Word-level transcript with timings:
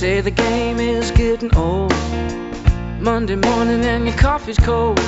say 0.00 0.22
the 0.22 0.30
game 0.30 0.78
is 0.78 1.10
getting 1.10 1.54
old. 1.54 1.92
Monday 3.02 3.36
morning 3.36 3.84
and 3.84 4.06
your 4.06 4.16
coffee's 4.16 4.56
cold. 4.56 4.98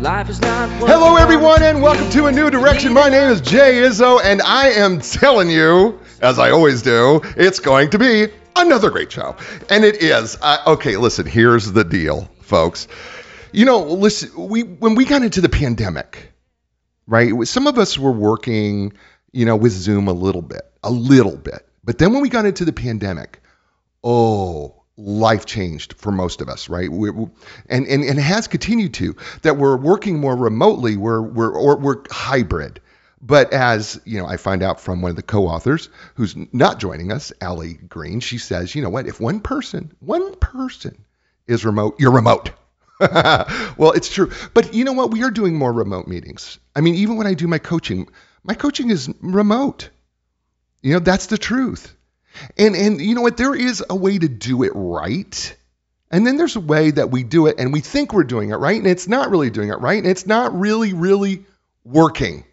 Life 0.00 0.30
is 0.30 0.40
not 0.40 0.70
Hello, 0.78 1.16
everyone, 1.16 1.62
and 1.62 1.82
welcome 1.82 2.08
to 2.12 2.24
a 2.24 2.32
new 2.32 2.48
direction. 2.48 2.94
My 2.94 3.10
name 3.10 3.28
is 3.28 3.42
Jay 3.42 3.82
Izzo, 3.82 4.18
and 4.24 4.40
I 4.40 4.68
am 4.70 5.00
telling 5.02 5.50
you, 5.50 6.00
as 6.22 6.38
I 6.38 6.52
always 6.52 6.80
do, 6.80 7.20
it's 7.36 7.60
going 7.60 7.90
to 7.90 7.98
be 7.98 8.28
another 8.56 8.88
great 8.88 9.12
show. 9.12 9.36
And 9.68 9.84
it 9.84 10.02
is. 10.02 10.38
Uh, 10.40 10.56
okay, 10.68 10.96
listen, 10.96 11.26
here's 11.26 11.70
the 11.70 11.84
deal, 11.84 12.30
folks. 12.40 12.88
You 13.52 13.66
know, 13.66 13.82
listen, 13.82 14.30
we 14.48 14.62
when 14.62 14.94
we 14.94 15.04
got 15.04 15.20
into 15.20 15.42
the 15.42 15.50
pandemic, 15.50 16.32
right? 17.06 17.46
Some 17.46 17.66
of 17.66 17.76
us 17.78 17.98
were 17.98 18.10
working, 18.10 18.94
you 19.32 19.44
know, 19.44 19.56
with 19.56 19.72
Zoom 19.72 20.08
a 20.08 20.14
little 20.14 20.40
bit, 20.40 20.62
a 20.82 20.90
little 20.90 21.36
bit. 21.36 21.68
But 21.84 21.98
then 21.98 22.14
when 22.14 22.22
we 22.22 22.30
got 22.30 22.46
into 22.46 22.64
the 22.64 22.72
pandemic, 22.72 23.41
oh, 24.04 24.82
life 24.96 25.46
changed 25.46 25.94
for 25.94 26.12
most 26.12 26.40
of 26.40 26.48
us, 26.48 26.68
right? 26.68 26.90
We, 26.90 27.08
and, 27.10 27.86
and 27.86 27.86
and 27.86 28.18
it 28.18 28.22
has 28.22 28.48
continued 28.48 28.94
to 28.94 29.16
that 29.42 29.56
we're 29.56 29.76
working 29.76 30.18
more 30.18 30.36
remotely, 30.36 30.96
we're 30.96 31.22
we're 31.22 31.50
or 31.50 31.76
we're 31.76 32.02
hybrid. 32.10 32.80
But 33.24 33.52
as 33.52 34.00
you 34.04 34.18
know, 34.18 34.26
I 34.26 34.36
find 34.36 34.62
out 34.62 34.80
from 34.80 35.00
one 35.00 35.10
of 35.10 35.16
the 35.16 35.22
co-authors 35.22 35.88
who's 36.14 36.34
not 36.52 36.80
joining 36.80 37.12
us, 37.12 37.32
Ali 37.40 37.74
Greene, 37.74 38.20
she 38.20 38.38
says, 38.38 38.74
you 38.74 38.82
know 38.82 38.90
what? 38.90 39.06
If 39.06 39.20
one 39.20 39.40
person, 39.40 39.92
one 40.00 40.34
person 40.36 41.04
is 41.46 41.64
remote, 41.64 42.00
you're 42.00 42.10
remote. 42.10 42.50
well, 43.00 43.92
it's 43.92 44.12
true. 44.12 44.32
But 44.54 44.74
you 44.74 44.84
know 44.84 44.92
what? 44.92 45.12
We 45.12 45.22
are 45.22 45.30
doing 45.30 45.54
more 45.54 45.72
remote 45.72 46.08
meetings. 46.08 46.58
I 46.74 46.80
mean, 46.80 46.96
even 46.96 47.16
when 47.16 47.28
I 47.28 47.34
do 47.34 47.46
my 47.46 47.58
coaching, 47.58 48.08
my 48.42 48.54
coaching 48.54 48.90
is 48.90 49.08
remote. 49.20 49.90
You 50.82 50.94
know, 50.94 50.98
that's 50.98 51.26
the 51.26 51.38
truth. 51.38 51.94
And 52.56 52.74
and 52.74 53.00
you 53.00 53.14
know 53.14 53.22
what? 53.22 53.36
There 53.36 53.54
is 53.54 53.84
a 53.88 53.96
way 53.96 54.18
to 54.18 54.28
do 54.28 54.62
it 54.62 54.72
right. 54.74 55.56
And 56.10 56.26
then 56.26 56.36
there's 56.36 56.56
a 56.56 56.60
way 56.60 56.90
that 56.90 57.10
we 57.10 57.22
do 57.22 57.46
it 57.46 57.56
and 57.58 57.72
we 57.72 57.80
think 57.80 58.12
we're 58.12 58.24
doing 58.24 58.50
it 58.50 58.56
right 58.56 58.76
and 58.76 58.86
it's 58.86 59.08
not 59.08 59.30
really 59.30 59.48
doing 59.48 59.70
it 59.70 59.80
right 59.80 59.98
and 59.98 60.06
it's 60.06 60.26
not 60.26 60.58
really 60.58 60.92
really 60.92 61.46
working. 61.84 62.44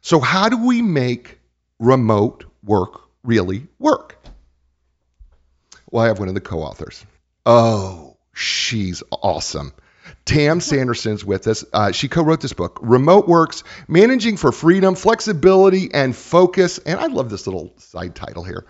So 0.00 0.20
how 0.20 0.48
do 0.48 0.66
we 0.66 0.82
make 0.82 1.38
remote 1.78 2.44
work 2.64 3.02
really 3.22 3.66
work? 3.78 4.16
Well, 5.90 6.04
I 6.04 6.08
have 6.08 6.18
one 6.18 6.28
of 6.28 6.34
the 6.34 6.40
co-authors. 6.40 7.04
Oh, 7.46 8.16
she's 8.34 9.02
awesome. 9.10 9.72
Tam 10.28 10.60
Sanderson's 10.60 11.24
with 11.24 11.46
us. 11.46 11.64
Uh, 11.72 11.90
she 11.90 12.06
co-wrote 12.06 12.42
this 12.42 12.52
book, 12.52 12.78
Remote 12.82 13.26
Works: 13.26 13.64
Managing 13.88 14.36
for 14.36 14.52
Freedom, 14.52 14.94
Flexibility, 14.94 15.88
and 15.94 16.14
Focus. 16.14 16.76
And 16.76 17.00
I 17.00 17.06
love 17.06 17.30
this 17.30 17.46
little 17.46 17.72
side 17.78 18.14
title 18.14 18.44
here: 18.44 18.66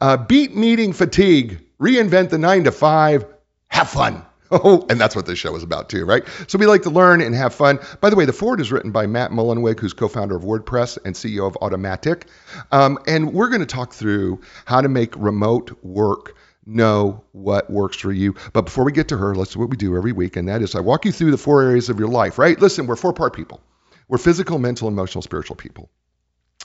uh, 0.00 0.16
Beat 0.16 0.56
Meeting 0.56 0.94
Fatigue, 0.94 1.66
Reinvent 1.78 2.30
the 2.30 2.38
Nine 2.38 2.64
to 2.64 2.72
Five, 2.72 3.26
Have 3.68 3.90
Fun. 3.90 4.24
Oh, 4.54 4.84
and 4.90 5.00
that's 5.00 5.16
what 5.16 5.24
this 5.24 5.38
show 5.38 5.56
is 5.56 5.62
about 5.62 5.88
too, 5.88 6.04
right? 6.04 6.24
So 6.46 6.58
we 6.58 6.66
like 6.66 6.82
to 6.82 6.90
learn 6.90 7.22
and 7.22 7.34
have 7.34 7.54
fun. 7.54 7.78
By 8.02 8.10
the 8.10 8.16
way, 8.16 8.26
the 8.26 8.34
foreword 8.34 8.60
is 8.60 8.70
written 8.70 8.90
by 8.90 9.06
Matt 9.06 9.30
Mullenweg, 9.30 9.80
who's 9.80 9.94
co-founder 9.94 10.36
of 10.36 10.42
WordPress 10.42 10.98
and 11.06 11.14
CEO 11.14 11.46
of 11.46 11.54
Automattic. 11.62 12.24
Um, 12.70 12.98
and 13.06 13.32
we're 13.32 13.48
going 13.48 13.60
to 13.62 13.66
talk 13.66 13.94
through 13.94 14.42
how 14.66 14.82
to 14.82 14.90
make 14.90 15.16
remote 15.16 15.74
work 15.82 16.36
know 16.64 17.24
what 17.32 17.70
works 17.70 17.96
for 17.96 18.12
you. 18.12 18.34
But 18.52 18.62
before 18.62 18.84
we 18.84 18.92
get 18.92 19.08
to 19.08 19.16
her, 19.16 19.34
let's 19.34 19.52
do 19.52 19.60
what 19.60 19.70
we 19.70 19.76
do 19.76 19.96
every 19.96 20.12
week, 20.12 20.36
and 20.36 20.48
that 20.48 20.62
is 20.62 20.74
I 20.74 20.80
walk 20.80 21.04
you 21.04 21.12
through 21.12 21.32
the 21.32 21.38
four 21.38 21.62
areas 21.62 21.88
of 21.88 21.98
your 21.98 22.08
life, 22.08 22.38
right? 22.38 22.60
Listen, 22.60 22.86
we're 22.86 22.96
four 22.96 23.12
part 23.12 23.34
people. 23.34 23.60
We're 24.08 24.18
physical, 24.18 24.58
mental, 24.58 24.88
emotional, 24.88 25.22
spiritual 25.22 25.56
people. 25.56 25.90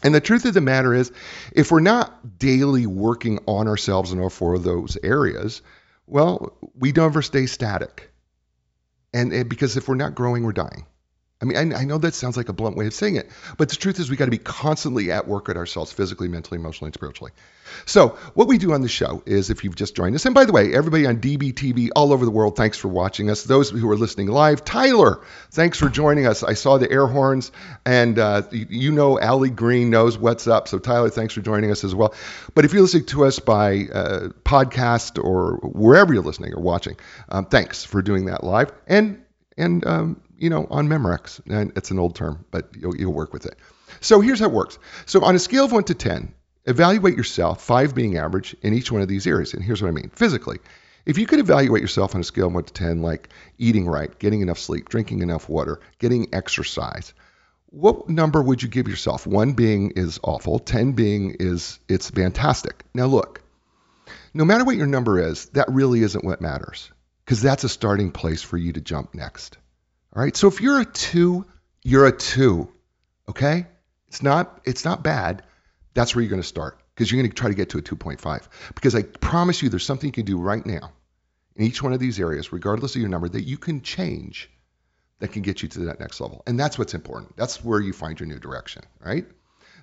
And 0.04 0.14
the 0.14 0.22
truth 0.22 0.46
of 0.46 0.54
the 0.54 0.62
matter 0.62 0.94
is, 0.94 1.12
if 1.54 1.72
we're 1.72 1.80
not 1.80 2.38
daily 2.38 2.86
working 2.86 3.40
on 3.48 3.68
ourselves 3.68 4.12
in 4.12 4.20
all 4.20 4.30
four 4.30 4.54
of 4.54 4.64
those 4.64 4.98
areas, 5.02 5.62
well, 6.06 6.58
we 6.76 6.92
never 6.92 7.22
stay 7.22 7.48
static. 7.48 8.12
And, 9.14 9.34
and 9.34 9.50
because 9.50 9.78
if 9.78 9.88
we're 9.88 9.96
not 9.96 10.14
growing, 10.14 10.44
we're 10.44 10.52
dying. 10.52 10.86
I 11.40 11.46
mean, 11.46 11.74
I, 11.74 11.82
I 11.82 11.84
know 11.86 12.00
that 12.00 12.16
sounds 12.16 12.36
like 12.36 12.50
a 12.50 12.54
blunt 12.54 12.78
way 12.78 12.88
of 12.88 12.94
saying 12.96 13.16
it, 13.16 13.30
but 13.58 13.70
the 13.70 13.76
truth 13.76 14.00
is 14.00 14.10
we 14.10 14.18
got 14.18 14.26
to 14.26 14.32
be 14.32 14.40
constantly 14.40 15.12
at 15.12 15.28
work 15.28 15.50
at 15.50 15.58
ourselves 15.58 15.92
physically, 15.92 16.28
mentally, 16.28 16.60
emotionally, 16.60 16.88
and 16.88 16.96
spiritually. 16.96 17.32
So, 17.86 18.18
what 18.34 18.48
we 18.48 18.58
do 18.58 18.74
on 18.74 18.82
the 18.82 18.88
show 18.88 19.22
is 19.26 19.52
if 19.52 19.64
you've 19.64 19.76
just 19.76 19.96
joined 19.96 20.16
us, 20.16 20.26
and 20.26 20.34
by 20.34 20.46
the 20.46 20.52
way, 20.52 20.74
everybody 20.74 21.06
on 21.06 21.20
DBTV 21.20 21.90
all 21.96 22.12
over 22.12 22.26
the 22.26 22.32
world, 22.32 22.56
thanks 22.56 22.78
for 22.78 22.88
watching 22.88 23.30
us. 23.30 23.44
Those 23.44 23.70
who 23.70 23.88
are 23.92 23.96
listening 23.96 24.28
live, 24.28 24.66
Tyler, 24.66 25.22
thanks 25.52 25.78
for 25.78 25.90
joining 25.90 26.26
us. 26.26 26.42
I 26.42 26.54
saw 26.54 26.80
the 26.80 26.90
air 26.90 27.06
horns, 27.06 27.52
and 27.86 28.18
uh, 28.18 28.44
you 28.52 28.92
know 28.92 29.20
Ali 29.20 29.52
Greene 29.52 29.92
knows 29.92 30.18
what's 30.18 30.48
up. 30.48 30.68
So, 30.68 30.80
Tyler, 30.80 31.10
thanks 31.10 31.36
for 31.36 31.42
joining 31.42 31.70
us 31.70 31.84
as 31.84 31.94
well. 31.94 32.16
But 32.56 32.66
if 32.66 32.74
you're 32.74 32.82
listening 32.82 33.06
to 33.08 33.26
us 33.26 33.38
by 33.38 33.88
uh, 33.94 34.30
podcast 34.44 35.24
or 35.24 35.58
wherever 35.58 36.14
you're 36.14 36.24
listening 36.24 36.54
or 36.54 36.62
watching, 36.62 36.98
um, 37.30 37.46
thanks 37.46 37.84
for 37.84 38.02
doing 38.02 38.26
that 38.26 38.44
live. 38.44 38.72
And 38.88 39.24
and 39.58 39.86
um, 39.86 40.22
you 40.38 40.50
know 40.50 40.68
on 40.70 40.88
Memorex, 40.88 41.42
and 41.50 41.72
it's 41.76 41.92
an 41.92 42.00
old 42.00 42.16
term, 42.16 42.46
but 42.52 42.70
you'll, 42.76 42.96
you'll 42.96 43.14
work 43.14 43.34
with 43.34 43.46
it. 43.46 43.56
So 44.02 44.22
here's 44.22 44.40
how 44.40 44.48
it 44.48 44.52
works. 44.52 44.78
So 45.06 45.24
on 45.24 45.36
a 45.36 45.40
scale 45.40 45.66
of 45.66 45.72
one 45.72 45.84
to 45.86 45.94
ten, 45.94 46.34
evaluate 46.66 47.18
yourself, 47.18 47.62
five 47.62 47.96
being 47.96 48.18
average 48.18 48.56
in 48.62 48.74
each 48.74 48.92
one 48.92 49.02
of 49.02 49.08
these 49.08 49.28
areas. 49.28 49.54
And 49.54 49.64
here's 49.64 49.82
what 49.82 49.90
I 49.90 49.92
mean: 49.92 50.10
physically, 50.14 50.60
if 51.06 51.18
you 51.18 51.26
could 51.26 51.40
evaluate 51.40 51.82
yourself 51.82 52.16
on 52.16 52.22
a 52.22 52.24
scale 52.24 52.48
of 52.48 52.54
one 52.54 52.64
to 52.64 52.74
ten, 52.74 53.02
like 53.02 53.30
eating 53.58 53.88
right, 53.88 54.18
getting 54.20 54.42
enough 54.42 54.60
sleep, 54.60 54.90
drinking 54.90 55.22
enough 55.22 55.50
water, 55.50 55.80
getting 56.00 56.34
exercise. 56.34 57.14
What 57.70 58.08
number 58.08 58.42
would 58.42 58.64
you 58.64 58.70
give 58.70 58.88
yourself? 58.88 59.28
One 59.28 59.52
being 59.52 59.92
is 59.92 60.22
awful, 60.24 60.58
10 60.58 60.94
being 60.94 61.36
is 61.38 61.80
it's 61.90 62.10
fantastic. 62.10 62.86
Now, 62.94 63.08
look, 63.08 63.42
no 64.34 64.46
matter 64.46 64.64
what 64.64 64.78
your 64.78 64.88
number 64.88 65.20
is, 65.20 65.48
that 65.48 65.68
really 65.70 66.02
isn't 66.02 66.24
what 66.24 66.40
matters 66.40 66.90
because 67.26 67.42
that's 67.42 67.66
a 67.66 67.70
starting 67.70 68.12
place 68.12 68.42
for 68.42 68.58
you 68.58 68.72
to 68.72 68.80
jump 68.80 69.14
next. 69.14 69.58
All 70.18 70.24
right. 70.24 70.36
So 70.36 70.48
if 70.48 70.62
you're 70.62 70.80
a 70.80 70.86
two, 70.86 71.46
you're 71.84 72.08
a 72.08 72.12
two. 72.12 72.74
Okay. 73.30 73.68
It's 74.08 74.24
not, 74.24 74.62
it's 74.66 74.84
not 74.84 75.04
bad. 75.04 75.44
That's 75.94 76.16
where 76.16 76.24
you're 76.24 76.32
going 76.32 76.42
to 76.42 76.48
start 76.48 76.80
because 76.96 77.12
you're 77.12 77.22
going 77.22 77.30
to 77.30 77.36
try 77.36 77.50
to 77.50 77.56
get 77.56 77.70
to 77.70 77.78
a 77.78 77.84
2.5 77.84 78.48
because 78.74 78.96
I 78.96 79.04
promise 79.04 79.62
you 79.62 79.70
there's 79.70 79.86
something 79.86 80.08
you 80.08 80.12
can 80.12 80.26
do 80.26 80.40
right 80.40 80.66
now 80.66 80.92
in 81.56 81.66
each 81.66 81.84
one 81.84 81.94
of 81.94 82.00
these 82.00 82.20
areas, 82.20 82.52
regardless 82.52 82.96
of 82.96 83.02
your 83.02 83.12
number, 83.12 83.30
that 83.30 83.44
you 83.44 83.60
can 83.60 83.82
change 83.82 84.50
that 85.20 85.28
can 85.34 85.44
get 85.44 85.62
you 85.62 85.70
to 85.70 85.80
that 85.82 86.00
next 86.00 86.20
level. 86.20 86.42
And 86.48 86.60
that's 86.60 86.80
what's 86.80 86.96
important. 86.96 87.38
That's 87.38 87.64
where 87.64 87.80
you 87.80 87.94
find 87.94 88.20
your 88.20 88.28
new 88.28 88.40
direction, 88.40 88.84
right? 89.00 89.26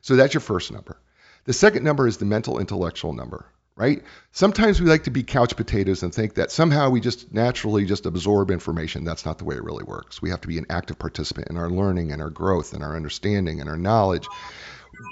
So 0.00 0.16
that's 0.16 0.34
your 0.34 0.40
first 0.40 0.72
number. 0.72 1.00
The 1.44 1.52
second 1.52 1.84
number 1.84 2.08
is 2.08 2.16
the 2.16 2.24
mental 2.24 2.58
intellectual 2.58 3.12
number, 3.12 3.46
right? 3.76 4.02
Sometimes 4.30 4.80
we 4.80 4.88
like 4.88 5.04
to 5.04 5.10
be 5.10 5.22
couch 5.22 5.56
potatoes 5.56 6.02
and 6.02 6.14
think 6.14 6.34
that 6.34 6.50
somehow 6.52 6.90
we 6.90 7.00
just 7.00 7.32
naturally 7.32 7.84
just 7.84 8.06
absorb 8.06 8.50
information. 8.50 9.04
That's 9.04 9.26
not 9.26 9.38
the 9.38 9.44
way 9.44 9.56
it 9.56 9.64
really 9.64 9.84
works. 9.84 10.22
We 10.22 10.30
have 10.30 10.40
to 10.42 10.48
be 10.48 10.58
an 10.58 10.66
active 10.70 10.98
participant 10.98 11.48
in 11.48 11.56
our 11.56 11.68
learning 11.68 12.12
and 12.12 12.22
our 12.22 12.30
growth 12.30 12.72
and 12.72 12.84
our 12.84 12.94
understanding 12.94 13.60
and 13.60 13.68
our 13.68 13.76
knowledge. 13.76 14.26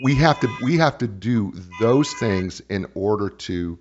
We 0.04 0.14
have 0.16 0.38
to 0.40 0.48
we 0.62 0.78
have 0.78 0.98
to 0.98 1.08
do 1.08 1.52
those 1.80 2.12
things 2.14 2.60
in 2.68 2.86
order 2.94 3.30
to 3.30 3.80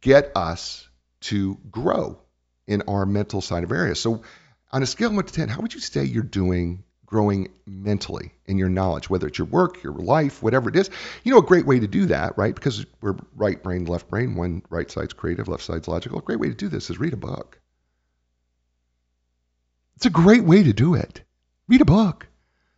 get 0.00 0.30
us 0.36 0.88
to 1.22 1.58
grow 1.70 2.20
in 2.66 2.82
our 2.82 3.04
mental 3.06 3.40
side 3.40 3.64
of 3.64 3.72
areas. 3.72 4.00
So 4.00 4.22
on 4.70 4.82
a 4.82 4.86
scale 4.86 5.08
of 5.08 5.16
1 5.16 5.24
to 5.26 5.32
10, 5.32 5.48
how 5.48 5.60
would 5.60 5.74
you 5.74 5.80
say 5.80 6.04
you're 6.04 6.22
doing 6.22 6.84
growing 7.06 7.50
mentally 7.66 8.32
in 8.46 8.58
your 8.58 8.68
knowledge, 8.68 9.10
whether 9.10 9.26
it's 9.26 9.38
your 9.38 9.46
work, 9.46 9.82
your 9.82 9.92
life, 9.92 10.42
whatever 10.42 10.68
it 10.68 10.76
is? 10.76 10.90
You 11.22 11.32
know, 11.32 11.38
a 11.38 11.42
great 11.42 11.66
way 11.66 11.80
to 11.80 11.86
do 11.86 12.06
that, 12.06 12.36
right? 12.36 12.54
Because 12.54 12.84
we're 13.00 13.16
right 13.36 13.62
brain, 13.62 13.84
left 13.84 14.08
brain, 14.08 14.34
one 14.34 14.62
right 14.70 14.90
side's 14.90 15.12
creative, 15.12 15.48
left 15.48 15.62
side's 15.62 15.88
logical. 15.88 16.18
A 16.18 16.22
great 16.22 16.40
way 16.40 16.48
to 16.48 16.54
do 16.54 16.68
this 16.68 16.90
is 16.90 16.98
read 16.98 17.12
a 17.12 17.18
book. 17.18 17.60
It's 19.96 20.06
a 20.06 20.10
great 20.10 20.44
way 20.44 20.62
to 20.62 20.72
do 20.72 20.94
it. 20.94 21.22
Read 21.68 21.80
a 21.80 21.86
book. 21.86 22.26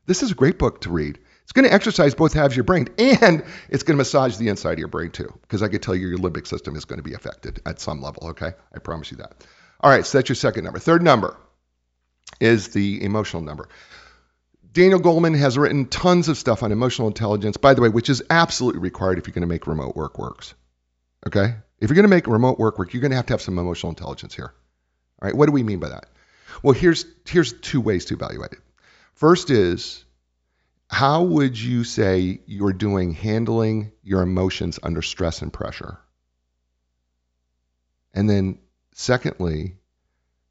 This 0.07 0.23
is 0.23 0.31
a 0.31 0.35
great 0.35 0.59
book 0.59 0.83
to 0.83 0.91
read. 0.91 1.19
It's 1.43 1.53
going 1.53 1.65
to 1.65 1.73
exercise 1.73 2.15
both 2.15 2.33
halves 2.33 2.55
of 2.55 2.57
your 2.57 2.65
brain 2.65 2.89
and 2.99 3.45
it's 3.69 3.85
going 3.85 3.95
to 3.95 3.99
massage 3.99 4.37
the 4.37 4.49
inside 4.49 4.73
of 4.73 4.79
your 4.81 4.89
brain 4.89 5.13
too, 5.13 5.33
because 5.43 5.63
I 5.63 5.69
could 5.69 5.81
tell 5.81 5.95
you 5.95 6.09
your 6.09 6.19
limbic 6.19 6.47
system 6.47 6.75
is 6.75 6.85
going 6.85 6.99
to 6.99 7.05
be 7.05 7.15
affected 7.15 7.61
at 7.65 7.81
some 7.81 8.03
level, 8.03 8.29
okay? 8.31 8.53
I 8.75 8.79
promise 8.81 9.13
you 9.13 9.19
that. 9.19 9.47
All 9.81 9.91
right, 9.91 10.05
so 10.05 10.19
that's 10.19 10.29
your 10.29 10.37
second 10.37 10.65
number. 10.65 10.81
Third 10.81 11.03
number 11.03 11.37
is 12.41 12.69
the 12.69 13.03
emotional 13.05 13.43
number. 13.43 13.69
Daniel 14.77 15.01
Goleman 15.01 15.39
has 15.39 15.57
written 15.57 15.87
tons 15.87 16.29
of 16.29 16.37
stuff 16.37 16.63
on 16.63 16.71
emotional 16.71 17.09
intelligence, 17.09 17.57
by 17.57 17.73
the 17.73 17.81
way, 17.81 17.89
which 17.89 18.11
is 18.11 18.23
absolutely 18.29 18.83
required 18.83 19.17
if 19.17 19.27
you're 19.27 19.33
going 19.33 19.41
to 19.41 19.47
make 19.47 19.67
remote 19.67 19.97
work 19.97 20.19
works. 20.19 20.53
Okay? 21.27 21.55
If 21.81 21.89
you're 21.89 21.95
going 21.95 22.03
to 22.03 22.15
make 22.15 22.27
remote 22.27 22.59
work 22.59 22.79
work, 22.79 22.93
you're 22.93 23.01
going 23.01 23.13
to 23.13 23.17
have 23.17 23.25
to 23.27 23.33
have 23.33 23.41
some 23.41 23.59
emotional 23.59 23.89
intelligence 23.89 24.35
here. 24.35 24.53
All 25.23 25.29
right, 25.29 25.35
what 25.35 25.47
do 25.47 25.53
we 25.53 25.63
mean 25.63 25.79
by 25.79 25.89
that? 25.89 26.11
Well, 26.63 26.75
here's 26.75 27.07
here's 27.27 27.55
two 27.55 27.81
ways 27.81 28.05
to 28.07 28.15
evaluate 28.17 28.53
it. 28.53 28.59
First 29.15 29.49
is 29.49 30.05
how 30.91 31.23
would 31.23 31.59
you 31.59 31.83
say 31.83 32.43
you're 32.45 32.75
doing 32.75 33.13
handling 33.13 33.93
your 34.03 34.21
emotions 34.21 34.79
under 34.83 35.01
stress 35.01 35.41
and 35.41 35.51
pressure? 35.51 35.97
And 38.13 38.29
then 38.29 38.59
secondly, 38.93 39.79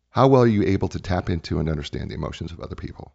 how 0.10 0.30
well 0.30 0.42
are 0.42 0.48
you 0.48 0.63
able 0.63 0.88
to 0.88 1.00
tap 1.00 1.30
into 1.30 1.60
and 1.60 1.69
understand 1.69 2.10
the 2.10 2.16
emotions 2.16 2.51
of 2.51 2.60
other 2.60 2.75
people? 2.75 3.13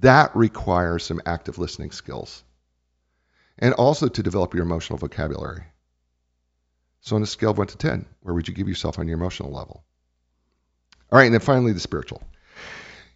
That 0.00 0.34
requires 0.36 1.04
some 1.04 1.20
active 1.24 1.58
listening 1.58 1.92
skills 1.92 2.42
and 3.58 3.74
also 3.74 4.08
to 4.08 4.22
develop 4.22 4.54
your 4.54 4.64
emotional 4.64 4.98
vocabulary. 4.98 5.64
So 7.00 7.16
on 7.16 7.22
a 7.22 7.26
scale 7.26 7.50
of 7.50 7.58
1 7.58 7.68
to 7.68 7.76
10, 7.76 8.04
where 8.22 8.34
would 8.34 8.48
you 8.48 8.54
give 8.54 8.68
yourself 8.68 8.98
on 8.98 9.06
your 9.06 9.16
emotional 9.16 9.52
level? 9.52 9.84
All 11.10 11.18
right, 11.18 11.26
and 11.26 11.34
then 11.34 11.40
finally 11.40 11.72
the 11.72 11.80
spiritual. 11.80 12.22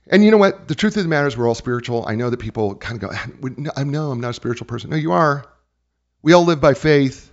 And 0.06 0.25
you 0.25 0.31
know 0.31 0.37
what? 0.37 0.69
The 0.69 0.75
truth 0.75 0.96
of 0.96 1.02
the 1.02 1.08
matter 1.08 1.26
is 1.26 1.37
we're 1.37 1.49
all 1.49 1.55
spiritual. 1.55 2.05
I 2.06 2.14
know 2.14 2.31
that 2.31 2.38
people 2.38 2.76
kind 2.76 3.02
of 3.02 3.11
go, 3.11 3.16
ah, 3.16 3.70
I 3.76 3.84
know 3.84 4.11
I'm 4.11 4.20
not 4.20 4.31
a 4.31 4.34
spiritual 4.34 4.66
person. 4.66 4.90
No, 4.90 4.96
you 4.96 5.12
are. 5.12 5.44
We 6.23 6.32
all 6.32 6.44
live 6.44 6.61
by 6.61 6.75
faith. 6.75 7.32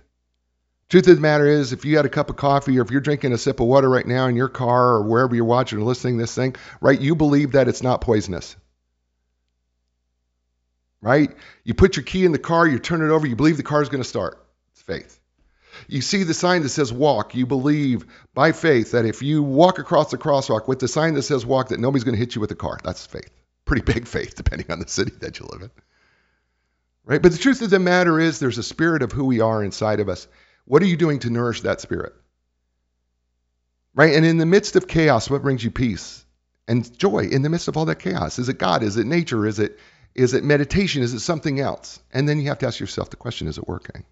Truth 0.88 1.06
of 1.08 1.16
the 1.16 1.20
matter 1.20 1.46
is, 1.46 1.72
if 1.72 1.84
you 1.84 1.96
had 1.96 2.06
a 2.06 2.10
cup 2.10 2.30
of 2.30 2.36
coffee 2.36 2.78
or 2.78 2.82
if 2.82 2.90
you're 2.90 3.00
drinking 3.00 3.32
a 3.32 3.38
sip 3.38 3.60
of 3.60 3.66
water 3.66 3.88
right 3.88 4.06
now 4.06 4.26
in 4.26 4.36
your 4.36 4.48
car 4.48 4.94
or 4.94 5.02
wherever 5.02 5.34
you're 5.34 5.44
watching 5.44 5.78
or 5.78 5.82
listening 5.82 6.16
this 6.16 6.34
thing, 6.34 6.56
right, 6.80 6.98
you 6.98 7.14
believe 7.14 7.52
that 7.52 7.68
it's 7.68 7.82
not 7.82 8.00
poisonous. 8.00 8.56
Right? 11.00 11.30
You 11.64 11.74
put 11.74 11.96
your 11.96 12.04
key 12.04 12.24
in 12.24 12.32
the 12.32 12.38
car, 12.38 12.66
you 12.66 12.78
turn 12.78 13.02
it 13.02 13.12
over, 13.12 13.26
you 13.26 13.36
believe 13.36 13.56
the 13.56 13.62
car 13.62 13.82
is 13.82 13.88
going 13.88 14.02
to 14.02 14.08
start. 14.08 14.44
It's 14.72 14.82
faith. 14.82 15.18
You 15.86 16.00
see 16.00 16.24
the 16.24 16.34
sign 16.34 16.62
that 16.62 16.70
says 16.70 16.92
walk, 16.92 17.34
you 17.34 17.46
believe 17.46 18.06
by 18.34 18.52
faith 18.52 18.92
that 18.92 19.04
if 19.04 19.22
you 19.22 19.42
walk 19.42 19.78
across 19.78 20.10
the 20.10 20.18
crosswalk 20.18 20.66
with 20.66 20.80
the 20.80 20.88
sign 20.88 21.14
that 21.14 21.22
says 21.22 21.46
walk, 21.46 21.68
that 21.68 21.78
nobody's 21.78 22.04
going 22.04 22.14
to 22.14 22.18
hit 22.18 22.34
you 22.34 22.40
with 22.40 22.50
a 22.50 22.56
car. 22.56 22.78
That's 22.82 23.06
faith. 23.06 23.30
Pretty 23.64 23.82
big 23.82 24.06
faith, 24.08 24.34
depending 24.34 24.70
on 24.70 24.80
the 24.80 24.88
city 24.88 25.12
that 25.20 25.38
you 25.38 25.46
live 25.46 25.62
in. 25.62 25.70
Right? 27.04 27.22
But 27.22 27.32
the 27.32 27.38
truth 27.38 27.62
of 27.62 27.70
the 27.70 27.78
matter 27.78 28.18
is, 28.18 28.38
there's 28.38 28.58
a 28.58 28.62
spirit 28.62 29.02
of 29.02 29.12
who 29.12 29.24
we 29.24 29.40
are 29.40 29.62
inside 29.62 30.00
of 30.00 30.08
us. 30.08 30.26
What 30.64 30.82
are 30.82 30.86
you 30.86 30.96
doing 30.96 31.20
to 31.20 31.30
nourish 31.30 31.62
that 31.62 31.80
spirit? 31.80 32.12
Right? 33.94 34.14
And 34.14 34.26
in 34.26 34.36
the 34.36 34.46
midst 34.46 34.76
of 34.76 34.86
chaos, 34.86 35.30
what 35.30 35.42
brings 35.42 35.64
you 35.64 35.70
peace 35.70 36.24
and 36.66 36.98
joy 36.98 37.20
in 37.20 37.42
the 37.42 37.48
midst 37.48 37.68
of 37.68 37.76
all 37.76 37.86
that 37.86 37.98
chaos? 37.98 38.38
Is 38.38 38.48
it 38.50 38.58
God? 38.58 38.82
Is 38.82 38.96
it 38.98 39.06
nature? 39.06 39.46
Is 39.46 39.58
it 39.58 39.78
is 40.14 40.34
it 40.34 40.44
meditation? 40.44 41.02
Is 41.02 41.14
it 41.14 41.20
something 41.20 41.60
else? 41.60 42.00
And 42.12 42.28
then 42.28 42.40
you 42.40 42.48
have 42.48 42.58
to 42.58 42.66
ask 42.66 42.80
yourself 42.80 43.10
the 43.10 43.16
question, 43.16 43.48
is 43.48 43.58
it 43.58 43.68
working? 43.68 44.04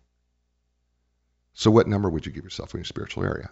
So, 1.54 1.70
what 1.70 1.88
number 1.88 2.10
would 2.10 2.26
you 2.26 2.32
give 2.32 2.44
yourself 2.44 2.74
in 2.74 2.80
your 2.80 2.84
spiritual 2.84 3.24
area? 3.24 3.50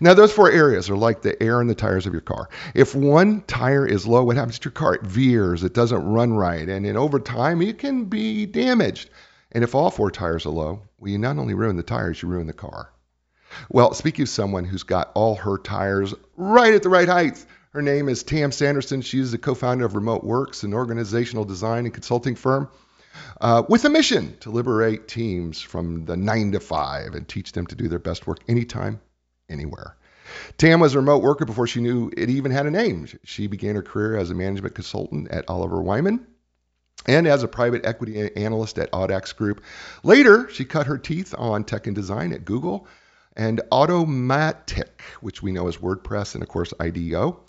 Now, 0.00 0.14
those 0.14 0.32
four 0.32 0.50
areas 0.50 0.90
are 0.90 0.96
like 0.96 1.22
the 1.22 1.40
air 1.42 1.60
in 1.60 1.66
the 1.66 1.74
tires 1.74 2.06
of 2.06 2.12
your 2.12 2.20
car. 2.20 2.48
If 2.74 2.94
one 2.94 3.42
tire 3.42 3.86
is 3.86 4.06
low, 4.06 4.24
what 4.24 4.36
happens 4.36 4.58
to 4.58 4.66
your 4.66 4.72
car? 4.72 4.94
It 4.96 5.02
veers, 5.02 5.62
it 5.62 5.72
doesn't 5.72 6.04
run 6.04 6.32
right, 6.34 6.68
and 6.68 6.84
then 6.84 6.96
over 6.96 7.18
time, 7.20 7.62
it 7.62 7.78
can 7.78 8.06
be 8.06 8.44
damaged. 8.44 9.08
And 9.52 9.64
if 9.64 9.74
all 9.74 9.90
four 9.90 10.10
tires 10.10 10.46
are 10.46 10.50
low, 10.50 10.82
well, 10.98 11.10
you 11.10 11.18
not 11.18 11.38
only 11.38 11.54
ruin 11.54 11.76
the 11.76 11.82
tires, 11.82 12.20
you 12.20 12.28
ruin 12.28 12.46
the 12.46 12.52
car. 12.52 12.90
Well, 13.70 13.94
speaking 13.94 14.24
of 14.24 14.28
someone 14.28 14.64
who's 14.64 14.82
got 14.82 15.10
all 15.14 15.36
her 15.36 15.56
tires 15.58 16.12
right 16.36 16.74
at 16.74 16.82
the 16.82 16.90
right 16.90 17.08
height, 17.08 17.44
her 17.78 17.82
name 17.82 18.08
is 18.08 18.24
Tam 18.24 18.50
Sanderson. 18.50 19.02
She's 19.02 19.30
the 19.30 19.38
co 19.38 19.54
founder 19.54 19.84
of 19.84 19.94
Remote 19.94 20.24
Works, 20.24 20.64
an 20.64 20.74
organizational 20.74 21.44
design 21.44 21.84
and 21.84 21.94
consulting 21.94 22.34
firm 22.34 22.68
uh, 23.40 23.62
with 23.68 23.84
a 23.84 23.88
mission 23.88 24.36
to 24.40 24.50
liberate 24.50 25.06
teams 25.06 25.60
from 25.60 26.04
the 26.04 26.16
nine 26.16 26.50
to 26.50 26.58
five 26.58 27.14
and 27.14 27.28
teach 27.28 27.52
them 27.52 27.68
to 27.68 27.76
do 27.76 27.86
their 27.86 28.00
best 28.00 28.26
work 28.26 28.40
anytime, 28.48 29.00
anywhere. 29.48 29.96
Tam 30.56 30.80
was 30.80 30.96
a 30.96 30.98
remote 30.98 31.22
worker 31.22 31.44
before 31.44 31.68
she 31.68 31.80
knew 31.80 32.10
it 32.16 32.28
even 32.28 32.50
had 32.50 32.66
a 32.66 32.70
name. 32.72 33.06
She 33.22 33.46
began 33.46 33.76
her 33.76 33.82
career 33.82 34.16
as 34.16 34.30
a 34.30 34.34
management 34.34 34.74
consultant 34.74 35.30
at 35.30 35.48
Oliver 35.48 35.80
Wyman 35.80 36.26
and 37.06 37.28
as 37.28 37.44
a 37.44 37.48
private 37.48 37.86
equity 37.86 38.34
analyst 38.34 38.76
at 38.80 38.90
Audax 38.90 39.36
Group. 39.36 39.62
Later, 40.02 40.50
she 40.50 40.64
cut 40.64 40.88
her 40.88 40.98
teeth 40.98 41.32
on 41.38 41.62
tech 41.62 41.86
and 41.86 41.94
design 41.94 42.32
at 42.32 42.44
Google 42.44 42.88
and 43.36 43.60
Automattic, 43.70 45.00
which 45.20 45.44
we 45.44 45.52
know 45.52 45.68
as 45.68 45.76
WordPress 45.76 46.34
and, 46.34 46.42
of 46.42 46.48
course, 46.48 46.74
IDEO. 46.80 47.44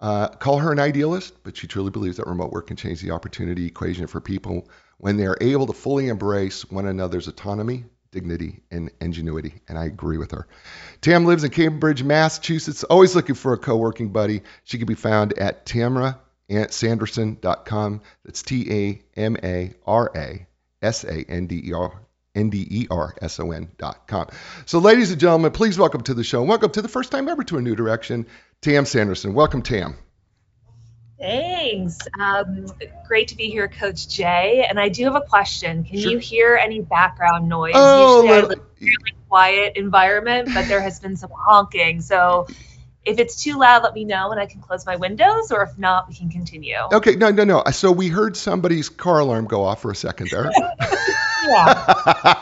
Uh, 0.00 0.28
call 0.28 0.58
her 0.58 0.72
an 0.72 0.78
idealist, 0.78 1.34
but 1.42 1.54
she 1.56 1.66
truly 1.66 1.90
believes 1.90 2.16
that 2.16 2.26
remote 2.26 2.50
work 2.52 2.68
can 2.68 2.76
change 2.76 3.02
the 3.02 3.10
opportunity 3.10 3.66
equation 3.66 4.06
for 4.06 4.18
people 4.20 4.66
when 4.98 5.18
they 5.18 5.26
are 5.26 5.36
able 5.40 5.66
to 5.66 5.74
fully 5.74 6.08
embrace 6.08 6.70
one 6.70 6.86
another's 6.86 7.28
autonomy, 7.28 7.84
dignity, 8.10 8.62
and 8.70 8.90
ingenuity. 9.00 9.60
And 9.68 9.78
I 9.78 9.84
agree 9.84 10.16
with 10.16 10.30
her. 10.30 10.48
Tam 11.02 11.26
lives 11.26 11.44
in 11.44 11.50
Cambridge, 11.50 12.02
Massachusetts, 12.02 12.82
always 12.84 13.14
looking 13.14 13.34
for 13.34 13.52
a 13.52 13.58
co 13.58 13.76
working 13.76 14.08
buddy. 14.08 14.40
She 14.64 14.78
can 14.78 14.86
be 14.86 14.94
found 14.94 15.38
at 15.38 15.66
tamarasanderson.com. 15.66 18.00
That's 18.24 18.42
T 18.42 18.72
A 18.72 19.02
M 19.20 19.36
A 19.42 19.74
R 19.86 20.10
A 20.16 20.46
S 20.80 21.04
A 21.04 21.24
N 21.28 21.46
D 21.46 21.60
E 21.66 21.74
R. 21.74 22.00
N-D-E-R-S-O-N 22.34 23.70
dot 23.76 24.06
com. 24.06 24.28
So, 24.64 24.78
ladies 24.78 25.10
and 25.10 25.20
gentlemen, 25.20 25.50
please 25.50 25.78
welcome 25.78 26.02
to 26.02 26.14
the 26.14 26.22
show 26.22 26.42
welcome 26.42 26.70
to 26.70 26.80
the 26.80 26.88
first 26.88 27.10
time 27.10 27.28
ever 27.28 27.42
to 27.44 27.58
a 27.58 27.60
new 27.60 27.74
direction, 27.74 28.26
Tam 28.62 28.84
Sanderson. 28.84 29.32
Welcome, 29.32 29.62
Tam. 29.62 29.96
Thanks. 31.18 31.98
Um, 32.18 32.66
great 33.06 33.28
to 33.28 33.36
be 33.36 33.48
here, 33.48 33.68
Coach 33.68 34.08
Jay. 34.08 34.66
And 34.68 34.78
I 34.78 34.90
do 34.90 35.04
have 35.04 35.14
a 35.14 35.22
question. 35.22 35.84
Can 35.84 35.98
sure. 35.98 36.12
you 36.12 36.18
hear 36.18 36.56
any 36.56 36.80
background 36.80 37.48
noise? 37.48 37.72
Oh, 37.74 38.22
Usually 38.22 38.38
I 38.38 38.40
live 38.40 38.50
in 38.52 38.58
a 38.58 38.62
really 38.80 39.16
quiet 39.28 39.76
environment, 39.76 40.50
but 40.52 40.68
there 40.68 40.80
has 40.82 41.00
been 41.00 41.16
some 41.16 41.30
honking. 41.34 42.02
So 42.02 42.48
if 43.04 43.18
it's 43.18 43.42
too 43.42 43.58
loud, 43.58 43.82
let 43.82 43.94
me 43.94 44.04
know 44.04 44.30
and 44.30 44.38
I 44.38 44.44
can 44.44 44.60
close 44.60 44.84
my 44.84 44.96
windows, 44.96 45.50
or 45.50 45.62
if 45.62 45.78
not, 45.78 46.08
we 46.08 46.14
can 46.14 46.28
continue. 46.28 46.76
Okay, 46.92 47.16
no, 47.16 47.30
no, 47.30 47.44
no. 47.44 47.62
So 47.72 47.92
we 47.92 48.08
heard 48.08 48.36
somebody's 48.36 48.90
car 48.90 49.20
alarm 49.20 49.46
go 49.46 49.64
off 49.64 49.80
for 49.80 49.90
a 49.90 49.96
second 49.96 50.28
there. 50.30 50.50
yeah, 51.50 51.74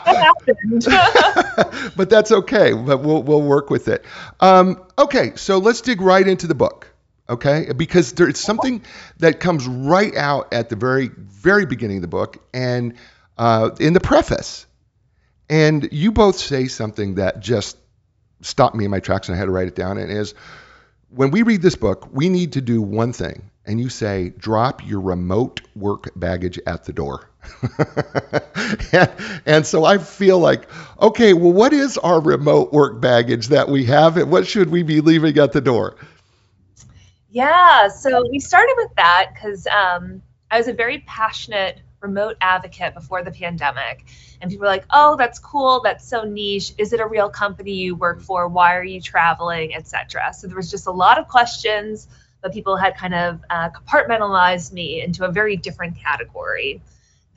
that 0.05 0.33
happened. 1.67 1.93
but 1.95 2.09
that's 2.09 2.31
okay. 2.31 2.73
But 2.73 2.99
we'll 2.99 3.23
we'll 3.23 3.41
work 3.41 3.69
with 3.69 3.87
it. 3.87 4.05
Um, 4.39 4.83
okay, 4.97 5.33
so 5.35 5.57
let's 5.57 5.81
dig 5.81 6.01
right 6.01 6.27
into 6.27 6.47
the 6.47 6.55
book 6.55 6.89
okay 7.29 7.71
because 7.75 8.13
there's 8.13 8.39
something 8.39 8.81
that 9.19 9.39
comes 9.39 9.67
right 9.67 10.15
out 10.15 10.51
at 10.53 10.69
the 10.69 10.75
very 10.75 11.09
very 11.15 11.65
beginning 11.65 11.97
of 11.97 12.01
the 12.01 12.07
book 12.07 12.37
and 12.53 12.95
uh, 13.37 13.69
in 13.79 13.93
the 13.93 13.99
preface 13.99 14.65
and 15.49 15.87
you 15.91 16.11
both 16.11 16.37
say 16.37 16.67
something 16.67 17.15
that 17.15 17.39
just 17.39 17.77
stopped 18.41 18.75
me 18.75 18.85
in 18.85 18.91
my 18.91 18.99
tracks 18.99 19.29
and 19.29 19.35
i 19.35 19.39
had 19.39 19.45
to 19.45 19.51
write 19.51 19.67
it 19.67 19.75
down 19.75 19.97
and 19.97 20.11
is 20.11 20.33
when 21.09 21.31
we 21.31 21.43
read 21.43 21.61
this 21.61 21.75
book 21.75 22.09
we 22.11 22.29
need 22.29 22.53
to 22.53 22.61
do 22.61 22.81
one 22.81 23.13
thing 23.13 23.49
and 23.65 23.79
you 23.79 23.89
say 23.89 24.29
drop 24.29 24.85
your 24.85 24.99
remote 24.99 25.61
work 25.75 26.09
baggage 26.15 26.59
at 26.65 26.85
the 26.85 26.93
door 26.93 27.28
and, 28.93 29.11
and, 29.45 29.65
so 29.65 29.85
i 29.85 29.97
feel 29.97 30.39
like 30.39 30.67
okay 31.01 31.33
well 31.33 31.51
what 31.51 31.73
is 31.73 31.97
our 31.97 32.21
remote 32.21 32.71
work 32.71 32.99
baggage 33.01 33.47
that 33.47 33.67
we 33.67 33.85
have 33.85 34.17
and 34.17 34.29
what 34.29 34.45
should 34.45 34.69
we 34.69 34.83
be 34.83 35.01
leaving 35.01 35.37
at 35.37 35.51
the 35.51 35.61
door 35.61 35.95
yeah, 37.31 37.89
so 37.89 38.27
we 38.29 38.39
started 38.39 38.73
with 38.77 38.95
that 38.95 39.31
because 39.33 39.67
um, 39.67 40.21
I 40.49 40.57
was 40.57 40.67
a 40.67 40.73
very 40.73 40.99
passionate 40.99 41.79
remote 42.01 42.37
advocate 42.41 42.95
before 42.95 43.23
the 43.23 43.31
pandemic. 43.31 44.05
And 44.41 44.49
people 44.49 44.61
were 44.61 44.71
like, 44.71 44.85
oh, 44.89 45.15
that's 45.15 45.37
cool. 45.37 45.81
That's 45.83 46.07
so 46.07 46.23
niche. 46.23 46.73
Is 46.77 46.91
it 46.91 46.99
a 46.99 47.05
real 47.05 47.29
company 47.29 47.73
you 47.73 47.95
work 47.95 48.21
for? 48.21 48.47
Why 48.47 48.75
are 48.75 48.83
you 48.83 48.99
traveling, 48.99 49.75
etc. 49.75 50.33
So 50.33 50.47
there 50.47 50.55
was 50.55 50.71
just 50.71 50.87
a 50.87 50.91
lot 50.91 51.19
of 51.19 51.27
questions, 51.27 52.07
but 52.41 52.51
people 52.51 52.77
had 52.77 52.95
kind 52.97 53.13
of 53.13 53.41
uh, 53.49 53.69
compartmentalized 53.69 54.71
me 54.71 55.01
into 55.01 55.25
a 55.25 55.31
very 55.31 55.55
different 55.55 55.97
category. 55.97 56.81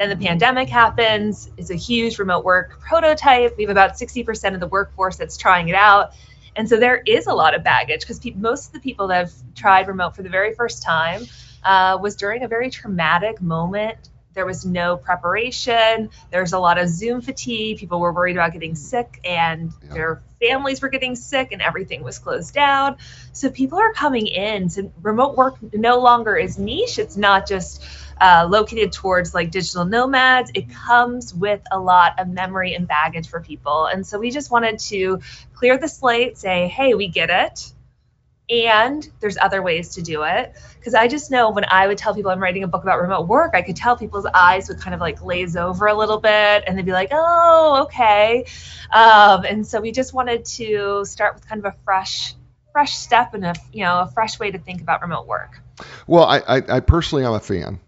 Then 0.03 0.19
the 0.19 0.27
pandemic 0.27 0.69
happens. 0.69 1.49
It's 1.57 1.71
a 1.71 1.77
huge 1.77 2.19
remote 2.19 2.45
work 2.45 2.81
prototype. 2.81 3.57
We 3.57 3.63
have 3.63 3.71
about 3.71 3.93
60% 3.93 4.53
of 4.53 4.59
the 4.59 4.67
workforce 4.67 5.17
that's 5.17 5.37
trying 5.37 5.69
it 5.69 5.77
out. 5.77 6.15
And 6.57 6.69
so 6.69 6.77
there 6.77 7.05
is 7.07 7.29
a 7.29 7.33
lot 7.33 7.55
of 7.55 7.63
baggage 7.63 8.01
because 8.01 8.19
pe- 8.19 8.33
most 8.33 8.67
of 8.67 8.73
the 8.73 8.81
people 8.81 9.07
that 9.07 9.19
have 9.29 9.33
tried 9.55 9.87
remote 9.87 10.17
for 10.17 10.25
the 10.25 10.29
very 10.29 10.57
first 10.57 10.83
time 10.83 11.27
uh, 11.63 11.99
was 12.03 12.17
during 12.17 12.43
a 12.43 12.49
very 12.49 12.69
traumatic 12.69 13.41
moment. 13.41 14.11
There 14.35 14.45
was 14.45 14.67
no 14.67 14.97
preparation. 14.97 16.11
There's 16.33 16.53
a 16.53 16.59
lot 16.59 16.79
of 16.79 16.89
Zoom 16.89 17.21
fatigue. 17.21 17.79
People 17.79 18.01
were 18.01 18.13
worried 18.13 18.35
about 18.35 18.53
getting 18.53 18.75
sick, 18.75 19.21
and 19.25 19.73
yeah. 19.85 19.95
their 19.95 20.23
families 20.41 20.83
were 20.83 20.89
getting 20.89 21.15
sick, 21.15 21.53
and 21.53 21.63
everything 21.63 22.03
was 22.03 22.19
closed 22.19 22.55
down. 22.55 22.97
So 23.33 23.51
people 23.51 23.79
are 23.79 23.93
coming 23.93 24.27
in. 24.27 24.69
So 24.69 24.91
remote 25.01 25.37
work 25.37 25.59
no 25.75 26.01
longer 26.01 26.35
is 26.37 26.59
niche. 26.59 26.99
It's 26.99 27.17
not 27.17 27.47
just 27.47 27.85
uh, 28.21 28.47
located 28.51 28.93
towards 28.93 29.35
like 29.35 29.51
digital 29.51 29.85
nomads. 29.85 30.51
It 30.55 30.71
comes 30.71 31.35
with 31.35 31.61
a 31.71 31.79
lot 31.79 32.19
of 32.19 32.29
memory 32.29 32.75
and 32.75 32.87
baggage 32.87 33.29
for 33.29 33.41
people. 33.41 33.87
And 33.87 34.07
so 34.07 34.19
we 34.19 34.31
just 34.31 34.51
wanted 34.51 34.79
to 34.81 35.21
clear 35.55 35.79
the 35.79 35.89
slate, 35.89 36.39
say, 36.39 36.69
hey, 36.69 36.95
we 36.95 37.09
get 37.09 37.31
it. 37.31 37.73
And 38.51 39.09
there's 39.21 39.39
other 39.39 39.63
ways 39.63 39.95
to 39.95 40.03
do 40.03 40.25
it. 40.25 40.55
Because 40.79 40.95
I 40.95 41.09
just 41.09 41.31
know 41.31 41.51
when 41.51 41.65
I 41.69 41.87
would 41.87 41.97
tell 41.97 42.15
people 42.15 42.31
I'm 42.31 42.41
writing 42.41 42.65
a 42.65 42.69
book 42.69 42.83
about 42.83 43.01
remote 43.01 43.29
work, 43.29 43.53
I 43.55 43.63
could 43.63 43.77
tell 43.77 43.97
people's 43.97 44.27
eyes 44.27 44.69
would 44.69 44.81
kind 44.81 44.95
of 44.95 45.01
like 45.01 45.21
glaze 45.21 45.57
over 45.57 45.87
a 45.87 45.95
little 45.95 46.19
bit 46.19 46.65
and 46.67 46.77
they'd 46.77 46.85
be 46.85 46.93
like, 46.93 47.09
oh, 47.13 47.85
okay. 47.85 48.45
Um, 48.93 49.45
and 49.45 49.67
so 49.67 49.81
we 49.81 49.93
just 49.93 50.13
wanted 50.13 50.45
to 50.45 51.05
start 51.05 51.35
with 51.35 51.49
kind 51.49 51.65
of 51.65 51.73
a 51.73 51.77
fresh 51.85 52.35
fresh 52.73 52.97
step 52.97 53.35
and 53.35 53.45
a 53.45 53.55
you 53.73 53.85
know 53.85 54.01
a 54.01 54.07
fresh 54.07 54.39
way 54.39 54.51
to 54.51 54.59
think 54.59 54.81
about 54.81 55.03
remote 55.03 55.27
work. 55.27 55.61
Well, 56.07 56.25
I, 56.25 56.39
I, 56.39 56.63
I 56.69 56.81
personally 56.81 57.25
am 57.25 57.35
a 57.35 57.41
fan 57.41 57.79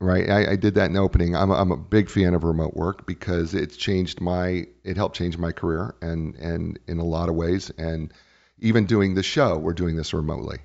right? 0.00 0.28
I, 0.28 0.52
I, 0.52 0.56
did 0.56 0.74
that 0.76 0.90
in 0.90 0.96
opening. 0.96 1.36
I'm 1.36 1.50
a, 1.50 1.54
I'm 1.54 1.70
a 1.70 1.76
big 1.76 2.08
fan 2.08 2.34
of 2.34 2.42
remote 2.42 2.74
work 2.74 3.06
because 3.06 3.54
it's 3.54 3.76
changed 3.76 4.20
my, 4.20 4.66
it 4.82 4.96
helped 4.96 5.16
change 5.16 5.36
my 5.38 5.52
career 5.52 5.94
and 6.00 6.34
and 6.36 6.78
in 6.88 6.98
a 6.98 7.04
lot 7.04 7.28
of 7.28 7.34
ways. 7.34 7.70
And 7.76 8.12
even 8.58 8.86
doing 8.86 9.14
the 9.14 9.22
show, 9.22 9.58
we're 9.58 9.74
doing 9.74 9.96
this 9.96 10.14
remotely. 10.14 10.58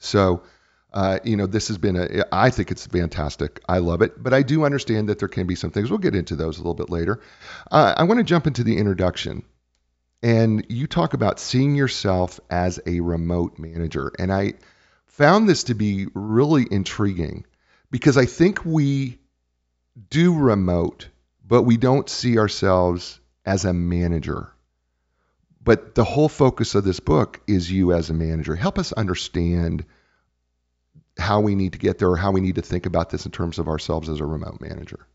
So, 0.00 0.42
uh, 0.92 1.20
you 1.24 1.36
know, 1.36 1.46
this 1.46 1.68
has 1.68 1.78
been 1.78 1.96
a, 1.96 2.24
I 2.32 2.50
think 2.50 2.70
it's 2.72 2.86
fantastic. 2.86 3.60
I 3.68 3.78
love 3.78 4.02
it, 4.02 4.20
but 4.22 4.34
I 4.34 4.42
do 4.42 4.64
understand 4.64 5.08
that 5.08 5.20
there 5.20 5.28
can 5.28 5.46
be 5.46 5.54
some 5.54 5.70
things. 5.70 5.88
We'll 5.88 5.98
get 5.98 6.16
into 6.16 6.34
those 6.36 6.56
a 6.58 6.60
little 6.60 6.74
bit 6.74 6.90
later. 6.90 7.20
Uh, 7.70 7.94
I 7.96 8.04
want 8.04 8.18
to 8.18 8.24
jump 8.24 8.46
into 8.46 8.64
the 8.64 8.76
introduction. 8.76 9.44
and 10.22 10.66
you 10.68 10.86
talk 10.86 11.14
about 11.14 11.38
seeing 11.40 11.74
yourself 11.76 12.40
as 12.50 12.80
a 12.86 13.00
remote 13.00 13.58
manager. 13.58 14.12
And 14.18 14.32
I 14.32 14.54
found 15.06 15.48
this 15.48 15.64
to 15.64 15.74
be 15.74 16.08
really 16.14 16.66
intriguing 16.70 17.44
because 17.90 18.16
I 18.16 18.26
think 18.26 18.64
we 18.64 19.18
do 20.08 20.38
remote, 20.38 21.08
but 21.46 21.62
we 21.62 21.76
don't 21.76 22.08
see 22.08 22.38
ourselves 22.38 23.20
as 23.44 23.64
a 23.64 23.72
manager. 23.72 24.52
But 25.62 25.94
the 25.94 26.04
whole 26.04 26.28
focus 26.28 26.74
of 26.74 26.84
this 26.84 27.00
book 27.00 27.40
is 27.46 27.70
you 27.70 27.92
as 27.92 28.08
a 28.10 28.14
manager. 28.14 28.56
Help 28.56 28.78
us 28.78 28.92
understand 28.92 29.84
how 31.18 31.40
we 31.40 31.54
need 31.54 31.72
to 31.72 31.78
get 31.78 31.98
there 31.98 32.08
or 32.08 32.16
how 32.16 32.30
we 32.30 32.40
need 32.40 32.54
to 32.54 32.62
think 32.62 32.86
about 32.86 33.10
this 33.10 33.26
in 33.26 33.32
terms 33.32 33.58
of 33.58 33.68
ourselves 33.68 34.08
as 34.08 34.20
a 34.20 34.24
remote 34.24 34.60
manager. 34.60 35.06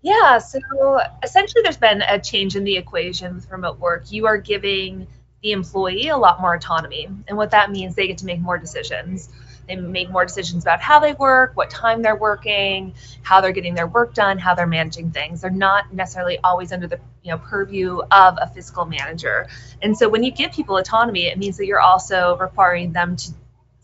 Yeah, 0.00 0.38
so 0.38 1.00
essentially 1.22 1.62
there's 1.62 1.76
been 1.76 2.02
a 2.02 2.20
change 2.20 2.56
in 2.56 2.64
the 2.64 2.76
equation 2.76 3.34
with 3.34 3.50
remote 3.50 3.78
work. 3.78 4.10
You 4.10 4.26
are 4.26 4.38
giving 4.38 5.08
the 5.42 5.52
employee 5.52 6.08
a 6.08 6.16
lot 6.16 6.40
more 6.40 6.54
autonomy. 6.54 7.08
And 7.26 7.36
what 7.36 7.50
that 7.50 7.70
means, 7.70 7.94
they 7.94 8.06
get 8.06 8.18
to 8.18 8.26
make 8.26 8.40
more 8.40 8.58
decisions. 8.58 9.28
They 9.68 9.76
make 9.76 10.10
more 10.10 10.24
decisions 10.24 10.64
about 10.64 10.80
how 10.80 10.98
they 10.98 11.12
work, 11.12 11.52
what 11.54 11.70
time 11.70 12.02
they're 12.02 12.16
working, 12.16 12.94
how 13.22 13.40
they're 13.40 13.52
getting 13.52 13.74
their 13.74 13.86
work 13.86 14.14
done, 14.14 14.38
how 14.38 14.54
they're 14.54 14.66
managing 14.66 15.10
things. 15.10 15.42
They're 15.42 15.50
not 15.50 15.92
necessarily 15.92 16.38
always 16.42 16.72
under 16.72 16.86
the 16.86 16.98
you 17.22 17.32
know 17.32 17.38
purview 17.38 18.00
of 18.10 18.38
a 18.40 18.46
fiscal 18.48 18.86
manager. 18.86 19.46
And 19.82 19.96
so 19.96 20.08
when 20.08 20.22
you 20.22 20.30
give 20.30 20.52
people 20.52 20.76
autonomy, 20.78 21.26
it 21.26 21.38
means 21.38 21.56
that 21.58 21.66
you're 21.66 21.80
also 21.80 22.36
requiring 22.38 22.92
them 22.92 23.16
to 23.16 23.32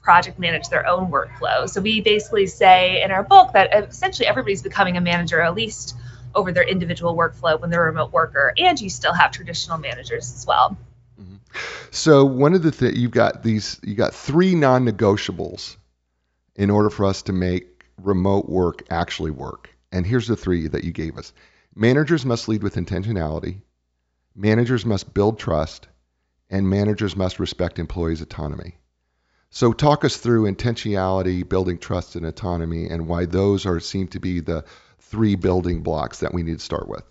project 0.03 0.39
manage 0.39 0.69
their 0.69 0.87
own 0.87 1.11
workflow. 1.11 1.69
So 1.69 1.81
we 1.81 2.01
basically 2.01 2.47
say 2.47 3.03
in 3.03 3.11
our 3.11 3.23
book 3.23 3.53
that 3.53 3.75
essentially 3.75 4.27
everybody's 4.27 4.63
becoming 4.63 4.97
a 4.97 5.01
manager 5.01 5.41
at 5.41 5.55
least 5.55 5.97
over 6.35 6.53
their 6.53 6.65
individual 6.65 7.17
workflow 7.17 7.61
when 7.61 7.71
they're 7.71 7.83
a 7.83 7.87
remote 7.87 8.13
worker, 8.13 8.53
and 8.59 8.81
you 8.81 8.91
still 8.91 9.13
have 9.13 9.31
traditional 9.31 9.79
managers 9.79 10.33
as 10.35 10.47
well. 10.47 10.77
So 11.91 12.25
one 12.25 12.55
of 12.55 12.63
the 12.63 12.73
things 12.73 12.99
you've 12.99 13.11
got 13.11 13.43
these 13.43 13.81
you 13.83 13.95
got 13.95 14.15
three 14.15 14.55
non-negotiables 14.55 15.77
in 16.57 16.71
order 16.71 16.91
for 16.91 17.07
us 17.07 17.23
to 17.23 17.33
make 17.33 17.85
remote 18.03 18.49
work 18.49 18.83
actually 18.91 19.31
work. 19.31 19.71
And 19.93 20.07
here's 20.07 20.27
the 20.27 20.37
three 20.37 20.69
that 20.69 20.85
you 20.85 20.93
gave 20.93 21.17
us. 21.17 21.33
Managers 21.75 22.25
must 22.25 22.49
lead 22.49 22.63
with 22.63 22.77
intentionality. 22.77 23.61
Managers 24.35 24.85
must 24.85 25.15
build 25.15 25.39
trust 25.39 25.89
and 26.51 26.69
managers 26.69 27.17
must 27.17 27.39
respect 27.39 27.79
employees' 27.79 28.21
autonomy. 28.21 28.77
So 29.51 29.73
talk 29.73 30.05
us 30.05 30.17
through 30.17 30.51
intentionality, 30.53 31.49
building 31.49 31.79
trust 31.79 32.17
and 32.17 32.27
autonomy 32.27 32.89
and 32.89 33.07
why 33.07 33.27
those 33.27 33.67
are 33.67 33.79
seem 33.79 34.09
to 34.09 34.19
be 34.19 34.41
the 34.41 34.65
three 34.99 35.37
building 35.37 35.83
blocks 35.83 36.21
that 36.21 36.35
we 36.35 36.43
need 36.43 36.59
to 36.59 36.65
start 36.65 36.89
with? 36.89 37.05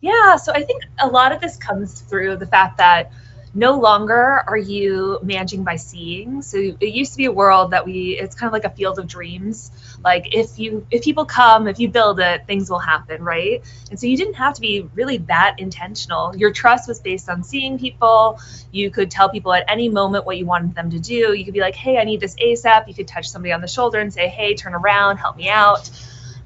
Yeah, 0.00 0.36
so 0.36 0.52
I 0.52 0.62
think 0.62 0.84
a 1.00 1.08
lot 1.08 1.32
of 1.32 1.40
this 1.40 1.56
comes 1.56 2.00
through 2.00 2.36
the 2.36 2.46
fact 2.46 2.78
that 2.78 3.10
no 3.58 3.78
longer 3.78 4.42
are 4.46 4.56
you 4.56 5.18
managing 5.22 5.64
by 5.64 5.76
seeing. 5.76 6.42
So 6.42 6.58
it 6.58 6.94
used 6.94 7.12
to 7.12 7.18
be 7.18 7.24
a 7.24 7.32
world 7.32 7.72
that 7.72 7.84
we 7.84 8.16
it's 8.18 8.36
kind 8.36 8.48
of 8.48 8.52
like 8.52 8.64
a 8.64 8.70
field 8.70 8.98
of 8.98 9.08
dreams. 9.08 9.72
Like 10.04 10.34
if 10.34 10.58
you 10.58 10.86
if 10.90 11.02
people 11.02 11.24
come 11.24 11.66
if 11.66 11.80
you 11.80 11.88
build 11.88 12.20
it 12.20 12.46
things 12.46 12.70
will 12.70 12.78
happen 12.78 13.22
right? 13.22 13.64
And 13.90 13.98
so 13.98 14.06
you 14.06 14.16
didn't 14.16 14.34
have 14.34 14.54
to 14.54 14.60
be 14.60 14.88
really 14.94 15.18
that 15.18 15.56
intentional. 15.58 16.36
Your 16.36 16.52
trust 16.52 16.86
was 16.88 17.00
based 17.00 17.28
on 17.28 17.42
seeing 17.42 17.78
people. 17.78 18.40
You 18.70 18.90
could 18.90 19.10
tell 19.10 19.28
people 19.28 19.52
at 19.52 19.64
any 19.68 19.88
moment 19.88 20.24
what 20.24 20.38
you 20.38 20.46
wanted 20.46 20.76
them 20.76 20.90
to 20.90 21.00
do. 21.00 21.34
You 21.34 21.44
could 21.44 21.54
be 21.54 21.60
like 21.60 21.74
hey 21.74 21.98
i 21.98 22.04
need 22.04 22.20
this 22.20 22.36
asap 22.36 22.86
you 22.86 22.94
could 22.94 23.08
touch 23.08 23.28
somebody 23.28 23.52
on 23.52 23.60
the 23.60 23.68
shoulder 23.68 23.98
and 23.98 24.14
say 24.14 24.28
hey 24.28 24.54
turn 24.54 24.74
around 24.74 25.16
help 25.16 25.36
me 25.36 25.48
out. 25.48 25.90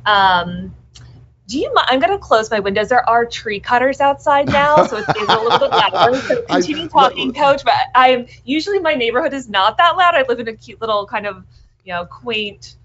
Um, 0.06 0.74
do 1.52 1.58
you 1.58 1.72
mind? 1.74 1.86
I'm 1.90 2.00
going 2.00 2.12
to 2.12 2.18
close 2.18 2.50
my 2.50 2.60
windows. 2.60 2.88
There 2.88 3.06
are 3.06 3.26
tree 3.26 3.60
cutters 3.60 4.00
outside 4.00 4.48
now, 4.48 4.86
so 4.86 4.96
it's, 4.96 5.08
it's 5.10 5.18
a 5.18 5.38
little 5.38 5.58
bit 5.58 5.70
louder. 5.70 6.16
So 6.22 6.42
continue 6.42 6.84
I, 6.84 6.88
talking, 6.88 7.34
Coach. 7.34 7.62
But 7.62 7.74
I'm 7.94 8.26
usually 8.44 8.78
my 8.78 8.94
neighborhood 8.94 9.34
is 9.34 9.50
not 9.50 9.76
that 9.76 9.98
loud. 9.98 10.14
I 10.14 10.22
live 10.26 10.40
in 10.40 10.48
a 10.48 10.54
cute 10.54 10.80
little 10.80 11.06
kind 11.06 11.26
of 11.26 11.44
you 11.84 11.92
know 11.92 12.06
quaint 12.06 12.76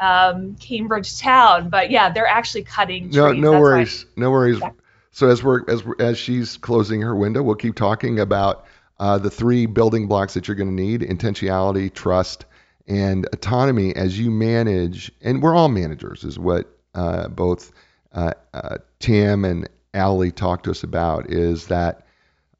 um, 0.00 0.56
Cambridge 0.56 1.20
town. 1.20 1.68
But 1.68 1.92
yeah, 1.92 2.10
they're 2.10 2.26
actually 2.26 2.64
cutting. 2.64 3.04
Trees. 3.04 3.14
No, 3.14 3.30
no 3.32 3.52
That's 3.52 3.60
worries, 3.60 4.06
no 4.16 4.30
worries. 4.32 4.58
Yeah. 4.58 4.70
So 5.12 5.28
as 5.28 5.44
we're 5.44 5.62
as 5.68 5.84
we're, 5.84 5.94
as 6.00 6.18
she's 6.18 6.56
closing 6.56 7.02
her 7.02 7.14
window, 7.14 7.44
we'll 7.44 7.54
keep 7.54 7.76
talking 7.76 8.18
about 8.18 8.66
uh, 8.98 9.18
the 9.18 9.30
three 9.30 9.66
building 9.66 10.08
blocks 10.08 10.34
that 10.34 10.48
you're 10.48 10.56
going 10.56 10.76
to 10.76 10.82
need: 10.82 11.02
intentionality, 11.02 11.94
trust, 11.94 12.44
and 12.88 13.28
autonomy 13.32 13.94
as 13.94 14.18
you 14.18 14.32
manage, 14.32 15.12
and 15.20 15.40
we're 15.40 15.54
all 15.54 15.68
managers, 15.68 16.24
is 16.24 16.40
what 16.40 16.66
uh, 16.92 17.28
both 17.28 17.70
uh, 18.16 18.32
uh, 18.52 18.78
Tim 18.98 19.44
and 19.44 19.68
Ali 19.94 20.32
talked 20.32 20.64
to 20.64 20.72
us 20.72 20.82
about, 20.82 21.30
is 21.30 21.68
that 21.68 22.06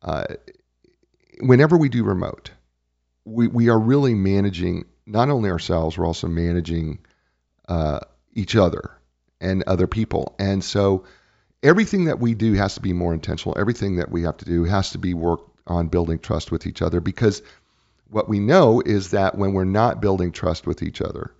uh, 0.02 0.26
whenever 1.40 1.76
we 1.76 1.88
do 1.88 2.04
remote, 2.04 2.50
we, 3.24 3.48
we 3.48 3.68
are 3.68 3.78
really 3.78 4.14
managing 4.14 4.84
not 5.06 5.30
only 5.30 5.50
ourselves, 5.50 5.98
we're 5.98 6.06
also 6.06 6.28
managing 6.28 7.00
uh, 7.68 8.00
each 8.32 8.54
other 8.54 8.92
and 9.40 9.64
other 9.66 9.88
people. 9.88 10.36
And 10.38 10.62
so 10.62 11.04
everything 11.62 12.04
that 12.04 12.20
we 12.20 12.34
do 12.34 12.52
has 12.52 12.74
to 12.74 12.80
be 12.80 12.92
more 12.92 13.12
intentional. 13.12 13.58
Everything 13.58 13.96
that 13.96 14.10
we 14.10 14.22
have 14.22 14.36
to 14.36 14.44
do 14.44 14.64
has 14.64 14.90
to 14.90 14.98
be 14.98 15.14
work 15.14 15.40
on 15.66 15.88
building 15.88 16.20
trust 16.20 16.52
with 16.52 16.66
each 16.68 16.82
other 16.82 17.00
because– 17.00 17.42
what 18.08 18.28
we 18.28 18.38
know 18.38 18.80
is 18.84 19.10
that 19.10 19.36
when 19.36 19.52
we're 19.52 19.64
not 19.64 20.00
building 20.00 20.32
trust 20.32 20.66
with 20.66 20.82
each 20.82 21.00
other, 21.00 21.32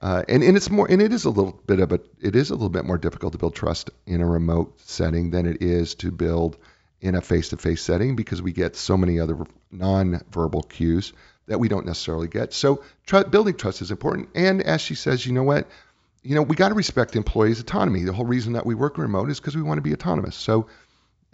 uh, 0.00 0.22
and, 0.28 0.42
and 0.42 0.56
it's 0.56 0.70
more 0.70 0.90
and 0.90 1.00
it 1.00 1.12
is 1.12 1.24
a 1.24 1.30
little 1.30 1.58
bit 1.66 1.80
of 1.80 1.92
a 1.92 2.00
it 2.20 2.36
is 2.36 2.50
a 2.50 2.54
little 2.54 2.68
bit 2.68 2.84
more 2.84 2.98
difficult 2.98 3.32
to 3.32 3.38
build 3.38 3.54
trust 3.54 3.90
in 4.06 4.20
a 4.20 4.26
remote 4.26 4.78
setting 4.80 5.30
than 5.30 5.46
it 5.46 5.62
is 5.62 5.94
to 5.94 6.10
build 6.10 6.58
in 7.00 7.14
a 7.14 7.20
face-to-face 7.20 7.82
setting 7.82 8.16
because 8.16 8.40
we 8.40 8.52
get 8.52 8.74
so 8.74 8.96
many 8.96 9.20
other 9.20 9.36
non-verbal 9.70 10.62
cues 10.62 11.12
that 11.46 11.60
we 11.60 11.68
don't 11.68 11.86
necessarily 11.86 12.26
get. 12.26 12.52
So 12.52 12.82
tr- 13.06 13.24
building 13.24 13.54
trust 13.54 13.82
is 13.82 13.90
important. 13.90 14.30
And 14.34 14.62
as 14.62 14.80
she 14.80 14.94
says, 14.94 15.24
you 15.24 15.32
know 15.32 15.42
what, 15.42 15.68
you 16.22 16.34
know 16.34 16.42
we 16.42 16.56
got 16.56 16.70
to 16.70 16.74
respect 16.74 17.16
employees' 17.16 17.60
autonomy. 17.60 18.02
The 18.02 18.12
whole 18.12 18.26
reason 18.26 18.54
that 18.54 18.66
we 18.66 18.74
work 18.74 18.98
remote 18.98 19.30
is 19.30 19.40
because 19.40 19.56
we 19.56 19.62
want 19.62 19.78
to 19.78 19.82
be 19.82 19.92
autonomous. 19.92 20.36
So 20.36 20.66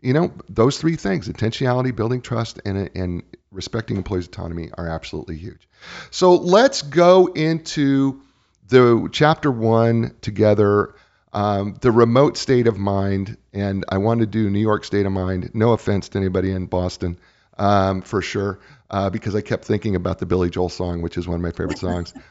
you 0.02 0.12
know, 0.12 0.33
those 0.49 0.78
three 0.78 0.97
things 0.97 1.28
intentionality, 1.28 1.95
building 1.95 2.21
trust, 2.21 2.61
and, 2.64 2.90
and 2.95 3.23
respecting 3.50 3.97
employees' 3.97 4.26
autonomy 4.26 4.71
are 4.75 4.88
absolutely 4.88 5.37
huge. 5.37 5.69
So 6.11 6.35
let's 6.35 6.83
go 6.83 7.26
into 7.26 8.21
the 8.69 9.09
chapter 9.12 9.50
one 9.50 10.14
together. 10.21 10.95
Um, 11.35 11.76
the 11.81 11.90
remote 11.90 12.37
state 12.37 12.66
of 12.66 12.76
mind, 12.76 13.38
and 13.54 13.87
I 13.88 13.97
want 13.97 14.21
to 14.21 14.26
do 14.26 14.50
New 14.50 14.59
York 14.59 14.85
state 14.85 15.07
of 15.07 15.12
mind. 15.12 15.50
No 15.54 15.73
offense 15.73 16.11
to 16.11 16.19
anybody 16.19 16.50
in 16.50 16.66
Boston, 16.66 17.19
um, 17.57 18.02
for 18.02 18.21
sure, 18.21 18.59
uh, 18.90 19.09
because 19.09 19.35
I 19.35 19.40
kept 19.40 19.64
thinking 19.64 19.97
about 19.97 20.19
the 20.19 20.26
Billy 20.26 20.50
Joel 20.50 20.69
song, 20.69 21.00
which 21.00 21.16
is 21.16 21.26
one 21.26 21.37
of 21.37 21.40
my 21.40 21.50
favorite 21.50 21.78
songs. 21.78 22.14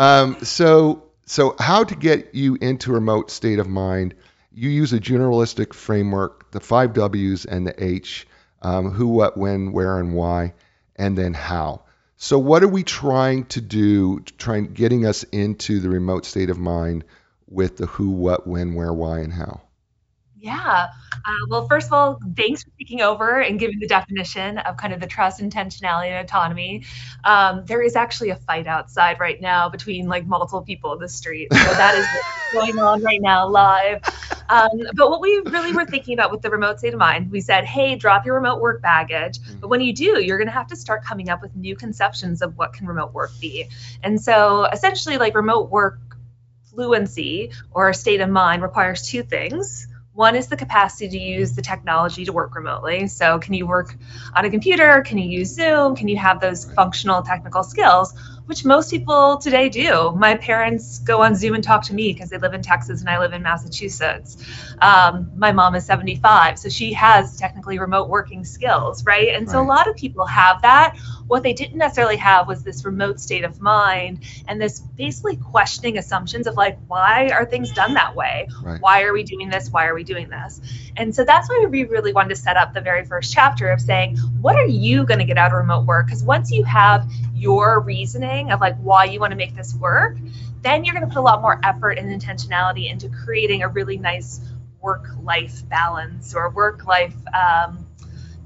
Um, 0.00 0.36
so, 0.44 1.02
so 1.26 1.56
how 1.58 1.82
to 1.82 1.96
get 1.96 2.32
you 2.32 2.56
into 2.60 2.92
a 2.92 2.94
remote 2.94 3.32
state 3.32 3.58
of 3.58 3.66
mind? 3.66 4.14
you 4.58 4.70
use 4.70 4.92
a 4.92 4.98
journalistic 4.98 5.72
framework, 5.72 6.50
the 6.50 6.60
five 6.60 6.92
W's 6.92 7.44
and 7.44 7.66
the 7.66 7.84
H, 7.84 8.26
um, 8.62 8.90
who, 8.90 9.06
what, 9.06 9.36
when, 9.36 9.70
where, 9.70 10.00
and 10.00 10.14
why, 10.14 10.54
and 10.96 11.16
then 11.16 11.32
how. 11.32 11.82
So, 12.20 12.36
what 12.36 12.64
are 12.64 12.68
we 12.68 12.82
trying 12.82 13.44
to 13.46 13.60
do, 13.60 14.18
trying 14.38 14.72
getting 14.72 15.06
us 15.06 15.22
into 15.22 15.78
the 15.78 15.88
remote 15.88 16.26
state 16.26 16.50
of 16.50 16.58
mind 16.58 17.04
with 17.48 17.76
the 17.76 17.86
who, 17.86 18.10
what, 18.10 18.44
when, 18.44 18.74
where, 18.74 18.92
why, 18.92 19.20
and 19.20 19.32
how? 19.32 19.60
Yeah. 20.40 20.88
Uh, 21.12 21.46
well, 21.48 21.66
first 21.66 21.88
of 21.88 21.92
all, 21.92 22.20
thanks 22.36 22.62
for 22.62 22.70
taking 22.78 23.00
over 23.00 23.40
and 23.40 23.58
giving 23.58 23.80
the 23.80 23.88
definition 23.88 24.58
of 24.58 24.76
kind 24.76 24.92
of 24.92 25.00
the 25.00 25.06
trust, 25.06 25.40
intentionality, 25.40 26.06
and 26.06 26.24
autonomy. 26.24 26.84
Um, 27.24 27.64
there 27.66 27.82
is 27.82 27.96
actually 27.96 28.30
a 28.30 28.36
fight 28.36 28.66
outside 28.66 29.18
right 29.18 29.40
now 29.40 29.68
between 29.68 30.06
like 30.06 30.26
multiple 30.26 30.62
people 30.62 30.92
in 30.92 31.00
the 31.00 31.08
street. 31.08 31.48
So 31.52 31.58
that 31.58 31.96
is 31.96 32.06
going 32.52 32.78
on 32.78 33.02
right 33.02 33.20
now 33.20 33.48
live. 33.48 34.02
Um, 34.48 34.70
but 34.94 35.10
what 35.10 35.20
we 35.20 35.42
really 35.46 35.72
were 35.72 35.84
thinking 35.84 36.14
about 36.14 36.30
with 36.30 36.40
the 36.40 36.50
remote 36.50 36.78
state 36.78 36.94
of 36.94 37.00
mind, 37.00 37.30
we 37.30 37.40
said, 37.40 37.64
hey, 37.64 37.96
drop 37.96 38.24
your 38.24 38.36
remote 38.36 38.60
work 38.60 38.80
baggage. 38.80 39.40
Mm-hmm. 39.40 39.60
But 39.60 39.68
when 39.68 39.80
you 39.80 39.92
do, 39.92 40.22
you're 40.22 40.38
going 40.38 40.48
to 40.48 40.54
have 40.54 40.68
to 40.68 40.76
start 40.76 41.04
coming 41.04 41.28
up 41.30 41.42
with 41.42 41.54
new 41.56 41.74
conceptions 41.74 42.42
of 42.42 42.56
what 42.56 42.72
can 42.72 42.86
remote 42.86 43.12
work 43.12 43.30
be. 43.40 43.68
And 44.04 44.20
so 44.20 44.66
essentially, 44.66 45.18
like 45.18 45.34
remote 45.34 45.68
work 45.70 45.98
fluency 46.70 47.50
or 47.72 47.92
state 47.92 48.20
of 48.20 48.30
mind 48.30 48.62
requires 48.62 49.02
two 49.02 49.24
things 49.24 49.87
one 50.18 50.34
is 50.34 50.48
the 50.48 50.56
capacity 50.56 51.08
to 51.08 51.16
use 51.16 51.52
the 51.52 51.62
technology 51.62 52.24
to 52.24 52.32
work 52.32 52.56
remotely. 52.56 53.06
So, 53.06 53.38
can 53.38 53.54
you 53.54 53.68
work 53.68 53.96
on 54.34 54.44
a 54.44 54.50
computer? 54.50 55.00
Can 55.06 55.16
you 55.16 55.28
use 55.30 55.54
Zoom? 55.54 55.94
Can 55.94 56.08
you 56.08 56.16
have 56.16 56.40
those 56.40 56.64
functional 56.64 57.22
technical 57.22 57.62
skills? 57.62 58.14
which 58.48 58.64
most 58.64 58.90
people 58.90 59.36
today 59.36 59.68
do. 59.68 60.10
My 60.12 60.34
parents 60.34 61.00
go 61.00 61.22
on 61.22 61.34
Zoom 61.34 61.54
and 61.54 61.62
talk 61.62 61.82
to 61.84 61.94
me 61.94 62.14
because 62.14 62.30
they 62.30 62.38
live 62.38 62.54
in 62.54 62.62
Texas 62.62 63.00
and 63.00 63.10
I 63.10 63.18
live 63.18 63.34
in 63.34 63.42
Massachusetts. 63.42 64.38
Um, 64.80 65.30
my 65.36 65.52
mom 65.52 65.74
is 65.74 65.84
75, 65.84 66.58
so 66.58 66.70
she 66.70 66.94
has 66.94 67.36
technically 67.36 67.78
remote 67.78 68.08
working 68.08 68.46
skills, 68.46 69.04
right? 69.04 69.34
And 69.34 69.50
so 69.50 69.60
a 69.60 69.62
lot 69.62 69.86
of 69.86 69.96
people 69.96 70.24
have 70.24 70.62
that. 70.62 70.96
What 71.28 71.42
they 71.42 71.52
didn't 71.52 71.78
necessarily 71.78 72.16
have 72.16 72.48
was 72.48 72.64
this 72.64 72.84
remote 72.84 73.20
state 73.20 73.44
of 73.44 73.60
mind 73.60 74.24
and 74.48 74.60
this 74.60 74.80
basically 74.80 75.36
questioning 75.36 75.98
assumptions 75.98 76.46
of 76.46 76.56
like, 76.56 76.78
why 76.88 77.28
are 77.28 77.44
things 77.44 77.72
done 77.72 77.94
that 77.94 78.16
way? 78.16 78.48
Right. 78.62 78.80
Why 78.80 79.02
are 79.02 79.12
we 79.12 79.22
doing 79.22 79.48
this? 79.48 79.70
Why 79.70 79.86
are 79.86 79.94
we 79.94 80.04
doing 80.04 80.28
this? 80.28 80.60
And 80.96 81.14
so 81.14 81.24
that's 81.24 81.48
why 81.48 81.66
we 81.68 81.84
really 81.84 82.12
wanted 82.12 82.30
to 82.30 82.36
set 82.36 82.56
up 82.56 82.74
the 82.74 82.80
very 82.80 83.04
first 83.04 83.32
chapter 83.32 83.70
of 83.70 83.80
saying, 83.80 84.16
what 84.40 84.56
are 84.56 84.66
you 84.66 85.04
going 85.04 85.20
to 85.20 85.24
get 85.24 85.38
out 85.38 85.52
of 85.52 85.58
remote 85.58 85.86
work? 85.86 86.06
Because 86.06 86.24
once 86.24 86.50
you 86.50 86.64
have 86.64 87.08
your 87.34 87.80
reasoning 87.80 88.50
of 88.50 88.60
like 88.60 88.76
why 88.78 89.04
you 89.04 89.20
want 89.20 89.30
to 89.30 89.36
make 89.36 89.54
this 89.54 89.74
work, 89.74 90.16
then 90.62 90.84
you're 90.84 90.94
going 90.94 91.06
to 91.06 91.12
put 91.12 91.20
a 91.20 91.22
lot 91.22 91.40
more 91.40 91.60
effort 91.62 91.98
and 91.98 92.08
intentionality 92.08 92.90
into 92.90 93.08
creating 93.08 93.62
a 93.62 93.68
really 93.68 93.96
nice 93.96 94.40
work 94.80 95.06
life 95.22 95.68
balance 95.68 96.34
or 96.34 96.50
work 96.50 96.86
life 96.86 97.14
um, 97.34 97.86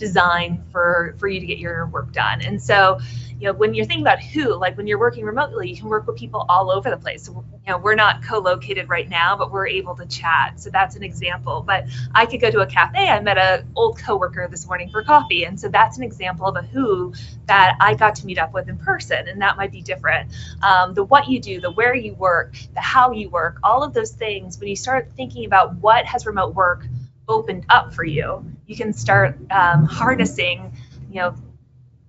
design 0.03 0.65
for 0.73 1.15
for 1.19 1.29
you 1.29 1.39
to 1.39 1.47
get 1.47 1.59
your 1.59 1.87
work 1.87 2.13
done. 2.13 2.43
And 2.43 2.61
so, 2.61 2.99
you 3.39 3.47
know, 3.47 3.53
when 3.53 3.73
you're 3.73 3.87
thinking 3.87 4.03
about 4.03 4.21
who, 4.21 4.57
like 4.57 4.77
when 4.77 4.89
you're 4.89 4.99
working 4.99 5.25
remotely, 5.25 5.71
you 5.71 5.77
can 5.77 5.89
work 5.89 6.09
with 6.09 6.17
people 6.17 6.45
all 6.49 6.73
over 6.73 6.91
the 6.91 6.97
place. 6.97 7.29
You 7.29 7.45
know, 7.69 7.79
we're 7.79 7.95
not 7.95 8.25
co-located 8.25 8.89
right 8.89 9.09
now, 9.09 9.37
but 9.37 9.53
we're 9.53 9.69
able 9.69 9.95
to 9.95 10.07
chat. 10.07 10.59
So 10.59 10.71
that's 10.71 10.97
an 10.97 11.05
example. 11.05 11.63
But 11.65 11.85
I 12.13 12.27
could 12.27 12.41
go 12.41 12.51
to 12.51 12.61
a 12.63 12.67
cafe. 12.67 13.09
I 13.09 13.21
met 13.21 13.39
a 13.39 13.65
old 13.77 13.97
coworker 14.01 14.49
this 14.51 14.67
morning 14.67 14.91
for 14.91 15.05
coffee, 15.05 15.45
and 15.45 15.59
so 15.59 15.69
that's 15.69 15.97
an 15.99 16.03
example 16.03 16.47
of 16.47 16.57
a 16.57 16.63
who 16.63 17.15
that 17.47 17.77
I 17.81 17.95
got 17.95 18.17
to 18.17 18.27
meet 18.27 18.39
up 18.39 18.53
with 18.53 18.69
in 18.69 18.79
person, 18.79 19.29
and 19.29 19.41
that 19.41 19.57
might 19.57 19.71
be 19.71 19.83
different. 19.83 20.33
Um, 20.63 20.95
the 20.95 21.05
what 21.05 21.29
you 21.29 21.39
do, 21.39 21.61
the 21.61 21.71
where 21.71 21.95
you 21.95 22.15
work, 22.15 22.57
the 22.75 22.81
how 22.81 23.13
you 23.13 23.31
work, 23.31 23.61
all 23.63 23.85
of 23.85 23.95
those 23.95 24.11
things. 24.11 24.59
When 24.59 24.69
you 24.69 24.77
start 24.77 25.13
thinking 25.17 25.45
about 25.45 25.77
what 25.77 26.07
has 26.07 26.27
remote 26.27 26.57
work 26.57 26.87
opened 27.33 27.67
up 27.69 27.95
for 27.95 28.05
you, 28.05 28.45
you 28.67 28.77
can 28.77 28.93
start 28.93 29.39
um, 29.51 29.85
harnessing, 29.87 30.73
you 31.11 31.21
know, 31.21 31.35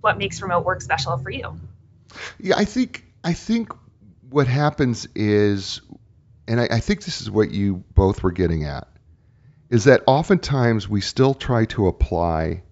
what 0.01 0.18
makes 0.18 0.42
remote 0.42 0.65
work 0.65 0.82
special 0.82 1.18
for 1.18 1.30
you. 1.30 1.60
Yeah, 2.39 2.56
I 2.58 2.65
think 2.65 3.06
I 3.24 3.34
think 3.34 3.74
what 4.30 4.48
happens 4.48 5.08
is, 5.15 5.82
and 6.48 6.60
I, 6.60 6.68
I 6.72 6.80
think 6.80 7.03
this 7.03 7.22
is 7.22 7.32
what 7.32 7.51
you 7.51 7.84
both 7.96 8.22
were 8.22 8.32
getting 8.32 8.65
at, 8.65 8.88
is 9.70 9.86
that 9.86 10.03
oftentimes 10.06 10.89
we 10.89 11.01
still 11.01 11.34
try 11.34 11.65
to 11.65 11.88
apply 11.88 12.63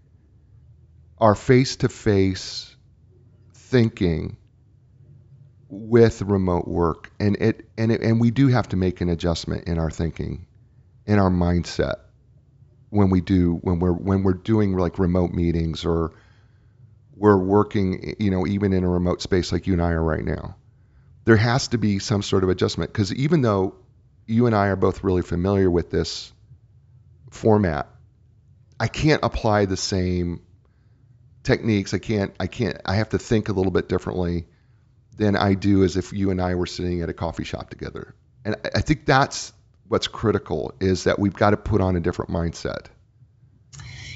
our 1.17 1.35
face-to-face 1.35 2.75
thinking 3.53 4.37
with 5.69 6.21
remote 6.21 6.67
work, 6.67 7.11
and 7.19 7.37
it 7.37 7.69
and 7.77 7.91
it, 7.91 8.01
and 8.01 8.19
we 8.19 8.29
do 8.29 8.49
have 8.49 8.67
to 8.69 8.75
make 8.75 8.99
an 9.01 9.09
adjustment 9.09 9.67
in 9.67 9.79
our 9.79 9.89
thinking, 9.89 10.45
in 11.05 11.17
our 11.17 11.29
mindset 11.29 11.95
when 12.91 13.09
we 13.09 13.21
do 13.21 13.55
when 13.63 13.79
we're 13.79 13.93
when 13.93 14.21
we're 14.21 14.33
doing 14.33 14.77
like 14.77 14.99
remote 14.99 15.31
meetings 15.31 15.85
or 15.85 16.11
we're 17.15 17.37
working, 17.37 18.15
you 18.19 18.29
know, 18.29 18.45
even 18.45 18.73
in 18.73 18.83
a 18.83 18.89
remote 18.89 19.21
space 19.21 19.51
like 19.51 19.65
you 19.65 19.73
and 19.73 19.81
I 19.81 19.91
are 19.91 20.03
right 20.03 20.23
now. 20.23 20.55
There 21.23 21.37
has 21.37 21.69
to 21.69 21.77
be 21.77 21.99
some 21.99 22.21
sort 22.21 22.43
of 22.43 22.49
adjustment 22.49 22.91
because 22.91 23.13
even 23.13 23.41
though 23.41 23.75
you 24.27 24.45
and 24.45 24.55
I 24.55 24.67
are 24.67 24.75
both 24.75 25.03
really 25.03 25.21
familiar 25.21 25.69
with 25.69 25.89
this 25.89 26.31
format, 27.29 27.87
I 28.79 28.87
can't 28.87 29.23
apply 29.23 29.65
the 29.65 29.77
same 29.77 30.41
techniques. 31.43 31.93
I 31.93 31.99
can't, 31.99 32.33
I 32.39 32.47
can't, 32.47 32.77
I 32.85 32.95
have 32.95 33.09
to 33.09 33.19
think 33.19 33.49
a 33.49 33.53
little 33.53 33.71
bit 33.71 33.87
differently 33.87 34.47
than 35.15 35.35
I 35.35 35.53
do 35.53 35.83
as 35.83 35.95
if 35.95 36.11
you 36.11 36.31
and 36.31 36.41
I 36.41 36.55
were 36.55 36.65
sitting 36.65 37.01
at 37.01 37.09
a 37.09 37.13
coffee 37.13 37.43
shop 37.43 37.69
together. 37.69 38.15
And 38.43 38.55
I- 38.55 38.71
I 38.75 38.81
think 38.81 39.05
that's 39.05 39.53
what's 39.91 40.07
critical 40.07 40.73
is 40.79 41.03
that 41.03 41.19
we've 41.19 41.33
got 41.33 41.49
to 41.49 41.57
put 41.57 41.81
on 41.81 41.97
a 41.97 41.99
different 41.99 42.31
mindset. 42.31 42.85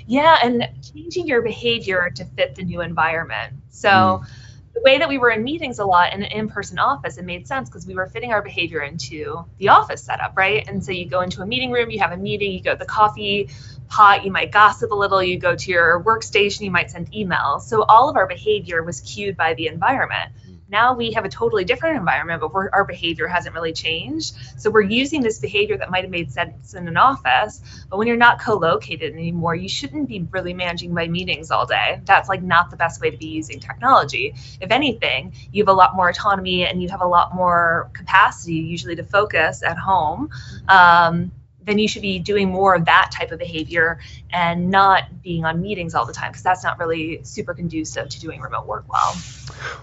Yeah, 0.08 0.38
and 0.42 0.70
changing 0.94 1.28
your 1.28 1.42
behavior 1.42 2.10
to 2.16 2.24
fit 2.24 2.56
the 2.56 2.64
new 2.64 2.80
environment. 2.80 3.56
So 3.72 3.90
mm. 3.90 4.28
the 4.74 4.80
way 4.86 5.00
that 5.00 5.10
we 5.10 5.18
were 5.18 5.32
in 5.32 5.44
meetings 5.44 5.80
a 5.80 5.86
lot 5.86 6.14
in 6.14 6.24
an 6.24 6.32
in-person 6.32 6.80
office, 6.80 7.18
it 7.18 7.26
made 7.26 7.46
sense 7.46 7.68
because 7.68 7.86
we 7.86 7.94
were 7.94 8.08
fitting 8.08 8.32
our 8.32 8.42
behavior 8.42 8.82
into 8.84 9.44
the 9.58 9.70
office 9.70 10.02
setup, 10.02 10.38
right? 10.38 10.66
And 10.66 10.82
so 10.82 10.94
you 10.94 11.10
go 11.10 11.20
into 11.20 11.42
a 11.42 11.46
meeting 11.46 11.72
room, 11.72 11.90
you 11.90 12.00
have 12.00 12.14
a 12.14 12.18
meeting, 12.18 12.54
you 12.54 12.62
go 12.62 12.72
to 12.72 12.80
the 12.80 12.86
coffee 12.86 13.50
pot, 13.90 14.24
you 14.24 14.32
might 14.32 14.54
gossip 14.54 14.92
a 14.92 14.96
little, 14.96 15.22
you 15.22 15.38
go 15.38 15.58
to 15.58 15.72
your 15.72 16.02
workstation, 16.02 16.62
you 16.62 16.72
might 16.72 16.90
send 16.90 17.12
emails. 17.12 17.64
So 17.64 17.84
all 17.84 18.10
of 18.10 18.16
our 18.16 18.28
behavior 18.28 18.82
was 18.82 19.02
cued 19.02 19.36
by 19.36 19.56
the 19.56 19.68
environment. 19.68 20.32
Now 20.68 20.94
we 20.94 21.12
have 21.12 21.26
a 21.26 21.30
totally 21.30 21.64
different 21.64 21.98
environment, 21.98 22.42
but 22.42 22.52
our 22.74 22.86
behavior 22.86 23.28
hasn't 23.28 23.54
really 23.54 23.74
changed. 23.74 24.36
So 24.58 24.70
we're 24.70 24.82
using 24.82 25.22
this 25.22 25.40
behavior 25.40 25.78
that 25.78 25.92
might 25.92 26.04
have 26.04 26.12
made 26.12 26.32
sense 26.32 26.74
in 26.74 26.88
an 26.88 26.98
office, 26.98 27.62
but 27.90 27.98
when 27.98 28.08
you're 28.08 28.18
not 28.18 28.42
co-located 28.42 29.14
anymore, 29.14 29.56
you 29.56 29.70
shouldn't 29.70 30.08
be 30.08 30.28
really 30.32 30.54
managing 30.54 30.94
by 30.94 31.08
meetings 31.08 31.52
all 31.52 31.66
day. 31.66 32.02
That's 32.06 32.30
like 32.30 32.42
not 32.42 32.72
the 32.72 32.78
best 32.78 33.00
way 33.00 33.12
to 33.12 33.18
be 33.18 33.28
using 33.28 33.60
technology. 33.60 34.34
If 34.60 34.72
anything, 34.72 35.34
you 35.52 35.64
have 35.64 35.70
a 35.70 35.74
lot 35.74 35.96
more 35.96 36.10
autonomy 36.10 36.66
and 36.66 36.82
you 36.82 36.90
have 36.90 37.02
a 37.02 37.08
lot 37.08 37.36
more 37.36 37.92
capacity 37.94 38.56
usually 38.56 38.96
to 38.96 39.04
focus 39.04 39.62
at 39.62 39.78
home. 39.78 40.30
Um, 40.68 41.32
then 41.66 41.80
you 41.80 41.88
should 41.88 42.02
be 42.02 42.20
doing 42.20 42.50
more 42.50 42.76
of 42.76 42.86
that 42.86 43.12
type 43.12 43.32
of 43.32 43.40
behavior 43.40 44.00
and 44.32 44.70
not 44.70 45.22
being 45.22 45.46
on 45.46 45.62
meetings 45.62 45.96
all 45.96 46.06
the 46.06 46.14
time 46.14 46.32
because 46.32 46.44
that's 46.44 46.64
not 46.64 46.80
really 46.80 47.22
super 47.24 47.54
conducive 47.54 48.10
to 48.10 48.20
doing 48.20 48.40
remote 48.42 48.68
work 48.68 48.86
well. 48.92 49.16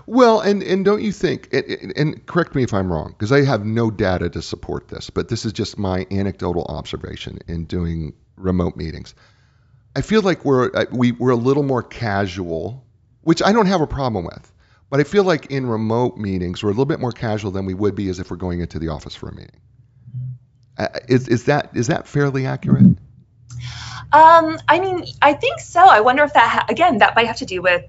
Well, 0.06 0.40
and 0.40 0.62
and 0.62 0.84
don't 0.84 1.02
you 1.02 1.12
think? 1.12 1.52
And, 1.52 1.92
and- 1.96 2.26
correct 2.26 2.54
me 2.54 2.62
if 2.62 2.72
I'm 2.72 2.92
wrong, 2.92 3.10
because 3.10 3.32
I 3.32 3.42
have 3.44 3.64
no 3.64 3.90
data 3.90 4.30
to 4.30 4.42
support 4.42 4.88
this, 4.88 5.10
but 5.10 5.28
this 5.28 5.44
is 5.44 5.52
just 5.52 5.78
my 5.78 6.06
anecdotal 6.10 6.64
observation 6.64 7.38
in 7.48 7.64
doing 7.64 8.14
remote 8.36 8.76
meetings. 8.76 9.14
I 9.94 10.00
feel 10.00 10.22
like 10.22 10.44
we're 10.44 10.70
uh, 10.74 10.86
we 10.90 11.12
we're 11.12 11.30
a 11.30 11.36
little 11.36 11.62
more 11.62 11.82
casual, 11.82 12.84
which 13.22 13.42
I 13.42 13.52
don't 13.52 13.66
have 13.66 13.80
a 13.80 13.86
problem 13.86 14.24
with. 14.24 14.52
But 14.90 15.00
I 15.00 15.04
feel 15.04 15.24
like 15.24 15.46
in 15.46 15.64
remote 15.66 16.18
meetings 16.18 16.62
we're 16.62 16.68
a 16.68 16.72
little 16.72 16.84
bit 16.84 17.00
more 17.00 17.12
casual 17.12 17.50
than 17.50 17.64
we 17.64 17.72
would 17.74 17.94
be 17.94 18.08
as 18.10 18.18
if 18.18 18.30
we're 18.30 18.36
going 18.36 18.60
into 18.60 18.78
the 18.78 18.88
office 18.88 19.14
for 19.14 19.28
a 19.28 19.34
meeting. 19.34 19.60
Uh, 20.78 20.88
is 21.08 21.28
is 21.28 21.44
that 21.44 21.70
is 21.74 21.86
that 21.88 22.06
fairly 22.06 22.46
accurate? 22.46 22.96
Um, 24.12 24.58
I 24.68 24.80
mean, 24.80 25.04
I 25.22 25.32
think 25.34 25.60
so. 25.60 25.86
I 25.86 26.00
wonder 26.00 26.22
if 26.24 26.32
that 26.34 26.48
ha- 26.48 26.66
again 26.68 26.98
that 26.98 27.14
might 27.14 27.26
have 27.26 27.36
to 27.36 27.46
do 27.46 27.62
with 27.62 27.82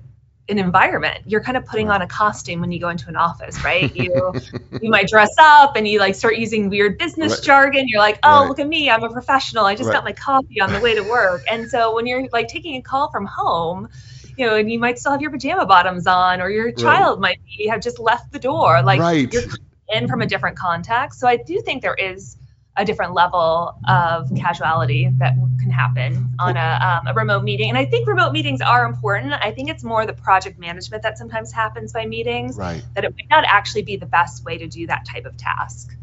an 0.50 0.58
environment. 0.60 1.20
You're 1.26 1.42
kind 1.42 1.58
of 1.58 1.66
putting 1.66 1.90
on 1.90 2.02
a 2.02 2.08
costume 2.08 2.60
when 2.62 2.72
you 2.72 2.80
go 2.80 2.90
into 2.90 3.08
an 3.10 3.16
office, 3.16 3.64
right? 3.64 3.94
You 3.96 4.36
you 4.82 4.90
might 4.90 5.08
dress 5.08 5.30
up 5.40 5.78
and 5.78 5.88
you 5.88 6.00
like 6.00 6.14
start 6.16 6.36
using 6.38 6.70
weird 6.70 6.98
business 6.98 7.32
Right. 7.34 7.44
jargon. 7.44 7.88
You're 7.88 8.02
like, 8.02 8.20
oh, 8.24 8.42
Right. 8.42 8.50
look 8.50 8.60
at 8.60 8.68
me, 8.68 8.90
I'm 8.90 9.04
a 9.04 9.10
professional. 9.10 9.66
I 9.66 9.76
just 9.76 9.88
Right. 9.88 9.94
got 9.94 10.04
my 10.04 10.12
coffee 10.12 10.60
on 10.60 10.74
the 10.74 10.80
way 10.80 10.94
to 10.94 11.04
work. 11.04 11.46
And 11.50 11.70
so 11.70 11.96
when 11.96 12.06
you're 12.06 12.28
like 12.34 12.50
taking 12.50 12.76
a 12.76 12.82
call 12.82 13.10
from 13.10 13.26
home, 13.26 13.88
you 14.36 14.46
know, 14.46 14.56
and 14.58 14.70
you 14.70 14.80
might 14.80 15.00
still 15.00 15.14
have 15.14 15.22
your 15.22 15.32
pajama 15.32 15.66
bottoms 15.66 16.06
on, 16.08 16.42
or 16.42 16.50
your 16.50 16.72
child 16.74 17.22
might 17.22 17.40
be 17.46 17.68
have 17.68 17.82
just 17.82 17.98
left 18.00 18.32
the 18.34 18.40
door. 18.40 18.82
Like 18.84 19.00
right. 19.00 19.32
you're 19.32 19.44
in 19.90 20.08
from 20.08 20.22
a 20.22 20.26
different 20.26 20.58
context. 20.58 21.20
So 21.20 21.28
I 21.28 21.38
do 21.38 21.62
think 21.62 21.82
there 21.82 21.94
is 21.96 22.36
a 22.76 22.84
different 22.84 23.14
level 23.14 23.76
of 23.88 24.30
casuality 24.36 25.10
that 25.18 25.36
can 25.60 25.70
happen 25.70 26.34
on 26.40 26.58
a, 26.58 26.80
um, 26.82 27.08
a 27.08 27.14
remote 27.14 27.44
meeting. 27.44 27.70
And 27.70 27.78
I 27.78 27.86
think 27.86 28.08
remote 28.08 28.32
meetings 28.32 28.62
are 28.62 28.86
important. 28.86 29.34
I 29.34 29.52
think 29.52 29.70
it's 29.70 29.84
more 29.84 30.06
the 30.06 30.14
project 30.14 30.58
management 30.58 31.04
that 31.04 31.18
sometimes 31.18 31.52
happens 31.52 31.94
by 31.94 32.06
meetings, 32.06 32.58
Right. 32.58 32.84
that 32.96 33.04
it 33.04 33.14
might 33.16 33.30
not 33.30 33.44
actually 33.48 33.84
be 33.84 33.96
the 33.96 34.08
best 34.08 34.44
way 34.44 34.58
to 34.58 34.68
do 34.68 34.88
that 34.88 35.06
type 35.06 35.26
of 35.26 35.38
task. 35.38 35.96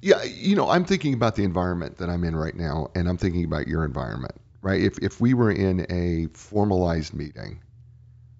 Yeah, 0.00 0.22
you 0.24 0.56
know, 0.56 0.68
I'm 0.68 0.84
thinking 0.84 1.14
about 1.14 1.36
the 1.36 1.44
environment 1.44 1.98
that 1.98 2.10
I'm 2.10 2.24
in 2.24 2.34
right 2.34 2.56
now, 2.56 2.88
and 2.96 3.08
I'm 3.08 3.16
thinking 3.16 3.44
about 3.44 3.68
your 3.68 3.84
environment, 3.84 4.34
right? 4.60 4.80
If 4.80 4.98
if 4.98 5.20
we 5.20 5.32
were 5.32 5.52
in 5.52 5.86
a 5.88 6.26
formalized 6.36 7.14
meeting, 7.14 7.60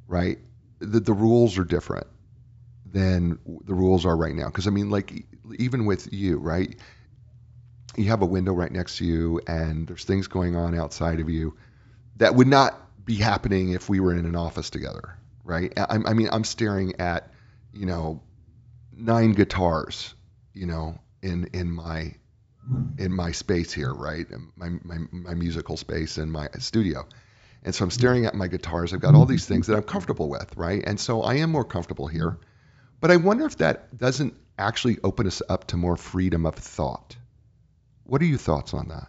right, 0.09 0.39
the 0.81 0.99
the 0.99 1.13
rules 1.13 1.57
are 1.59 1.65
different 1.65 2.09
than 2.85 3.39
the 3.65 3.75
rules 3.75 4.05
are 4.05 4.17
right 4.17 4.35
now. 4.35 4.47
Because 4.47 4.67
I 4.67 4.71
mean, 4.71 4.91
like 4.91 5.25
even 5.59 5.87
with 5.87 6.13
you, 6.13 6.39
right, 6.39 6.75
you 7.97 8.07
have 8.07 8.23
a 8.23 8.27
window 8.27 8.53
right 8.53 8.73
next 8.73 8.99
to 8.99 9.05
you, 9.05 9.41
and 9.47 9.87
there's 9.87 10.05
things 10.05 10.27
going 10.27 10.57
on 10.57 10.79
outside 10.79 11.21
of 11.21 11.29
you 11.29 11.57
that 12.17 12.35
would 12.35 12.47
not 12.47 13.05
be 13.05 13.17
happening 13.17 13.71
if 13.71 13.89
we 13.89 14.01
were 14.01 14.15
in 14.15 14.25
an 14.25 14.37
office 14.37 14.71
together, 14.71 15.17
right? 15.45 15.73
I, 15.77 15.99
I 16.07 16.13
mean, 16.15 16.29
I'm 16.33 16.45
staring 16.45 17.01
at, 17.01 17.31
you 17.73 17.87
know, 17.87 18.23
nine 18.97 19.33
guitars, 19.33 20.15
you 20.55 20.67
know, 20.67 20.99
in 21.23 21.49
in 21.53 21.71
my 21.71 22.15
in 22.99 23.13
my 23.13 23.33
space 23.33 23.73
here, 23.73 23.93
right? 23.93 24.27
My 24.57 24.71
my, 24.83 24.99
my 25.11 25.35
musical 25.35 25.77
space 25.77 26.19
in 26.19 26.31
my 26.31 26.49
studio. 26.59 27.07
And 27.65 27.75
so 27.75 27.85
I'm 27.85 27.91
staring 27.91 28.27
at 28.27 28.35
my 28.35 28.49
guitars. 28.49 28.93
I've 28.93 29.01
got 29.01 29.15
all 29.15 29.25
these 29.25 29.47
things 29.47 29.69
that 29.69 29.77
I'm 29.77 29.85
comfortable 29.85 30.29
with, 30.29 30.57
right? 30.57 30.83
And 30.85 30.99
so 30.99 31.23
I 31.23 31.35
am 31.35 31.51
more 31.51 31.65
comfortable 31.65 32.09
here. 32.09 32.39
But 33.01 33.13
I 33.13 33.17
wonder 33.17 33.47
if 33.47 33.59
that 33.59 33.97
doesn't 33.97 34.35
actually 34.59 34.99
open 35.05 35.29
us 35.29 35.43
up 35.49 35.69
to 35.69 35.77
more 35.77 35.97
freedom 35.97 36.45
of 36.45 36.57
thought. 36.57 37.17
What 38.05 38.21
are 38.23 38.27
your 38.27 38.39
thoughts 38.39 38.75
on 38.75 38.89
that? 38.89 39.09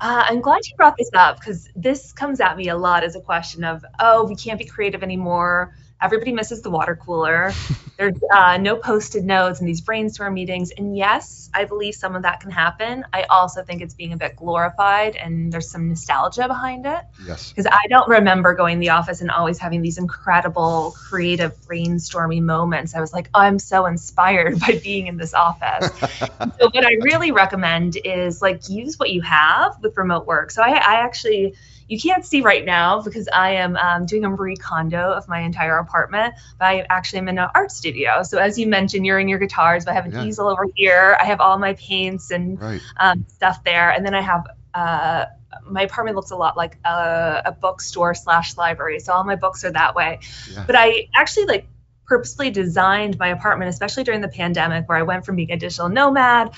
Uh, 0.00 0.24
I'm 0.28 0.40
glad 0.40 0.60
you 0.66 0.76
brought 0.76 0.96
this 0.98 1.10
up 1.14 1.38
because 1.38 1.68
this 1.74 2.12
comes 2.12 2.40
at 2.40 2.56
me 2.56 2.68
a 2.68 2.76
lot 2.76 3.04
as 3.04 3.16
a 3.16 3.20
question 3.20 3.64
of, 3.64 3.84
oh, 4.00 4.24
we 4.24 4.34
can't 4.34 4.58
be 4.58 4.64
creative 4.64 5.02
anymore 5.02 5.74
Everybody 6.02 6.32
misses 6.32 6.62
the 6.62 6.70
water 6.70 6.96
cooler. 6.96 7.52
There's 7.98 8.18
uh, 8.34 8.56
no 8.56 8.76
Post-it 8.76 9.22
notes 9.22 9.60
in 9.60 9.66
these 9.66 9.80
brainstorm 9.80 10.34
meetings. 10.34 10.72
And 10.72 10.96
yes, 10.96 11.50
I 11.54 11.66
believe 11.66 11.94
some 11.94 12.16
of 12.16 12.22
that 12.22 12.40
can 12.40 12.50
happen. 12.50 13.04
I 13.12 13.22
also 13.24 13.62
think 13.62 13.80
it's 13.80 13.94
being 13.94 14.12
a 14.12 14.16
bit 14.16 14.34
glorified 14.34 15.14
and 15.14 15.52
there's 15.52 15.70
some 15.70 15.88
nostalgia 15.88 16.48
behind 16.48 16.86
it. 16.86 17.00
Yes. 17.24 17.50
Because 17.50 17.66
I 17.66 17.86
don't 17.88 18.08
remember 18.08 18.54
going 18.54 18.78
to 18.78 18.80
the 18.80 18.90
office 18.90 19.20
and 19.20 19.30
always 19.30 19.58
having 19.58 19.82
these 19.82 19.98
incredible 19.98 20.96
creative 20.98 21.54
brainstorming 21.62 22.42
moments. 22.42 22.94
I 22.94 23.00
was 23.00 23.12
like, 23.12 23.30
oh, 23.34 23.40
I'm 23.40 23.58
so 23.58 23.86
inspired 23.86 24.58
by 24.66 24.80
being 24.82 25.06
in 25.06 25.16
this 25.16 25.34
office. 25.34 25.90
so 26.00 26.70
what 26.72 26.84
I 26.84 26.96
really 27.02 27.30
recommend 27.30 27.96
is 28.04 28.42
like 28.42 28.68
use 28.68 28.98
what 28.98 29.10
you 29.10 29.20
have 29.20 29.80
with 29.82 29.96
remote 29.96 30.26
work. 30.26 30.50
So 30.50 30.62
I, 30.62 30.70
I 30.70 30.94
actually 31.04 31.54
you 31.88 31.98
can't 32.00 32.24
see 32.24 32.40
right 32.40 32.64
now 32.64 33.02
because 33.02 33.28
I 33.32 33.52
am 33.56 33.76
um, 33.76 34.06
doing 34.06 34.24
a 34.24 34.30
Marie 34.30 34.56
Kondo 34.56 35.12
of 35.12 35.28
my 35.28 35.40
entire 35.40 35.78
apartment, 35.78 36.34
but 36.58 36.64
I 36.66 36.86
actually 36.88 37.20
am 37.20 37.28
in 37.28 37.38
an 37.38 37.48
art 37.54 37.70
studio. 37.70 38.22
So 38.22 38.38
as 38.38 38.58
you 38.58 38.66
mentioned, 38.66 39.04
you're 39.06 39.18
in 39.18 39.28
your 39.28 39.38
guitars, 39.38 39.84
but 39.84 39.92
I 39.92 39.94
have 39.94 40.06
an 40.06 40.12
Yeah. 40.12 40.24
easel 40.24 40.48
over 40.48 40.66
here. 40.74 41.16
I 41.20 41.24
have 41.26 41.40
all 41.40 41.58
my 41.58 41.74
paints 41.74 42.30
and 42.30 42.60
Right. 42.60 42.80
um, 42.98 43.24
stuff 43.28 43.64
there, 43.64 43.90
and 43.90 44.04
then 44.04 44.14
I 44.14 44.20
have. 44.20 44.46
Uh, 44.74 45.26
my 45.64 45.82
apartment 45.82 46.16
looks 46.16 46.30
a 46.30 46.36
lot 46.36 46.56
like 46.56 46.78
a, 46.84 47.42
a 47.46 47.52
bookstore 47.52 48.14
slash 48.14 48.56
library, 48.56 49.00
so 49.00 49.12
all 49.12 49.22
my 49.24 49.36
books 49.36 49.64
are 49.64 49.70
that 49.72 49.94
way. 49.94 50.20
Yeah. 50.50 50.64
But 50.66 50.76
I 50.76 51.08
actually 51.14 51.44
like 51.44 51.66
purposely 52.06 52.50
designed 52.50 53.18
my 53.18 53.28
apartment, 53.28 53.68
especially 53.68 54.04
during 54.04 54.20
the 54.22 54.28
pandemic, 54.28 54.88
where 54.88 54.98
I 54.98 55.02
went 55.02 55.24
from 55.24 55.36
being 55.36 55.52
a 55.52 55.56
digital 55.56 55.88
nomad, 55.88 56.50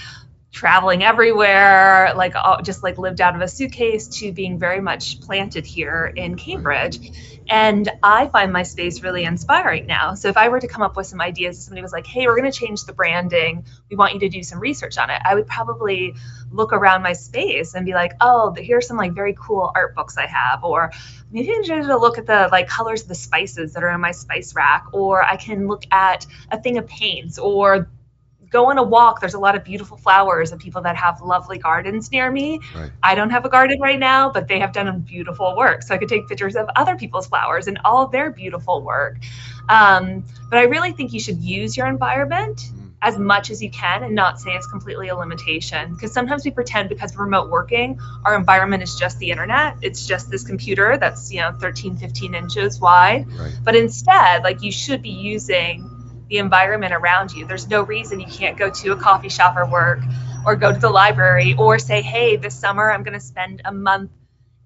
traveling 0.55 1.03
everywhere, 1.03 2.12
like 2.14 2.37
all, 2.37 2.62
just 2.62 2.85
like 2.85 2.97
lived 2.97 3.21
out 3.21 3.35
of 3.35 3.43
a 3.43 3.49
suitcase, 3.49 4.07
to 4.07 4.33
being 4.33 4.57
very 4.57 4.81
much 4.81 5.21
planted 5.21 5.67
here 5.67 6.12
in 6.14 6.37
Cambridge. 6.37 7.11
And 7.51 7.90
I 8.03 8.29
find 8.29 8.53
my 8.53 8.62
space 8.62 9.03
really 9.03 9.25
inspiring 9.25 9.87
now. 9.87 10.14
So 10.14 10.29
if 10.29 10.37
I 10.37 10.49
were 10.49 10.61
to 10.61 10.69
come 10.69 10.81
up 10.81 10.97
with 10.97 11.09
some 11.09 11.21
ideas, 11.21 11.62
somebody 11.62 11.83
was 11.83 11.93
like, 11.93 12.07
"Hey, 12.07 12.27
we're 12.27 12.37
going 12.37 12.51
to 12.51 12.57
change 12.57 12.85
the 12.85 12.93
branding. 12.93 13.67
We 13.90 13.97
want 13.97 14.14
you 14.14 14.21
to 14.21 14.29
do 14.29 14.45
some 14.45 14.61
research 14.61 14.97
on 14.97 15.11
it." 15.11 15.21
I 15.25 15.35
would 15.35 15.49
probably 15.49 16.14
look 16.53 16.73
around 16.73 17.03
my 17.03 17.14
space 17.14 17.75
and 17.75 17.85
be 17.85 17.93
like, 17.93 18.12
"Oh, 18.21 18.55
here's 18.57 18.87
some 18.87 18.97
like 18.97 19.12
very 19.12 19.37
cool 19.38 19.73
art 19.75 19.97
books 19.97 20.17
I 20.17 20.27
have," 20.27 20.62
or 20.62 20.93
maybe 21.33 21.51
I 21.53 21.62
to 21.62 21.97
look 21.97 22.17
at 22.17 22.27
the 22.27 22.49
like 22.53 22.69
colors 22.69 23.03
of 23.03 23.09
the 23.09 23.17
spices 23.17 23.73
that 23.73 23.83
are 23.83 23.90
in 23.90 24.01
my 24.01 24.12
spice 24.12 24.55
rack, 24.55 24.87
or 24.93 25.23
I 25.25 25.37
can 25.37 25.67
look 25.67 25.83
at 25.90 26.25
a 26.53 26.59
thing 26.59 26.79
of 26.79 26.87
paints, 26.87 27.40
or 27.40 27.88
go 28.55 28.71
on 28.71 28.79
a 28.79 28.83
walk. 28.83 29.21
There's 29.21 29.35
a 29.35 29.38
lot 29.38 29.57
of 29.57 29.64
beautiful 29.64 29.97
flowers 29.97 30.53
and 30.53 30.61
people 30.61 30.81
that 30.83 30.97
have 30.97 31.21
lovely 31.21 31.59
gardens 31.59 32.11
near 32.12 32.31
me. 32.31 32.61
Right. 32.75 32.90
I 33.03 33.17
don't 33.17 33.31
have 33.31 33.45
a 33.45 33.49
garden 33.49 33.81
right 33.81 33.99
now, 33.99 34.31
but 34.31 34.47
they 34.47 34.61
have 34.61 34.73
done 34.73 35.01
beautiful 35.01 35.57
work. 35.57 35.83
So 35.83 35.93
I 35.93 35.99
could 35.99 36.09
take 36.09 36.29
pictures 36.29 36.55
of 36.55 36.69
other 36.77 36.95
people's 36.97 37.27
flowers 37.27 37.67
and 37.67 37.81
all 37.85 38.07
their 38.07 38.31
beautiful 38.31 38.81
work. 38.81 39.17
Um, 39.69 40.25
but 40.51 40.59
I 40.61 40.62
really 40.62 40.93
think 40.93 41.12
you 41.12 41.21
should 41.21 41.38
use 41.38 41.77
your 41.77 41.88
environment 41.88 42.61
Mm. 42.61 42.90
as 43.03 43.19
much 43.19 43.51
as 43.51 43.61
you 43.62 43.71
can 43.71 44.05
and 44.05 44.14
not 44.14 44.38
say 44.40 44.51
it's 44.53 44.69
completely 44.69 45.09
a 45.09 45.17
limitation. 45.17 45.93
Because 45.93 46.12
sometimes 46.12 46.45
we 46.45 46.53
pretend 46.53 46.88
because 46.88 47.12
of 47.12 47.19
remote 47.19 47.51
working, 47.51 47.99
our 48.25 48.37
environment 48.37 48.83
is 48.83 48.95
just 48.95 49.19
the 49.19 49.31
internet. 49.31 49.77
It's 49.83 50.07
just 50.07 50.31
this 50.31 50.45
computer 50.45 50.97
that's, 50.97 51.33
you 51.33 51.40
know, 51.40 51.53
13, 51.59 51.97
15 51.97 52.35
inches 52.35 52.81
wide. 52.81 53.27
Right. 53.37 53.59
But 53.64 53.75
instead, 53.75 54.45
like 54.45 54.62
you 54.62 54.71
should 54.71 55.03
be 55.03 55.11
using 55.11 55.90
the 56.29 56.39
environment 56.39 56.93
around 56.93 57.33
you. 57.33 57.47
There's 57.47 57.69
no 57.69 57.83
reason 57.83 58.21
you 58.21 58.27
can't 58.27 58.57
go 58.57 58.71
to 58.71 58.93
a 58.93 58.97
coffee 58.97 59.29
shop 59.29 59.57
or 59.57 59.67
work 59.67 60.01
or 60.47 60.57
go 60.57 60.73
to 60.73 60.79
the 60.79 60.91
library 60.91 61.55
or 61.59 61.79
say, 61.79 62.03
hey, 62.03 62.37
this 62.37 62.59
summer 62.59 62.91
I'm 62.91 63.03
going 63.03 63.15
to 63.15 63.25
spend 63.25 63.63
a 63.65 63.73
month 63.73 64.11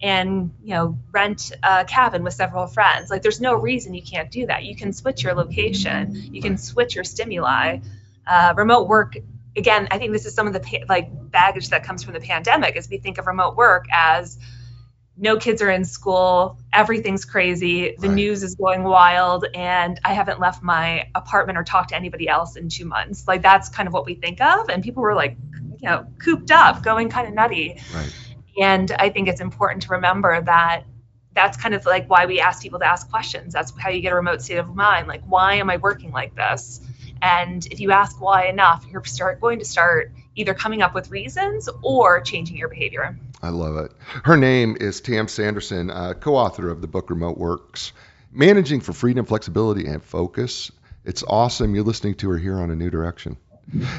and 0.00 0.52
you 0.62 0.74
know 0.74 0.96
rent 1.10 1.50
a 1.62 1.84
cabin 1.84 2.22
with 2.22 2.34
several 2.34 2.66
friends. 2.66 3.10
Like 3.10 3.22
there's 3.22 3.40
no 3.40 3.54
reason 3.54 3.94
you 3.94 4.02
can't 4.02 4.30
do 4.30 4.46
that. 4.46 4.64
You 4.64 4.76
can 4.76 4.92
switch 4.92 5.24
your 5.24 5.34
location. 5.34 6.14
You 6.32 6.40
can 6.40 6.56
switch 6.56 6.94
your 6.94 7.04
stimuli. 7.04 7.78
Uh, 8.26 8.52
remote 8.56 8.88
work 8.88 9.16
again 9.56 9.88
i 9.90 9.98
think 9.98 10.12
this 10.12 10.26
is 10.26 10.34
some 10.34 10.46
of 10.46 10.52
the 10.52 10.84
like 10.88 11.08
baggage 11.30 11.70
that 11.70 11.82
comes 11.82 12.02
from 12.02 12.14
the 12.14 12.20
pandemic 12.20 12.76
is 12.76 12.88
we 12.88 12.98
think 12.98 13.18
of 13.18 13.26
remote 13.26 13.56
work 13.56 13.86
as 13.90 14.38
no 15.18 15.36
kids 15.36 15.60
are 15.62 15.70
in 15.70 15.84
school 15.84 16.58
everything's 16.72 17.24
crazy 17.24 17.96
the 17.98 18.08
Right. 18.08 18.14
news 18.14 18.42
is 18.42 18.54
going 18.54 18.84
wild 18.84 19.44
and 19.54 20.00
i 20.04 20.12
haven't 20.14 20.40
left 20.40 20.62
my 20.62 21.08
apartment 21.14 21.58
or 21.58 21.64
talked 21.64 21.90
to 21.90 21.96
anybody 21.96 22.28
else 22.28 22.56
in 22.56 22.68
two 22.68 22.84
months 22.84 23.26
like 23.26 23.42
that's 23.42 23.68
kind 23.68 23.86
of 23.86 23.92
what 23.92 24.06
we 24.06 24.14
think 24.14 24.40
of 24.40 24.68
and 24.68 24.82
people 24.82 25.02
were 25.02 25.14
like 25.14 25.36
you 25.80 25.88
know 25.88 26.06
cooped 26.22 26.50
up 26.50 26.82
going 26.82 27.08
kind 27.08 27.26
of 27.28 27.34
nutty 27.34 27.80
Right. 27.94 28.12
and 28.60 28.90
I 28.92 29.10
think 29.10 29.28
it's 29.28 29.40
important 29.40 29.82
to 29.84 29.92
remember 29.92 30.40
that 30.42 30.84
that's 31.34 31.56
kind 31.56 31.74
of 31.74 31.86
like 31.86 32.08
why 32.10 32.26
we 32.26 32.40
ask 32.40 32.60
people 32.62 32.80
to 32.80 32.84
ask 32.84 33.08
questions. 33.10 33.52
That's 33.52 33.72
how 33.78 33.90
you 33.90 34.00
get 34.00 34.12
a 34.12 34.16
remote 34.16 34.42
state 34.42 34.56
of 34.56 34.74
mind. 34.74 35.06
Like, 35.06 35.22
why 35.24 35.54
am 35.56 35.70
I 35.70 35.76
working 35.76 36.10
like 36.10 36.34
this? 36.34 36.80
And 37.22 37.64
if 37.66 37.78
you 37.78 37.92
ask 37.92 38.20
why 38.20 38.46
enough, 38.46 38.84
you're 38.90 39.04
start 39.04 39.40
going 39.40 39.60
to 39.60 39.64
start 39.64 40.10
either 40.34 40.52
coming 40.54 40.82
up 40.82 40.94
with 40.94 41.12
reasons 41.12 41.68
or 41.82 42.20
changing 42.22 42.56
your 42.56 42.68
behavior. 42.68 43.16
I 43.40 43.50
love 43.50 43.76
it. 43.76 43.92
Her 44.24 44.36
name 44.36 44.76
is 44.80 45.00
Tam 45.00 45.28
Sanderson, 45.28 45.90
uh, 45.90 46.14
co-author 46.14 46.70
of 46.70 46.80
the 46.80 46.88
book 46.88 47.10
Remote 47.10 47.38
Works, 47.38 47.92
Managing 48.32 48.80
for 48.80 48.92
Freedom, 48.92 49.24
Flexibility, 49.24 49.86
and 49.86 50.02
Focus. 50.02 50.72
It's 51.04 51.22
awesome. 51.22 51.74
You're 51.74 51.84
listening 51.84 52.14
to 52.16 52.30
her 52.30 52.38
here 52.38 52.58
on 52.58 52.70
A 52.70 52.76
New 52.76 52.90
Direction. 52.90 53.36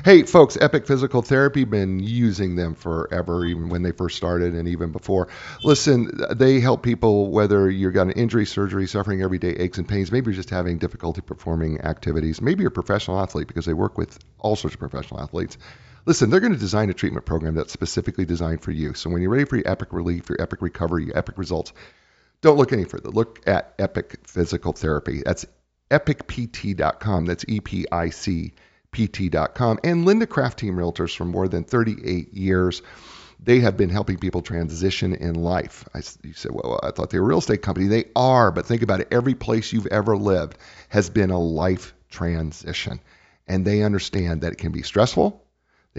Hey, 0.04 0.24
folks, 0.24 0.58
Epic 0.60 0.88
Physical 0.88 1.22
Therapy, 1.22 1.64
been 1.64 2.00
using 2.00 2.56
them 2.56 2.74
forever, 2.74 3.46
even 3.46 3.70
when 3.70 3.84
they 3.84 3.92
first 3.92 4.18
started 4.18 4.56
and 4.56 4.68
even 4.68 4.92
before. 4.92 5.28
Listen, 5.64 6.10
they 6.36 6.60
help 6.60 6.82
people 6.82 7.30
whether 7.30 7.70
you've 7.70 7.94
got 7.94 8.08
an 8.08 8.14
injury, 8.14 8.48
surgery, 8.48 8.88
suffering 8.88 9.22
everyday 9.22 9.52
aches 9.52 9.78
and 9.78 9.88
pains, 9.88 10.12
maybe 10.12 10.32
you're 10.32 10.36
just 10.36 10.50
having 10.50 10.80
difficulty 10.80 11.22
performing 11.22 11.82
activities, 11.82 12.42
maybe 12.42 12.62
you're 12.62 12.70
a 12.70 12.72
professional 12.72 13.20
athlete 13.20 13.48
because 13.48 13.66
they 13.66 13.76
work 13.76 13.96
with 13.96 14.18
all 14.40 14.56
sorts 14.56 14.74
of 14.74 14.80
professional 14.80 15.22
athletes. 15.22 15.60
Listen, 16.06 16.30
they're 16.30 16.40
going 16.40 16.54
to 16.54 16.60
design 16.60 16.90
a 16.90 16.94
treatment 16.94 17.26
program 17.26 17.56
that's 17.56 17.74
specifically 17.74 18.26
designed 18.26 18.62
for 18.62 18.72
you. 18.72 18.94
So 18.94 19.10
when 19.10 19.22
you're 19.22 19.32
ready 19.32 19.46
for 19.46 19.58
your 19.58 19.68
epic 19.68 19.94
relief, 19.94 20.30
your 20.30 20.42
epic 20.42 20.62
recovery, 20.62 21.06
your 21.06 21.18
epic 21.18 21.38
results, 21.38 21.74
don't 22.42 22.58
look 22.58 22.72
any 22.72 22.86
further. 22.86 23.10
Look 23.10 23.48
at 23.48 23.74
Epic 23.78 24.20
Physical 24.26 24.74
Therapy. 24.74 25.22
That's 25.26 25.46
epicpt.com. 25.92 27.26
That's 27.26 27.46
E 27.48 27.60
P 27.60 27.86
I 27.92 28.10
C 28.10 28.54
P-T.com. 28.92 29.80
And 29.84 30.06
Linda 30.06 30.26
Craft 30.26 30.60
Team 30.60 30.76
Realtors 30.76 31.16
for 31.16 31.26
more 31.26 31.48
than 31.48 31.64
38 31.64 32.34
years. 32.34 32.82
They 33.42 33.60
have 33.62 33.78
been 33.78 33.90
helping 33.90 34.18
people 34.18 34.42
transition 34.42 35.14
in 35.14 35.36
life. 35.36 35.88
I, 35.94 36.02
you 36.24 36.34
said, 36.34 36.52
well, 36.52 36.80
I 36.84 36.92
thought 36.92 37.10
they 37.10 37.20
were 37.20 37.26
a 37.26 37.30
real 37.30 37.38
estate 37.38 37.62
company. 37.62 37.88
They 37.88 38.06
are, 38.16 38.52
but 38.52 38.66
think 38.66 38.82
about 38.82 39.00
it. 39.00 39.08
Every 39.12 39.34
place 39.34 39.72
you've 39.72 39.88
ever 39.88 40.18
lived 40.18 40.58
has 40.90 41.10
been 41.10 41.30
a 41.30 41.40
life 41.40 41.94
transition. 42.10 43.00
And 43.48 43.66
they 43.66 43.84
understand 43.84 44.42
that 44.42 44.54
it 44.54 44.58
can 44.58 44.72
be 44.72 44.82
stressful. 44.82 45.46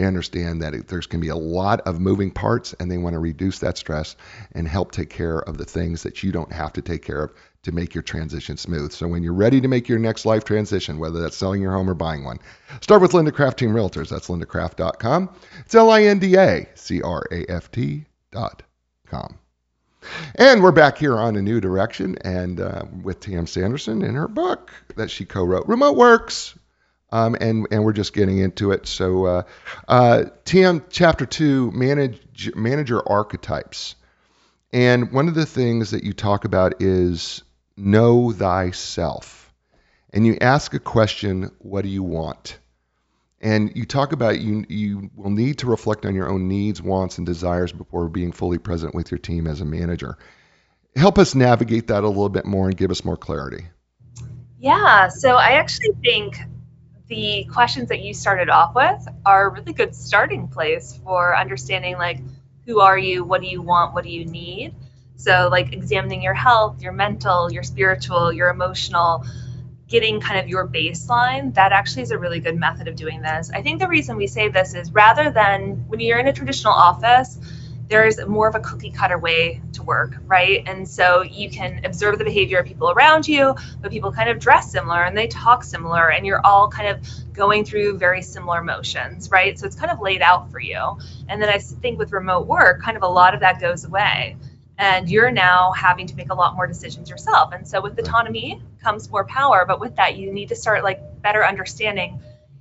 They 0.00 0.06
understand 0.06 0.62
that 0.62 0.72
it, 0.72 0.88
there's 0.88 1.06
going 1.06 1.20
to 1.20 1.24
be 1.26 1.28
a 1.28 1.36
lot 1.36 1.82
of 1.82 2.00
moving 2.00 2.30
parts, 2.30 2.72
and 2.80 2.90
they 2.90 2.96
want 2.96 3.12
to 3.12 3.18
reduce 3.18 3.58
that 3.58 3.76
stress 3.76 4.16
and 4.52 4.66
help 4.66 4.92
take 4.92 5.10
care 5.10 5.40
of 5.40 5.58
the 5.58 5.66
things 5.66 6.04
that 6.04 6.22
you 6.22 6.32
don't 6.32 6.50
have 6.50 6.72
to 6.72 6.80
take 6.80 7.02
care 7.02 7.22
of 7.22 7.34
to 7.64 7.72
make 7.72 7.94
your 7.94 8.00
transition 8.00 8.56
smooth. 8.56 8.92
So 8.92 9.06
when 9.06 9.22
you're 9.22 9.34
ready 9.34 9.60
to 9.60 9.68
make 9.68 9.90
your 9.90 9.98
next 9.98 10.24
life 10.24 10.44
transition, 10.44 10.98
whether 10.98 11.20
that's 11.20 11.36
selling 11.36 11.60
your 11.60 11.72
home 11.72 11.90
or 11.90 11.92
buying 11.92 12.24
one, 12.24 12.38
start 12.80 13.02
with 13.02 13.12
Linda 13.12 13.30
Craft 13.30 13.58
Team 13.58 13.72
Realtors. 13.72 14.08
That's 14.08 14.28
lindacraft.com. 14.28 15.34
It's 15.66 15.74
L-I-N-D-A-C-R-A-F-T 15.74 16.46
dot 18.30 18.62
com. 19.06 19.38
And 20.36 20.62
we're 20.62 20.72
back 20.72 20.96
here 20.96 21.18
on 21.18 21.36
a 21.36 21.42
new 21.42 21.60
direction, 21.60 22.16
and 22.24 22.58
uh, 22.58 22.86
with 23.02 23.20
Tam 23.20 23.46
Sanderson 23.46 24.00
in 24.00 24.14
her 24.14 24.28
book 24.28 24.70
that 24.96 25.10
she 25.10 25.26
co-wrote, 25.26 25.68
Remote 25.68 25.98
Works, 25.98 26.54
um, 27.12 27.36
and 27.40 27.66
and 27.70 27.84
we're 27.84 27.92
just 27.92 28.12
getting 28.12 28.38
into 28.38 28.72
it. 28.72 28.86
So, 28.86 29.24
uh, 29.26 29.42
uh, 29.88 30.24
TM 30.44 30.84
chapter 30.90 31.26
two, 31.26 31.70
manage 31.72 32.54
manager 32.54 33.06
archetypes, 33.06 33.96
and 34.72 35.12
one 35.12 35.28
of 35.28 35.34
the 35.34 35.46
things 35.46 35.90
that 35.90 36.04
you 36.04 36.12
talk 36.12 36.44
about 36.44 36.82
is 36.82 37.42
know 37.76 38.32
thyself, 38.32 39.52
and 40.12 40.26
you 40.26 40.36
ask 40.40 40.74
a 40.74 40.78
question, 40.78 41.50
what 41.58 41.82
do 41.82 41.88
you 41.88 42.02
want? 42.02 42.58
And 43.42 43.72
you 43.74 43.86
talk 43.86 44.12
about 44.12 44.40
you 44.40 44.64
you 44.68 45.10
will 45.16 45.30
need 45.30 45.58
to 45.58 45.66
reflect 45.66 46.04
on 46.06 46.14
your 46.14 46.28
own 46.28 46.46
needs, 46.46 46.80
wants, 46.80 47.18
and 47.18 47.26
desires 47.26 47.72
before 47.72 48.08
being 48.08 48.32
fully 48.32 48.58
present 48.58 48.94
with 48.94 49.10
your 49.10 49.18
team 49.18 49.46
as 49.46 49.60
a 49.60 49.64
manager. 49.64 50.18
Help 50.94 51.18
us 51.18 51.34
navigate 51.34 51.86
that 51.86 52.04
a 52.04 52.08
little 52.08 52.28
bit 52.28 52.44
more 52.44 52.66
and 52.66 52.76
give 52.76 52.90
us 52.90 53.04
more 53.04 53.16
clarity. 53.16 53.64
Yeah, 54.58 55.08
so 55.08 55.36
I 55.36 55.52
actually 55.52 55.92
think 56.02 56.36
the 57.10 57.44
questions 57.52 57.88
that 57.88 58.00
you 58.00 58.14
started 58.14 58.48
off 58.48 58.74
with 58.74 59.06
are 59.26 59.48
a 59.48 59.52
really 59.52 59.72
good 59.72 59.94
starting 59.94 60.46
place 60.46 60.98
for 61.04 61.36
understanding 61.36 61.98
like 61.98 62.20
who 62.66 62.78
are 62.80 62.96
you, 62.96 63.24
what 63.24 63.40
do 63.40 63.48
you 63.48 63.60
want, 63.60 63.94
what 63.94 64.04
do 64.04 64.10
you 64.10 64.24
need. 64.24 64.72
So 65.16 65.48
like 65.50 65.72
examining 65.72 66.22
your 66.22 66.34
health, 66.34 66.80
your 66.80 66.92
mental, 66.92 67.52
your 67.52 67.64
spiritual, 67.64 68.32
your 68.32 68.48
emotional, 68.48 69.26
getting 69.88 70.20
kind 70.20 70.38
of 70.38 70.48
your 70.48 70.68
baseline, 70.68 71.52
that 71.54 71.72
actually 71.72 72.02
is 72.02 72.12
a 72.12 72.18
really 72.18 72.38
good 72.38 72.56
method 72.56 72.86
of 72.86 72.94
doing 72.94 73.20
this. 73.20 73.50
I 73.52 73.60
think 73.60 73.80
the 73.80 73.88
reason 73.88 74.16
we 74.16 74.28
say 74.28 74.48
this 74.48 74.74
is 74.74 74.92
rather 74.92 75.32
than 75.32 75.84
when 75.88 75.98
you're 75.98 76.20
in 76.20 76.28
a 76.28 76.32
traditional 76.32 76.72
office, 76.72 77.38
there's 77.90 78.24
more 78.24 78.46
of 78.46 78.54
a 78.54 78.60
cookie 78.60 78.92
cutter 78.92 79.18
way 79.18 79.60
to 79.72 79.82
work, 79.82 80.14
right? 80.26 80.62
And 80.66 80.88
so 80.88 81.22
you 81.22 81.50
can 81.50 81.84
observe 81.84 82.18
the 82.18 82.24
behavior 82.24 82.58
of 82.58 82.66
people 82.66 82.90
around 82.92 83.26
you, 83.26 83.56
but 83.82 83.90
people 83.90 84.12
kind 84.12 84.30
of 84.30 84.38
dress 84.38 84.70
similar 84.70 85.02
and 85.02 85.18
they 85.18 85.26
talk 85.26 85.64
similar, 85.64 86.08
and 86.08 86.24
you're 86.24 86.40
all 86.46 86.68
kind 86.68 86.88
of 86.88 87.34
going 87.34 87.64
through 87.64 87.98
very 87.98 88.22
similar 88.22 88.62
motions, 88.62 89.28
right? 89.30 89.58
So 89.58 89.66
it's 89.66 89.74
kind 89.74 89.90
of 89.90 90.00
laid 90.00 90.22
out 90.22 90.52
for 90.52 90.60
you. 90.60 90.98
And 91.28 91.42
then 91.42 91.48
I 91.48 91.58
think 91.58 91.98
with 91.98 92.12
remote 92.12 92.46
work, 92.46 92.80
kind 92.80 92.96
of 92.96 93.02
a 93.02 93.08
lot 93.08 93.34
of 93.34 93.40
that 93.40 93.60
goes 93.60 93.84
away. 93.84 94.36
And 94.78 95.10
you're 95.10 95.32
now 95.32 95.72
having 95.72 96.06
to 96.06 96.14
make 96.14 96.30
a 96.30 96.34
lot 96.34 96.54
more 96.54 96.68
decisions 96.68 97.10
yourself. 97.10 97.52
And 97.52 97.66
so 97.66 97.82
with 97.82 97.98
autonomy 97.98 98.62
comes 98.82 99.10
more 99.10 99.24
power, 99.24 99.64
but 99.66 99.80
with 99.80 99.96
that, 99.96 100.16
you 100.16 100.32
need 100.32 100.50
to 100.50 100.56
start 100.56 100.84
like 100.84 101.20
better 101.20 101.44
understanding 101.44 102.20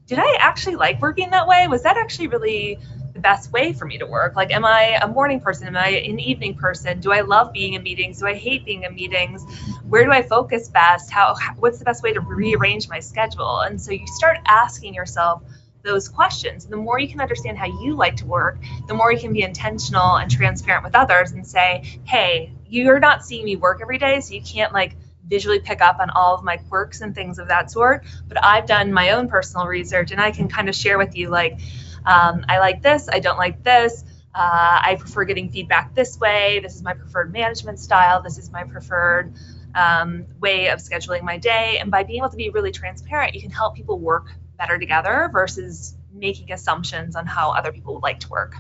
did 0.10 0.18
I 0.18 0.38
actually 0.40 0.76
like 0.76 1.00
working 1.04 1.30
that 1.30 1.48
way? 1.48 1.68
Was 1.68 1.84
that 1.84 1.96
actually 1.96 2.30
really 2.30 2.80
the 3.20 3.22
best 3.22 3.52
way 3.52 3.74
for 3.74 3.86
me 3.86 3.98
to 3.98 4.06
work? 4.06 4.38
Like, 4.38 4.52
am 4.52 4.64
I 4.64 4.98
a 5.02 5.08
morning 5.08 5.42
person? 5.42 5.68
Am 5.68 5.76
I 5.76 5.90
an 5.90 6.20
evening 6.20 6.56
person? 6.56 7.02
Do 7.02 7.12
I 7.12 7.20
love 7.20 7.52
being 7.52 7.74
in 7.74 7.84
meetings? 7.84 8.20
Do 8.20 8.28
I 8.28 8.34
hate 8.34 8.64
being 8.64 8.84
in 8.84 8.96
meetings? 8.96 9.44
Where 9.90 10.06
do 10.06 10.12
I 10.12 10.22
focus 10.22 10.70
best? 10.70 11.12
How, 11.12 11.36
what's 11.58 11.80
the 11.80 11.86
best 11.86 12.02
way 12.02 12.14
to 12.14 12.22
rearrange 12.22 12.88
my 12.88 13.02
schedule? 13.02 13.60
And 13.60 13.82
so 13.82 13.92
you 13.92 14.08
start 14.08 14.38
asking 14.46 14.94
yourself 14.94 15.44
those 15.84 16.08
questions. 16.08 16.66
The 16.66 16.78
more 16.78 16.98
you 16.98 17.10
can 17.10 17.20
understand 17.20 17.58
how 17.58 17.66
you 17.66 17.94
like 17.96 18.16
to 18.18 18.26
work, 18.26 18.58
the 18.88 18.94
more 18.94 19.12
you 19.12 19.20
can 19.20 19.34
be 19.34 19.42
intentional 19.42 20.16
and 20.16 20.32
transparent 20.32 20.86
with 20.86 20.96
others 20.96 21.34
and 21.34 21.46
say, 21.46 22.00
hey, 22.06 22.54
you're 22.70 23.00
not 23.00 23.26
seeing 23.26 23.44
me 23.44 23.58
work 23.58 23.82
every 23.82 23.98
day, 23.98 24.22
so 24.22 24.34
you 24.34 24.42
can't 24.42 24.74
like 24.74 24.96
visually 25.28 25.60
pick 25.60 25.82
up 25.82 26.00
on 26.00 26.10
all 26.10 26.36
of 26.36 26.44
my 26.44 26.56
quirks 26.56 27.02
and 27.02 27.14
things 27.14 27.38
of 27.38 27.50
that 27.50 27.70
sort. 27.70 28.06
But 28.30 28.44
I've 28.44 28.66
done 28.66 28.94
my 28.94 29.12
own 29.12 29.28
personal 29.28 29.68
research 29.68 30.12
and 30.12 30.22
I 30.22 30.32
can 30.32 30.48
kind 30.48 30.70
of 30.70 30.76
share 30.76 30.98
with 30.98 31.18
you, 31.18 31.30
like, 31.30 31.60
um, 32.06 32.46
I 32.48 32.60
like 32.60 32.82
this, 32.82 33.10
I 33.10 33.20
don't 33.20 33.38
like 33.38 33.64
this. 33.64 34.04
Uh, 34.34 34.80
I 34.84 34.96
prefer 35.00 35.26
getting 35.26 35.50
feedback 35.50 35.96
this 35.96 36.20
way. 36.20 36.60
This 36.62 36.76
is 36.76 36.84
my 36.84 36.94
preferred 36.94 37.34
management 37.34 37.80
style. 37.80 38.22
This 38.22 38.38
is 38.38 38.52
my 38.52 38.64
preferred 38.64 39.34
um, 39.74 40.26
way 40.40 40.70
of 40.70 40.80
scheduling 40.80 41.24
my 41.24 41.38
day. 41.38 41.80
And 41.80 41.90
by 41.90 42.04
being 42.04 42.20
able 42.20 42.30
to 42.30 42.38
be 42.38 42.50
really 42.50 42.72
transparent, 42.72 43.34
you 43.34 43.42
can 43.42 43.52
help 43.52 43.76
people 43.76 43.98
work 43.98 44.28
better 44.58 44.78
together 44.78 45.30
versus 45.34 45.96
making 46.14 46.52
assumptions 46.52 47.16
on 47.16 47.26
how 47.26 47.52
other 47.52 47.72
people 47.72 47.96
would 47.96 48.04
like 48.04 48.20
to 48.22 48.30
work. 48.30 48.56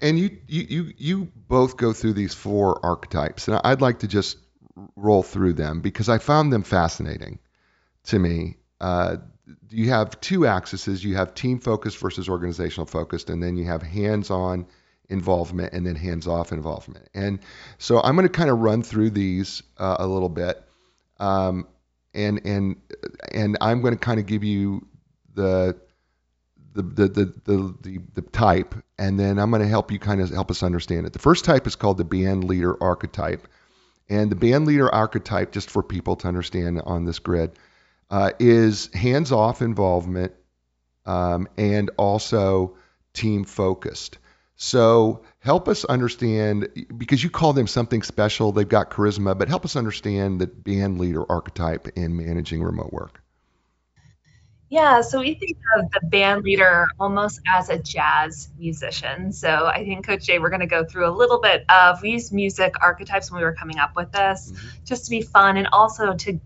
And 0.00 0.18
you, 0.18 0.38
you, 0.46 0.66
you, 0.68 0.92
you 0.96 1.32
both 1.48 1.76
go 1.76 1.92
through 1.92 2.14
these 2.14 2.34
four 2.34 2.84
archetypes, 2.84 3.48
and 3.48 3.60
I'd 3.64 3.80
like 3.80 4.00
to 4.00 4.08
just 4.08 4.38
roll 4.96 5.22
through 5.22 5.54
them 5.54 5.80
because 5.80 6.08
I 6.08 6.18
found 6.18 6.52
them 6.52 6.62
fascinating 6.62 7.38
to 8.04 8.18
me. 8.18 8.56
Uh, 8.80 9.16
you 9.70 9.90
have 9.90 10.20
two 10.20 10.46
axes. 10.46 11.04
You 11.04 11.16
have 11.16 11.34
team 11.34 11.60
focused 11.60 11.98
versus 11.98 12.28
organizational 12.28 12.86
focused 12.86 13.30
and 13.30 13.42
then 13.42 13.56
you 13.56 13.64
have 13.66 13.82
hands-on 13.82 14.66
involvement 15.08 15.72
and 15.72 15.86
then 15.86 15.96
hands-off 15.96 16.52
involvement. 16.52 17.08
And 17.14 17.40
so 17.78 18.00
i'm 18.00 18.14
going 18.14 18.28
to 18.28 18.32
kind 18.32 18.50
of 18.50 18.58
run 18.58 18.82
through 18.82 19.10
these 19.10 19.62
uh, 19.78 19.96
a 19.98 20.06
little 20.06 20.28
bit 20.28 20.62
um, 21.18 21.66
and 22.14 22.40
and 22.44 22.76
and 23.32 23.56
i'm 23.60 23.80
going 23.80 23.94
to 23.94 24.00
kind 24.00 24.20
of 24.20 24.26
give 24.26 24.44
you 24.44 24.86
the 25.34 25.76
the, 26.74 26.82
the, 26.82 27.08
the, 27.08 27.24
the, 27.44 27.74
the, 27.80 27.98
the 28.14 28.22
type 28.22 28.74
and 28.98 29.18
then 29.18 29.38
i'm 29.38 29.50
going 29.50 29.62
to 29.62 29.68
help 29.68 29.90
you 29.90 29.98
kind 29.98 30.20
of 30.20 30.30
help 30.30 30.50
us 30.50 30.62
understand 30.62 31.06
it. 31.06 31.12
The 31.12 31.18
first 31.18 31.44
type 31.44 31.66
is 31.66 31.74
called 31.74 31.96
the 31.96 32.04
band 32.04 32.44
leader 32.44 32.80
archetype 32.82 33.48
and 34.10 34.30
the 34.30 34.36
band 34.36 34.66
leader 34.66 34.94
archetype 34.94 35.52
just 35.52 35.70
for 35.70 35.82
people 35.82 36.16
to 36.16 36.28
understand 36.28 36.82
on 36.84 37.04
this 37.04 37.18
grid 37.18 37.52
uh, 38.10 38.32
is 38.38 38.92
hands 38.94 39.32
off 39.32 39.62
involvement 39.62 40.32
um, 41.06 41.48
and 41.56 41.90
also 41.96 42.76
team 43.12 43.44
focused. 43.44 44.18
So 44.56 45.22
help 45.38 45.68
us 45.68 45.84
understand 45.84 46.68
because 46.96 47.22
you 47.22 47.30
call 47.30 47.52
them 47.52 47.68
something 47.68 48.02
special. 48.02 48.50
They've 48.50 48.68
got 48.68 48.90
charisma, 48.90 49.38
but 49.38 49.48
help 49.48 49.64
us 49.64 49.76
understand 49.76 50.40
the 50.40 50.48
band 50.48 50.98
leader 50.98 51.24
archetype 51.30 51.88
in 51.96 52.16
managing 52.16 52.62
remote 52.62 52.92
work. 52.92 53.22
Yeah, 54.70 55.00
so 55.00 55.20
we 55.20 55.34
think 55.34 55.56
of 55.78 55.90
the 55.92 56.06
band 56.08 56.42
leader 56.42 56.88
almost 57.00 57.40
as 57.46 57.70
a 57.70 57.78
jazz 57.78 58.50
musician. 58.58 59.32
So 59.32 59.66
I 59.66 59.82
think, 59.84 60.06
Coach 60.06 60.26
Jay, 60.26 60.38
we're 60.38 60.50
going 60.50 60.60
to 60.60 60.66
go 60.66 60.84
through 60.84 61.08
a 61.08 61.14
little 61.14 61.40
bit 61.40 61.64
of, 61.70 62.02
we 62.02 62.10
used 62.10 62.34
music 62.34 62.74
archetypes 62.82 63.30
when 63.30 63.40
we 63.40 63.44
were 63.44 63.54
coming 63.54 63.78
up 63.78 63.96
with 63.96 64.12
this 64.12 64.52
mm-hmm. 64.52 64.68
just 64.84 65.04
to 65.06 65.10
be 65.10 65.22
fun 65.22 65.56
and 65.56 65.68
also 65.72 66.12
to 66.14 66.38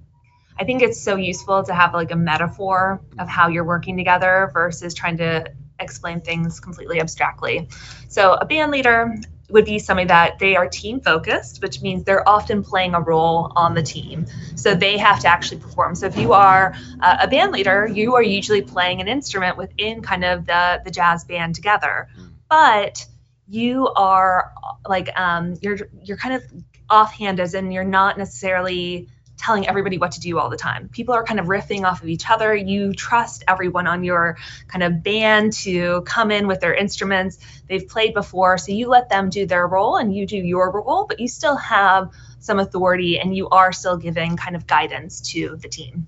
I 0.59 0.65
think 0.65 0.83
it's 0.83 1.01
so 1.01 1.17
useful 1.17 1.63
to 1.65 1.75
have 1.75 1.95
like 1.95 2.11
a 2.11 2.17
metaphor 2.17 3.01
of 3.19 3.29
how 3.29 3.49
you're 3.49 3.65
working 3.65 3.97
together 3.97 4.51
versus 4.53 4.95
trying 4.95 5.17
to 5.19 5.53
explain 5.81 6.21
things 6.21 6.61
completely 6.61 7.01
abstractly. 7.01 7.69
So 8.09 8.35
a 8.35 8.45
band 8.45 8.71
leader 8.71 9.15
would 9.53 9.65
be 9.65 9.79
somebody 9.79 10.09
that 10.09 10.39
they 10.39 10.57
are 10.57 10.67
team 10.67 11.01
focused, 11.01 11.61
which 11.63 11.83
means 11.83 12.05
they're 12.05 12.27
often 12.27 12.63
playing 12.63 12.95
a 12.95 13.01
role 13.01 13.53
on 13.55 13.75
the 13.75 13.83
team. 13.83 14.27
So 14.57 14.75
they 14.75 14.97
have 14.99 15.21
to 15.21 15.29
actually 15.29 15.61
perform. 15.61 15.95
So 15.95 16.07
if 16.07 16.17
you 16.17 16.33
are 16.33 16.75
uh, 17.01 17.19
a 17.21 17.29
band 17.29 17.53
leader, 17.53 17.87
you 17.87 18.15
are 18.15 18.23
usually 18.23 18.63
playing 18.63 19.01
an 19.01 19.09
instrument 19.09 19.57
within 19.57 20.03
kind 20.03 20.25
of 20.25 20.47
the 20.47 20.81
the 20.85 20.91
jazz 20.91 21.25
band 21.25 21.55
together. 21.55 22.09
But 22.49 23.05
you 23.49 23.89
are 23.89 24.53
like 24.87 25.09
um, 25.19 25.57
you're 25.61 25.79
you're 26.03 26.17
kind 26.17 26.35
of 26.35 26.43
offhand 26.89 27.41
as 27.41 27.55
in 27.55 27.71
you're 27.71 27.85
not 27.85 28.19
necessarily 28.19 29.09
telling 29.43 29.67
everybody 29.67 29.99
what 29.99 30.13
to 30.13 30.21
do 30.21 30.39
all 30.39 30.49
the 30.49 30.57
time. 30.57 30.89
People 30.89 31.15
are 31.15 31.25
kind 31.25 31.41
of 31.41 31.47
riffing 31.47 31.85
off 31.85 32.03
of 32.03 32.09
each 32.09 32.31
other. 32.31 32.55
You 32.55 32.93
trust 32.93 33.43
everyone 33.49 33.89
on 33.89 34.05
your 34.05 34.39
kind 34.69 34.85
of 34.85 35.03
band 35.03 35.53
to 35.65 36.03
come 36.03 36.31
in 36.31 36.47
with 36.47 36.61
their 36.61 36.75
instruments. 36.75 37.39
They've 37.69 37.87
played 37.87 38.15
before, 38.15 38.57
so 38.59 38.73
you 38.73 38.89
let 38.89 39.09
them 39.09 39.31
do 39.31 39.47
their 39.47 39.67
role 39.67 39.97
and 39.97 40.15
you 40.15 40.27
do 40.27 40.37
your 40.37 40.71
role, 40.71 41.07
but 41.09 41.19
you 41.19 41.27
still 41.27 41.57
have 41.57 42.11
some 42.39 42.61
authority 42.61 43.19
and 43.19 43.35
you 43.35 43.49
are 43.49 43.73
still 43.73 43.97
giving 43.97 44.37
kind 44.37 44.55
of 44.55 44.67
guidance 44.67 45.21
to 45.33 45.57
the 45.57 45.69
team. 45.69 46.07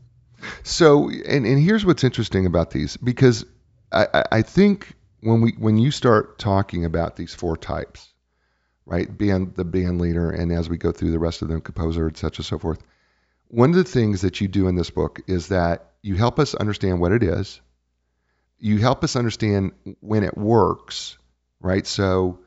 So, 0.62 1.10
and, 1.10 1.46
and 1.46 1.62
here's 1.62 1.84
what's 1.84 2.04
interesting 2.04 2.46
about 2.46 2.70
these 2.70 2.96
because 2.96 3.44
I, 3.90 4.24
I 4.30 4.42
think 4.42 4.94
when 5.20 5.40
we 5.40 5.52
when 5.58 5.78
you 5.78 5.90
start 5.90 6.38
talking 6.38 6.84
about 6.84 7.16
these 7.16 7.34
four 7.34 7.56
types, 7.56 8.12
right? 8.84 9.16
Band 9.16 9.54
the 9.54 9.64
band 9.64 10.00
leader, 10.00 10.30
and 10.30 10.52
as 10.52 10.68
we 10.68 10.76
go 10.76 10.92
through 10.92 11.12
the 11.12 11.18
rest 11.18 11.42
of 11.42 11.48
them, 11.48 11.60
composer, 11.60 12.06
et 12.06 12.16
cetera, 12.16 12.44
so 12.44 12.58
forth 12.58 12.80
one 13.48 13.70
of 13.70 13.76
the 13.76 13.84
things 13.84 14.22
that 14.22 14.40
you 14.40 14.48
do 14.48 14.68
in 14.68 14.74
this 14.74 14.90
book 14.90 15.20
is 15.26 15.48
that 15.48 15.90
you 16.02 16.16
help 16.16 16.38
us 16.38 16.54
understand 16.54 17.00
what 17.00 17.12
it 17.12 17.22
is. 17.22 17.60
You 18.58 18.78
help 18.78 19.04
us 19.04 19.16
understand 19.16 19.72
when 20.00 20.24
it 20.24 20.36
works, 20.36 21.18
right? 21.60 21.86
So, 21.86 22.40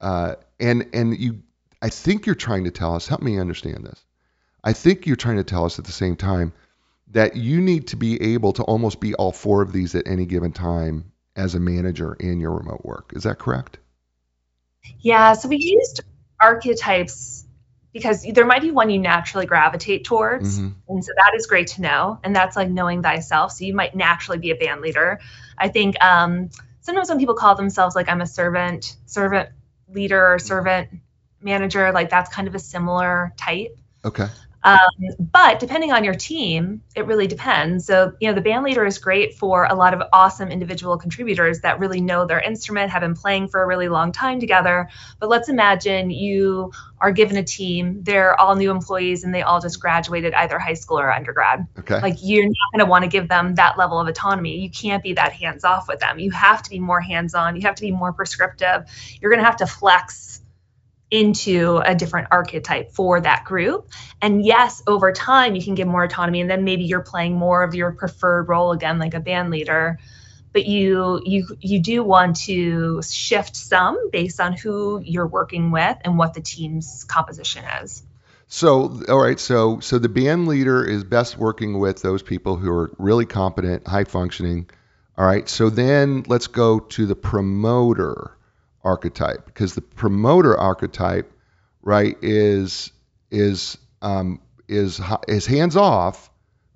uh, 0.00 0.36
and 0.58 0.88
and 0.92 1.18
you, 1.18 1.42
I 1.82 1.90
think 1.90 2.26
you're 2.26 2.34
trying 2.34 2.64
to 2.64 2.70
tell 2.70 2.94
us. 2.94 3.06
Help 3.06 3.22
me 3.22 3.38
understand 3.38 3.84
this. 3.84 4.04
I 4.62 4.72
think 4.72 5.06
you're 5.06 5.16
trying 5.16 5.36
to 5.36 5.44
tell 5.44 5.64
us 5.64 5.78
at 5.78 5.84
the 5.84 5.92
same 5.92 6.16
time 6.16 6.52
that 7.12 7.36
you 7.36 7.60
need 7.60 7.88
to 7.88 7.96
be 7.96 8.34
able 8.34 8.52
to 8.54 8.62
almost 8.64 9.00
be 9.00 9.14
all 9.14 9.32
four 9.32 9.62
of 9.62 9.72
these 9.72 9.94
at 9.94 10.06
any 10.06 10.26
given 10.26 10.52
time 10.52 11.12
as 11.36 11.54
a 11.54 11.60
manager 11.60 12.14
in 12.14 12.40
your 12.40 12.52
remote 12.52 12.84
work. 12.84 13.12
Is 13.14 13.22
that 13.22 13.38
correct? 13.38 13.78
Yeah. 15.00 15.32
So 15.34 15.48
we 15.48 15.56
used 15.56 16.02
archetypes 16.40 17.46
because 17.92 18.22
there 18.22 18.46
might 18.46 18.62
be 18.62 18.70
one 18.70 18.90
you 18.90 18.98
naturally 18.98 19.46
gravitate 19.46 20.04
towards. 20.04 20.58
Mm-hmm. 20.58 20.68
And 20.88 21.04
so 21.04 21.12
that 21.16 21.32
is 21.34 21.46
great 21.46 21.68
to 21.68 21.82
know. 21.82 22.20
And 22.22 22.34
that's 22.34 22.56
like 22.56 22.68
knowing 22.68 23.02
thyself. 23.02 23.52
So 23.52 23.64
you 23.64 23.74
might 23.74 23.94
naturally 23.94 24.38
be 24.38 24.50
a 24.50 24.56
band 24.56 24.80
leader. 24.80 25.20
I 25.56 25.68
think 25.68 26.02
um, 26.02 26.50
sometimes 26.80 27.08
when 27.08 27.18
people 27.18 27.34
call 27.34 27.54
themselves 27.54 27.96
like 27.96 28.08
I'm 28.08 28.20
a 28.20 28.26
servant, 28.26 28.96
servant 29.06 29.50
leader 29.88 30.34
or 30.34 30.38
servant 30.38 30.90
manager, 31.40 31.92
like 31.92 32.10
that's 32.10 32.32
kind 32.32 32.46
of 32.48 32.54
a 32.54 32.58
similar 32.58 33.32
type. 33.36 33.78
Okay. 34.04 34.26
Um, 34.64 34.78
but 35.18 35.60
depending 35.60 35.92
on 35.92 36.02
your 36.02 36.14
team, 36.14 36.82
it 36.96 37.06
really 37.06 37.26
depends. 37.26 37.86
So, 37.86 38.12
you 38.20 38.28
know, 38.28 38.34
the 38.34 38.40
band 38.40 38.64
leader 38.64 38.84
is 38.84 38.98
great 38.98 39.34
for 39.34 39.64
a 39.64 39.74
lot 39.74 39.94
of 39.94 40.02
awesome 40.12 40.48
individual 40.48 40.98
contributors 40.98 41.60
that 41.60 41.78
really 41.78 42.00
know 42.00 42.26
their 42.26 42.40
instrument, 42.40 42.90
have 42.90 43.02
been 43.02 43.14
playing 43.14 43.48
for 43.48 43.62
a 43.62 43.66
really 43.66 43.88
long 43.88 44.10
time 44.10 44.40
together. 44.40 44.88
But 45.20 45.28
let's 45.28 45.48
imagine 45.48 46.10
you 46.10 46.72
are 47.00 47.12
given 47.12 47.36
a 47.36 47.44
team, 47.44 48.02
they're 48.02 48.38
all 48.40 48.56
new 48.56 48.72
employees 48.72 49.22
and 49.22 49.32
they 49.32 49.42
all 49.42 49.60
just 49.60 49.80
graduated 49.80 50.34
either 50.34 50.58
high 50.58 50.74
school 50.74 50.98
or 50.98 51.12
undergrad. 51.12 51.66
Okay. 51.78 52.00
Like 52.00 52.16
you're 52.20 52.44
not 52.44 52.72
going 52.72 52.84
to 52.84 52.90
want 52.90 53.04
to 53.04 53.08
give 53.08 53.28
them 53.28 53.54
that 53.54 53.78
level 53.78 54.00
of 54.00 54.08
autonomy. 54.08 54.58
You 54.58 54.70
can't 54.70 55.02
be 55.02 55.12
that 55.12 55.32
hands 55.32 55.62
off 55.64 55.86
with 55.86 56.00
them. 56.00 56.18
You 56.18 56.32
have 56.32 56.62
to 56.64 56.70
be 56.70 56.80
more 56.80 57.00
hands 57.00 57.34
on. 57.34 57.54
You 57.54 57.62
have 57.62 57.76
to 57.76 57.82
be 57.82 57.92
more 57.92 58.12
prescriptive. 58.12 58.84
You're 59.20 59.30
going 59.30 59.40
to 59.40 59.46
have 59.46 59.58
to 59.58 59.66
flex 59.66 60.27
into 61.10 61.78
a 61.78 61.94
different 61.94 62.28
archetype 62.30 62.92
for 62.92 63.20
that 63.20 63.44
group. 63.44 63.90
And 64.20 64.44
yes, 64.44 64.82
over 64.86 65.12
time 65.12 65.54
you 65.54 65.62
can 65.62 65.74
give 65.74 65.88
more 65.88 66.04
autonomy 66.04 66.40
and 66.40 66.50
then 66.50 66.64
maybe 66.64 66.84
you're 66.84 67.00
playing 67.00 67.34
more 67.34 67.62
of 67.62 67.74
your 67.74 67.92
preferred 67.92 68.48
role 68.48 68.72
again 68.72 68.98
like 68.98 69.14
a 69.14 69.20
band 69.20 69.50
leader. 69.50 69.98
But 70.52 70.66
you 70.66 71.20
you 71.24 71.46
you 71.60 71.80
do 71.80 72.02
want 72.02 72.36
to 72.44 73.02
shift 73.02 73.54
some 73.54 74.10
based 74.10 74.40
on 74.40 74.54
who 74.54 75.00
you're 75.04 75.26
working 75.26 75.70
with 75.70 75.98
and 76.04 76.18
what 76.18 76.34
the 76.34 76.40
team's 76.40 77.04
composition 77.04 77.64
is. 77.82 78.02
So, 78.48 79.02
all 79.08 79.20
right, 79.20 79.38
so 79.38 79.80
so 79.80 79.98
the 79.98 80.08
band 80.08 80.48
leader 80.48 80.82
is 80.82 81.04
best 81.04 81.36
working 81.36 81.78
with 81.78 82.00
those 82.00 82.22
people 82.22 82.56
who 82.56 82.72
are 82.72 82.90
really 82.98 83.26
competent, 83.26 83.86
high 83.86 84.04
functioning. 84.04 84.68
All 85.18 85.26
right, 85.26 85.46
so 85.48 85.68
then 85.68 86.24
let's 86.28 86.46
go 86.46 86.80
to 86.80 87.04
the 87.04 87.14
promoter 87.14 88.37
archetype 88.84 89.46
because 89.46 89.74
the 89.74 89.80
promoter 89.80 90.56
archetype, 90.56 91.30
right, 91.82 92.16
is 92.22 92.92
is 93.30 93.78
um, 94.02 94.40
is 94.68 95.00
is 95.26 95.46
hands 95.46 95.76
off, 95.76 96.30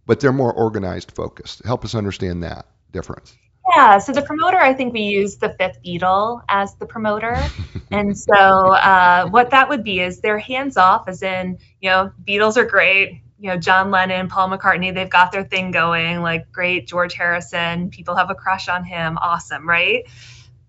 but 0.06 0.20
they're 0.20 0.32
more 0.32 0.52
organized, 0.52 1.12
focused. 1.12 1.64
Help 1.64 1.84
us 1.84 1.94
understand 1.94 2.42
that 2.42 2.66
difference. 2.92 3.36
Yeah, 3.74 3.98
so 3.98 4.12
the 4.12 4.22
promoter, 4.22 4.58
I 4.58 4.74
think 4.74 4.92
we 4.92 5.02
use 5.02 5.36
the 5.36 5.54
fifth 5.58 5.78
Beatle 5.84 6.42
as 6.48 6.74
the 6.74 6.86
promoter. 6.86 7.36
and 7.90 8.16
so 8.16 8.34
uh, 8.34 9.28
what 9.28 9.50
that 9.50 9.68
would 9.68 9.84
be 9.84 10.00
is 10.00 10.20
they're 10.20 10.38
hands 10.38 10.76
off, 10.76 11.08
as 11.08 11.22
in, 11.22 11.58
you 11.80 11.88
know, 11.88 12.12
Beatles 12.26 12.56
are 12.56 12.64
great. 12.64 13.22
You 13.38 13.50
know, 13.50 13.56
John 13.56 13.90
Lennon, 13.90 14.28
Paul 14.28 14.50
McCartney, 14.50 14.94
they've 14.94 15.10
got 15.10 15.32
their 15.32 15.44
thing 15.44 15.70
going, 15.70 16.22
like 16.22 16.50
great. 16.52 16.86
George 16.86 17.14
Harrison, 17.14 17.90
people 17.90 18.14
have 18.14 18.30
a 18.30 18.34
crush 18.34 18.68
on 18.68 18.84
him. 18.84 19.18
Awesome, 19.20 19.68
right? 19.68 20.04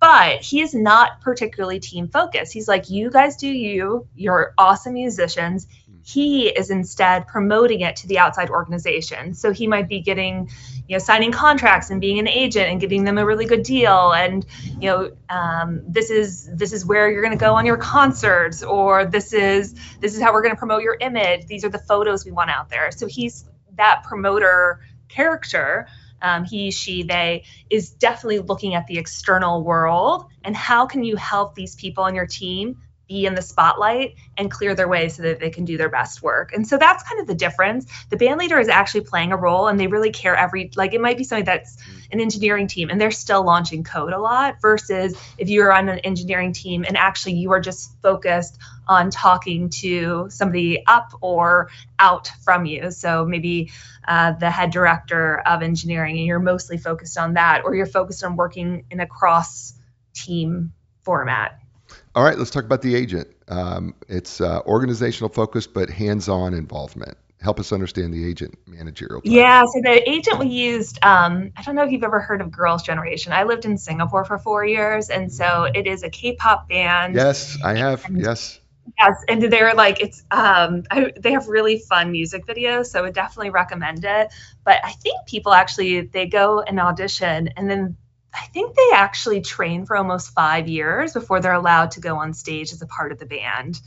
But 0.04 0.42
he 0.42 0.62
is 0.62 0.74
not 0.74 1.22
particularly 1.22 1.80
team 1.80 2.10
focused. 2.10 2.52
He's 2.52 2.68
like, 2.68 2.90
you 2.90 3.10
guys 3.10 3.38
do 3.38 3.48
you, 3.48 4.08
you're 4.16 4.54
awesome 4.58 4.94
musicians 4.96 5.68
he 6.06 6.50
is 6.50 6.70
instead 6.70 7.28
promoting 7.28 7.80
it 7.82 7.96
to 7.98 8.08
the 8.08 8.20
outside 8.20 8.50
organization. 8.50 9.34
So 9.34 9.52
he 9.52 9.68
might 9.68 9.88
be 9.88 10.02
getting, 10.02 10.50
you 10.88 10.96
know, 10.96 11.00
signing 11.00 11.32
contracts 11.32 11.90
and 11.90 12.02
being 12.02 12.20
an 12.20 12.28
agent 12.28 12.70
and 12.70 12.80
getting 12.80 13.06
them 13.06 13.18
a 13.18 13.26
really 13.26 13.46
good 13.46 13.64
deal. 13.64 14.12
And 14.12 14.46
you 14.80 14.90
know, 14.90 15.12
um, 15.30 15.82
this 15.88 16.10
is 16.10 16.50
this 16.54 16.74
is 16.74 16.86
where 16.86 17.10
you're 17.10 17.22
going 17.22 17.38
to 17.38 17.44
go 17.44 17.56
on 17.56 17.66
your 17.66 17.78
concerts, 17.78 18.64
or 18.64 19.06
this 19.06 19.32
is 19.32 19.76
this 20.02 20.14
is 20.14 20.22
how 20.22 20.34
we're 20.34 20.42
going 20.42 20.54
to 20.54 20.60
promote 20.60 20.84
your 20.84 20.98
image. 21.00 21.46
These 21.48 21.64
are 21.64 21.70
the 21.70 21.80
photos 21.80 22.26
we 22.26 22.32
want 22.32 22.50
out 22.50 22.70
there. 22.70 22.92
So 22.92 23.08
he's 23.08 23.46
that 23.78 24.04
promoter 24.04 24.82
character. 25.08 25.88
Um, 26.24 26.46
he, 26.46 26.72
she, 26.72 27.04
they 27.04 27.44
is 27.70 27.92
definitely 27.92 28.40
looking 28.40 28.74
at 28.76 28.88
the 28.88 28.98
external 28.98 29.64
world 29.64 30.26
and 30.44 30.56
how 30.56 30.88
can 30.88 31.04
you 31.04 31.18
help 31.18 31.54
these 31.54 31.76
people 31.76 32.06
on 32.06 32.16
your 32.16 32.26
team 32.26 32.78
be 33.08 33.26
in 33.26 33.36
the 33.36 33.42
spotlight 33.42 34.16
and 34.38 34.50
clear 34.50 34.76
their 34.76 34.88
way 34.88 35.10
so 35.10 35.24
that 35.24 35.40
they 35.40 35.50
can 35.50 35.66
do 35.66 35.78
their 35.78 35.90
best 35.90 36.22
work. 36.22 36.54
And 36.54 36.68
so 36.68 36.78
that's 36.78 37.04
kind 37.04 37.20
of 37.20 37.28
the 37.28 37.36
difference. 37.36 37.86
The 38.10 38.18
band 38.18 38.40
leader 38.40 38.60
is 38.60 38.70
actually 38.70 39.02
playing 39.02 39.32
a 39.32 39.38
role 39.38 39.68
and 39.68 39.80
they 39.80 39.88
really 39.88 40.12
care 40.12 40.36
every 40.36 40.72
like 40.76 40.94
it 40.94 41.02
might 41.02 41.18
be 41.18 41.24
something 41.24 41.46
that's 41.46 41.78
an 42.12 42.22
engineering 42.22 42.68
team 42.68 42.90
and 42.90 43.00
they're 43.00 43.12
still 43.12 43.44
launching 43.44 43.84
code 43.84 44.14
a 44.14 44.20
lot 44.20 44.62
versus 44.62 45.18
if 45.38 45.50
you're 45.50 45.72
on 45.72 45.90
an 45.90 46.00
engineering 46.00 46.54
team 46.54 46.86
and 46.88 46.98
actually 46.98 47.34
you 47.34 47.52
are 47.52 47.60
just 47.60 47.92
focused 48.02 48.58
on 48.88 49.10
talking 49.10 49.70
to 49.70 50.28
somebody 50.30 50.84
up 50.86 51.14
or 51.22 51.70
out 52.00 52.30
from 52.44 52.66
you. 52.66 52.92
So 52.92 53.26
maybe 53.26 53.72
uh, 54.08 54.34
the 54.34 54.50
head 54.50 54.72
director 54.72 55.40
of 55.40 55.62
engineering 55.62 56.18
and 56.18 56.26
you're 56.26 56.40
mostly 56.40 56.78
focused 56.78 57.18
on 57.18 57.34
that 57.34 57.64
or 57.64 57.76
you're 57.76 57.86
focused 57.86 58.24
on 58.24 58.36
working 58.36 58.86
in 58.92 59.00
a 59.00 59.08
cross 59.08 59.74
team 60.14 60.74
format. 61.04 61.60
All 62.16 62.24
right, 62.24 62.38
let's 62.38 62.52
talk 62.52 62.64
about 62.64 62.82
the 62.82 62.96
agent. 62.96 63.28
Um, 63.48 63.96
it's 64.08 64.40
uh, 64.40 64.62
organizational 64.68 65.30
focus, 65.30 65.66
but 65.66 65.90
hands-on 65.90 66.54
involvement. 66.54 67.18
Help 67.42 67.60
us 67.60 67.74
understand 67.74 68.14
the 68.14 68.30
agent 68.30 68.58
managerial. 68.68 69.22
Yeah, 69.26 69.64
so 69.66 69.82
the 69.82 70.10
agent 70.10 70.40
we 70.40 70.48
used, 70.48 71.04
um, 71.04 71.52
I 71.58 71.64
don't 71.64 71.76
know 71.76 71.84
if 71.84 71.92
you've 71.92 72.04
ever 72.04 72.20
heard 72.20 72.40
of 72.40 72.52
Girls' 72.52 72.84
Generation. 72.84 73.34
I 73.34 73.44
lived 73.44 73.66
in 73.66 73.78
Singapore 73.78 74.26
for 74.26 74.38
four 74.38 74.64
years, 74.64 75.10
and 75.10 75.34
so 75.34 75.64
it 75.64 75.88
is 75.88 76.04
a 76.04 76.10
K-pop 76.10 76.70
band. 76.70 77.16
Yes, 77.16 77.58
I 77.64 77.76
have. 77.76 78.06
And, 78.06 78.22
yes. 78.22 78.60
Yes, 79.00 79.16
and 79.28 79.42
they're 79.42 79.74
like 79.74 80.02
it's 80.02 80.24
um 80.30 80.84
I, 80.92 81.14
they 81.18 81.32
have 81.32 81.48
really 81.48 81.80
fun 81.80 82.12
music 82.12 82.46
videos, 82.46 82.88
so 82.88 83.00
I 83.00 83.02
would 83.02 83.14
definitely 83.14 83.50
recommend 83.50 84.04
it. 84.04 84.34
But 84.66 84.84
I 84.84 84.92
think 84.92 85.26
people 85.26 85.54
actually 85.54 86.02
they 86.02 86.28
go 86.28 86.62
and 86.62 86.80
audition, 86.80 87.48
and 87.56 87.70
then 87.70 87.98
I 88.34 88.46
think 88.48 88.76
they 88.76 88.90
actually 88.94 89.42
train 89.42 89.86
for 89.86 89.96
almost 89.96 90.34
five 90.34 90.68
years 90.68 91.14
before 91.14 91.40
they're 91.40 91.54
allowed 91.54 91.92
to 91.92 92.00
go 92.00 92.18
on 92.18 92.34
stage 92.34 92.72
as 92.74 92.82
a 92.82 92.88
part 92.88 93.12
of 93.12 93.20
the 93.20 93.26
band. 93.26 93.80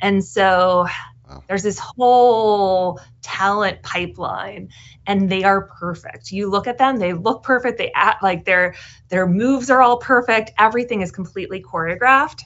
And 0.00 0.24
so 0.24 0.86
wow. 1.28 1.42
there's 1.48 1.62
this 1.62 1.78
whole 1.78 3.00
talent 3.22 3.82
pipeline 3.82 4.70
and 5.06 5.30
they 5.30 5.44
are 5.44 5.62
perfect. 5.62 6.30
You 6.32 6.50
look 6.50 6.66
at 6.66 6.78
them, 6.78 6.98
they 6.98 7.14
look 7.14 7.42
perfect. 7.42 7.78
They 7.78 7.90
act 7.94 8.22
like 8.22 8.44
their 8.44 8.74
their 9.08 9.26
moves 9.26 9.70
are 9.70 9.82
all 9.82 9.98
perfect. 9.98 10.50
Everything 10.58 11.00
is 11.00 11.10
completely 11.10 11.62
choreographed. 11.62 12.42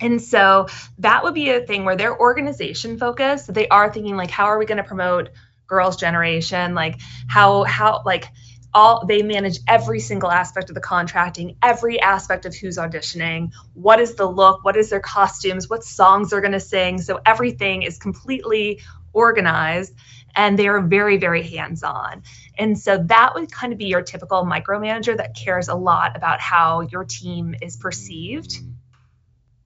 And 0.00 0.20
so 0.20 0.66
that 0.98 1.22
would 1.22 1.34
be 1.34 1.50
a 1.50 1.64
thing 1.64 1.84
where 1.84 1.96
they're 1.96 2.18
organization 2.18 2.98
focused. 2.98 3.52
They 3.52 3.68
are 3.68 3.92
thinking 3.92 4.16
like 4.16 4.30
how 4.30 4.46
are 4.46 4.58
we 4.58 4.66
going 4.66 4.78
to 4.78 4.84
promote 4.84 5.30
girls 5.66 5.96
generation? 5.96 6.74
Like 6.74 7.00
how 7.28 7.64
how 7.64 8.02
like 8.04 8.26
all 8.74 9.04
they 9.06 9.22
manage 9.22 9.58
every 9.68 10.00
single 10.00 10.30
aspect 10.30 10.70
of 10.70 10.74
the 10.74 10.80
contracting 10.80 11.56
every 11.62 12.00
aspect 12.00 12.46
of 12.46 12.54
who's 12.54 12.78
auditioning 12.78 13.50
what 13.74 14.00
is 14.00 14.14
the 14.14 14.26
look 14.26 14.64
what 14.64 14.76
is 14.76 14.90
their 14.90 15.00
costumes 15.00 15.68
what 15.68 15.84
songs 15.84 16.30
they're 16.30 16.40
going 16.40 16.52
to 16.52 16.60
sing. 16.60 16.98
So 16.98 17.20
everything 17.24 17.82
is 17.82 17.98
completely 17.98 18.80
organized 19.12 19.92
and 20.34 20.58
they 20.58 20.68
are 20.68 20.80
very 20.80 21.18
very 21.18 21.42
hands 21.42 21.82
on 21.82 22.22
and 22.56 22.78
so 22.78 22.98
that 23.06 23.34
would 23.34 23.52
kind 23.52 23.72
of 23.72 23.78
be 23.78 23.86
your 23.86 24.02
typical 24.02 24.44
micromanager 24.44 25.16
that 25.16 25.36
cares 25.36 25.68
a 25.68 25.74
lot 25.74 26.16
about 26.16 26.40
how 26.40 26.80
your 26.80 27.04
team 27.04 27.54
is 27.60 27.76
perceived. 27.76 28.58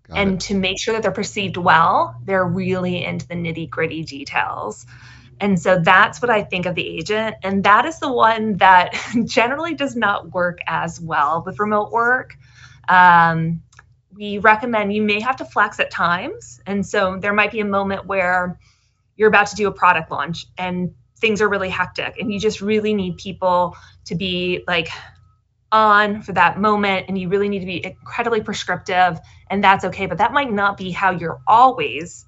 Got 0.08 0.18
and 0.18 0.34
it. 0.34 0.40
to 0.40 0.54
make 0.54 0.80
sure 0.80 0.94
that 0.94 1.02
they're 1.02 1.12
perceived 1.12 1.56
well 1.56 2.16
they're 2.24 2.44
really 2.44 3.04
into 3.04 3.26
the 3.28 3.34
nitty 3.34 3.70
gritty 3.70 4.02
details 4.02 4.86
and 5.40 5.60
so 5.60 5.78
that's 5.78 6.22
what 6.22 6.30
I 6.30 6.42
think 6.42 6.66
of 6.66 6.74
the 6.74 6.86
agent. 6.86 7.36
And 7.42 7.64
that 7.64 7.84
is 7.84 7.98
the 7.98 8.10
one 8.10 8.56
that 8.58 8.94
generally 9.24 9.74
does 9.74 9.96
not 9.96 10.32
work 10.32 10.58
as 10.66 11.00
well 11.00 11.42
with 11.44 11.58
remote 11.58 11.92
work. 11.92 12.36
Um, 12.88 13.62
we 14.14 14.38
recommend 14.38 14.94
you 14.94 15.02
may 15.02 15.20
have 15.20 15.36
to 15.36 15.44
flex 15.44 15.78
at 15.78 15.90
times. 15.90 16.60
And 16.66 16.86
so 16.86 17.18
there 17.18 17.34
might 17.34 17.52
be 17.52 17.60
a 17.60 17.66
moment 17.66 18.06
where 18.06 18.58
you're 19.16 19.28
about 19.28 19.48
to 19.48 19.56
do 19.56 19.68
a 19.68 19.72
product 19.72 20.10
launch 20.10 20.46
and 20.56 20.94
things 21.18 21.40
are 21.40 21.48
really 21.48 21.70
hectic 21.70 22.18
and 22.18 22.32
you 22.32 22.38
just 22.38 22.60
really 22.60 22.92
need 22.92 23.16
people 23.16 23.76
to 24.04 24.14
be 24.14 24.62
like 24.66 24.88
on 25.72 26.22
for 26.22 26.32
that 26.32 26.60
moment 26.60 27.06
and 27.08 27.18
you 27.18 27.28
really 27.28 27.48
need 27.48 27.60
to 27.60 27.66
be 27.66 27.84
incredibly 27.84 28.42
prescriptive 28.42 29.18
and 29.50 29.64
that's 29.64 29.84
okay 29.86 30.04
but 30.04 30.18
that 30.18 30.32
might 30.32 30.52
not 30.52 30.76
be 30.76 30.90
how 30.90 31.10
you're 31.10 31.40
always 31.46 32.25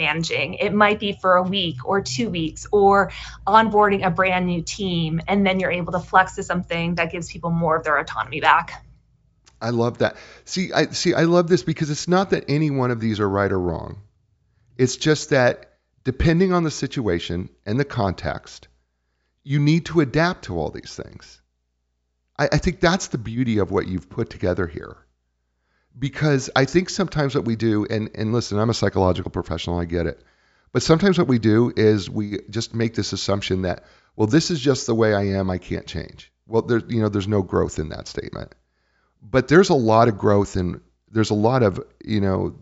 managing. 0.00 0.54
It 0.54 0.72
might 0.72 0.98
be 0.98 1.12
for 1.12 1.36
a 1.36 1.42
week 1.42 1.84
or 1.84 2.00
two 2.00 2.28
weeks 2.28 2.66
or 2.72 3.12
onboarding 3.46 4.04
a 4.04 4.10
brand 4.10 4.46
new 4.46 4.62
team. 4.62 5.20
And 5.28 5.46
then 5.46 5.60
you're 5.60 5.70
able 5.70 5.92
to 5.92 6.00
flex 6.00 6.34
to 6.34 6.42
something 6.42 6.96
that 6.96 7.12
gives 7.12 7.30
people 7.30 7.50
more 7.50 7.76
of 7.76 7.84
their 7.84 7.98
autonomy 7.98 8.40
back. 8.40 8.84
I 9.60 9.70
love 9.70 9.98
that. 9.98 10.16
See, 10.46 10.72
I 10.72 10.86
see 10.86 11.14
I 11.14 11.24
love 11.24 11.48
this 11.48 11.62
because 11.62 11.90
it's 11.90 12.08
not 12.08 12.30
that 12.30 12.46
any 12.48 12.70
one 12.70 12.90
of 12.90 12.98
these 12.98 13.20
are 13.20 13.28
right 13.28 13.52
or 13.52 13.60
wrong. 13.60 14.00
It's 14.78 14.96
just 14.96 15.30
that 15.30 15.74
depending 16.02 16.52
on 16.52 16.64
the 16.64 16.70
situation 16.70 17.50
and 17.66 17.78
the 17.78 17.84
context, 17.84 18.68
you 19.44 19.60
need 19.60 19.84
to 19.86 20.00
adapt 20.00 20.46
to 20.46 20.58
all 20.58 20.70
these 20.70 20.94
things. 20.94 21.42
I, 22.38 22.48
I 22.52 22.58
think 22.58 22.80
that's 22.80 23.08
the 23.08 23.18
beauty 23.18 23.58
of 23.58 23.70
what 23.70 23.86
you've 23.86 24.08
put 24.08 24.30
together 24.30 24.66
here 24.66 24.96
because 25.98 26.50
I 26.54 26.64
think 26.64 26.90
sometimes 26.90 27.34
what 27.34 27.44
we 27.44 27.56
do, 27.56 27.86
and, 27.88 28.10
and 28.14 28.32
listen, 28.32 28.58
I'm 28.58 28.70
a 28.70 28.74
psychological 28.74 29.30
professional, 29.30 29.78
I 29.78 29.84
get 29.84 30.06
it. 30.06 30.22
But 30.72 30.82
sometimes 30.82 31.18
what 31.18 31.28
we 31.28 31.38
do 31.38 31.72
is 31.76 32.08
we 32.08 32.38
just 32.48 32.74
make 32.74 32.94
this 32.94 33.12
assumption 33.12 33.62
that, 33.62 33.84
well, 34.16 34.28
this 34.28 34.50
is 34.50 34.60
just 34.60 34.86
the 34.86 34.94
way 34.94 35.14
I 35.14 35.24
am, 35.38 35.50
I 35.50 35.58
can't 35.58 35.86
change. 35.86 36.32
Well, 36.46 36.62
there's 36.62 36.84
you 36.88 37.00
know, 37.00 37.08
there's 37.08 37.28
no 37.28 37.42
growth 37.42 37.78
in 37.78 37.88
that 37.88 38.08
statement. 38.08 38.54
But 39.22 39.48
there's 39.48 39.68
a 39.68 39.74
lot 39.74 40.08
of 40.08 40.16
growth 40.16 40.56
and 40.56 40.80
there's 41.10 41.30
a 41.30 41.34
lot 41.34 41.62
of, 41.62 41.80
you 42.04 42.20
know, 42.20 42.56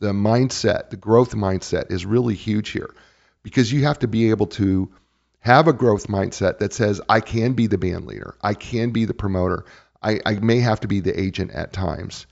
the 0.00 0.12
mindset, 0.12 0.90
the 0.90 0.96
growth 0.96 1.34
mindset 1.34 1.92
is 1.92 2.04
really 2.04 2.34
huge 2.34 2.70
here 2.70 2.94
because 3.42 3.72
you 3.72 3.84
have 3.84 4.00
to 4.00 4.08
be 4.08 4.30
able 4.30 4.46
to 4.48 4.92
have 5.38 5.68
a 5.68 5.72
growth 5.72 6.08
mindset 6.08 6.58
that 6.58 6.72
says, 6.72 7.00
I 7.08 7.20
can 7.20 7.52
be 7.52 7.68
the 7.68 7.78
band 7.78 8.06
leader, 8.06 8.36
I 8.42 8.54
can 8.54 8.90
be 8.90 9.04
the 9.04 9.14
promoter, 9.14 9.64
I, 10.02 10.20
I 10.26 10.34
may 10.34 10.58
have 10.58 10.80
to 10.80 10.88
be 10.88 11.00
the 11.00 11.18
agent 11.18 11.52
at 11.52 11.72
times 11.72 12.26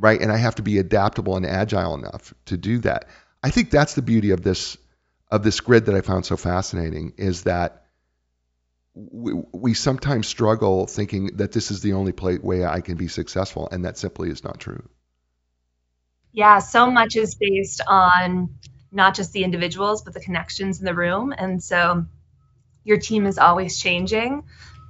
right? 0.00 0.20
And 0.20 0.32
I 0.32 0.38
have 0.38 0.56
to 0.56 0.62
be 0.62 0.78
adaptable 0.78 1.36
and 1.36 1.46
agile 1.46 1.94
enough 1.94 2.34
to 2.46 2.56
do 2.56 2.78
that. 2.78 3.06
I 3.42 3.50
think 3.50 3.70
that's 3.70 3.94
the 3.94 4.02
beauty 4.02 4.30
of 4.30 4.42
this 4.42 4.76
of 5.30 5.44
this 5.44 5.60
grid 5.60 5.86
that 5.86 5.94
I 5.94 6.00
found 6.00 6.26
so 6.26 6.36
fascinating 6.36 7.12
is 7.16 7.44
that 7.44 7.84
we, 8.94 9.32
we 9.52 9.74
sometimes 9.74 10.26
struggle 10.26 10.86
thinking 10.88 11.36
that 11.36 11.52
this 11.52 11.70
is 11.70 11.82
the 11.82 11.92
only 11.92 12.10
play, 12.10 12.38
way 12.38 12.64
I 12.64 12.80
can 12.80 12.96
be 12.96 13.06
successful, 13.06 13.68
and 13.70 13.84
that 13.84 13.96
simply 13.96 14.30
is 14.30 14.42
not 14.42 14.58
true. 14.58 14.82
Yeah, 16.32 16.58
so 16.58 16.90
much 16.90 17.14
is 17.14 17.36
based 17.36 17.80
on 17.86 18.56
not 18.90 19.14
just 19.14 19.32
the 19.32 19.44
individuals, 19.44 20.02
but 20.02 20.14
the 20.14 20.20
connections 20.20 20.80
in 20.80 20.84
the 20.84 20.94
room. 20.94 21.32
And 21.36 21.62
so 21.62 22.06
your 22.82 22.98
team 22.98 23.26
is 23.26 23.38
always 23.38 23.78
changing 23.78 24.44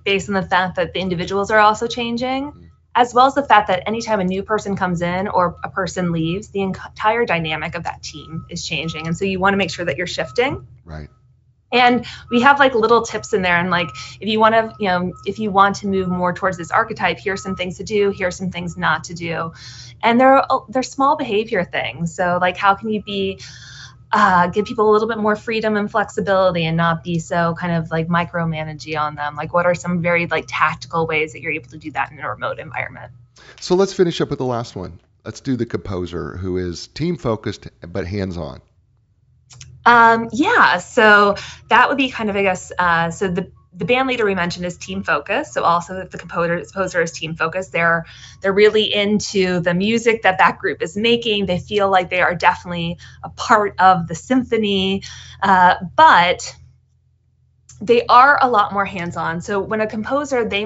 based 0.04 0.28
on 0.28 0.34
the 0.34 0.42
fact 0.42 0.76
that 0.76 0.94
the 0.94 1.00
individuals 1.00 1.50
are 1.50 1.58
also 1.58 1.86
changing. 1.86 2.52
Mm-hmm. 2.52 2.64
As 2.94 3.14
well 3.14 3.26
as 3.26 3.34
the 3.34 3.44
fact 3.44 3.68
that 3.68 3.84
anytime 3.86 4.20
a 4.20 4.24
new 4.24 4.42
person 4.42 4.74
comes 4.76 5.00
in 5.00 5.28
or 5.28 5.56
a 5.62 5.70
person 5.70 6.10
leaves, 6.12 6.48
the 6.48 6.60
entire 6.62 7.24
dynamic 7.24 7.74
of 7.76 7.84
that 7.84 8.02
team 8.02 8.46
is 8.50 8.66
changing. 8.66 9.06
And 9.06 9.16
so 9.16 9.24
you 9.24 9.38
want 9.38 9.52
to 9.54 9.58
make 9.58 9.70
sure 9.70 9.84
that 9.84 9.96
you're 9.96 10.08
shifting. 10.08 10.66
Right. 10.84 11.08
and 11.72 12.04
we 12.30 12.40
have 12.40 12.58
like 12.58 12.74
little 12.74 13.02
tips 13.02 13.32
in 13.32 13.42
there 13.42 13.56
and 13.56 13.70
like 13.70 13.88
if 14.20 14.28
you 14.28 14.40
want 14.40 14.54
to 14.54 14.74
you 14.80 14.88
know 14.88 15.12
if 15.24 15.38
you 15.38 15.50
want 15.50 15.76
to 15.76 15.86
move 15.86 16.08
more 16.08 16.32
towards 16.32 16.56
this 16.56 16.70
archetype 16.70 17.18
here's 17.20 17.42
some 17.42 17.54
things 17.54 17.76
to 17.78 17.84
do 17.84 18.10
here's 18.10 18.36
some 18.36 18.50
things 18.50 18.76
not 18.76 19.04
to 19.04 19.14
do 19.14 19.52
and 20.02 20.20
they're 20.20 20.42
they're 20.68 20.82
small 20.82 21.16
behavior 21.16 21.64
things 21.64 22.14
so 22.14 22.38
like 22.40 22.56
how 22.56 22.74
can 22.74 22.88
you 22.88 23.02
be 23.02 23.38
uh, 24.12 24.48
give 24.48 24.64
people 24.66 24.90
a 24.90 24.92
little 24.92 25.08
bit 25.08 25.18
more 25.18 25.36
freedom 25.36 25.76
and 25.76 25.90
flexibility 25.90 26.64
and 26.64 26.76
not 26.76 27.04
be 27.04 27.18
so 27.18 27.54
kind 27.58 27.72
of 27.72 27.90
like 27.90 28.08
micromanaging 28.08 28.98
on 28.98 29.14
them? 29.14 29.36
Like 29.36 29.52
what 29.52 29.66
are 29.66 29.74
some 29.74 30.02
very 30.02 30.26
like 30.26 30.46
tactical 30.48 31.06
ways 31.06 31.32
that 31.32 31.40
you're 31.40 31.52
able 31.52 31.70
to 31.70 31.78
do 31.78 31.90
that 31.92 32.10
in 32.12 32.18
a 32.18 32.28
remote 32.28 32.58
environment? 32.58 33.12
So 33.60 33.74
let's 33.74 33.92
finish 33.92 34.20
up 34.20 34.30
with 34.30 34.38
the 34.38 34.44
last 34.44 34.76
one. 34.76 35.00
Let's 35.24 35.40
do 35.40 35.56
the 35.56 35.66
composer 35.66 36.36
who 36.36 36.56
is 36.56 36.86
team 36.88 37.16
focused 37.16 37.68
but 37.86 38.06
hands 38.06 38.36
on 38.36 38.62
um, 39.86 40.28
yeah, 40.32 40.78
so 40.78 41.36
that 41.68 41.88
would 41.88 41.96
be 41.96 42.10
kind 42.10 42.30
of, 42.30 42.36
I 42.36 42.42
guess, 42.42 42.70
uh, 42.78 43.10
so 43.10 43.28
the 43.28 43.50
the 43.72 43.84
band 43.84 44.08
leader 44.08 44.24
we 44.24 44.34
mentioned 44.34 44.66
is 44.66 44.76
team 44.76 45.02
focused. 45.02 45.52
So 45.52 45.62
also 45.62 46.04
the 46.04 46.18
composer, 46.18 46.60
composer 46.64 47.02
is 47.02 47.12
team 47.12 47.36
focused. 47.36 47.72
They're 47.72 48.04
they're 48.40 48.52
really 48.52 48.92
into 48.92 49.60
the 49.60 49.74
music 49.74 50.22
that 50.22 50.38
that 50.38 50.58
group 50.58 50.82
is 50.82 50.96
making. 50.96 51.46
They 51.46 51.58
feel 51.58 51.88
like 51.88 52.10
they 52.10 52.20
are 52.20 52.34
definitely 52.34 52.98
a 53.22 53.30
part 53.30 53.78
of 53.78 54.08
the 54.08 54.14
symphony, 54.14 55.04
uh, 55.42 55.76
but 55.94 56.56
they 57.80 58.04
are 58.06 58.38
a 58.42 58.48
lot 58.48 58.72
more 58.72 58.84
hands-on. 58.84 59.40
So 59.40 59.60
when 59.60 59.80
a 59.80 59.86
composer, 59.86 60.44
they 60.44 60.64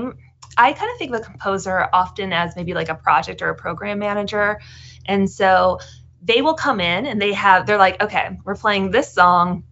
I 0.57 0.73
kind 0.73 0.91
of 0.91 0.99
think 0.99 1.15
of 1.15 1.21
a 1.21 1.25
composer 1.25 1.89
often 1.93 2.33
as 2.33 2.57
maybe 2.57 2.75
like 2.75 2.89
a 2.89 2.95
project 2.95 3.43
or 3.43 3.51
a 3.51 3.55
program 3.55 3.99
manager, 3.99 4.61
and 5.05 5.29
so 5.31 5.79
they 6.23 6.41
will 6.41 6.55
come 6.55 6.81
in 6.81 7.05
and 7.05 7.21
they 7.21 7.35
have 7.35 7.67
they're 7.67 7.77
like 7.77 8.03
okay 8.03 8.39
we're 8.45 8.57
playing 8.57 8.91
this 8.91 9.13
song 9.13 9.65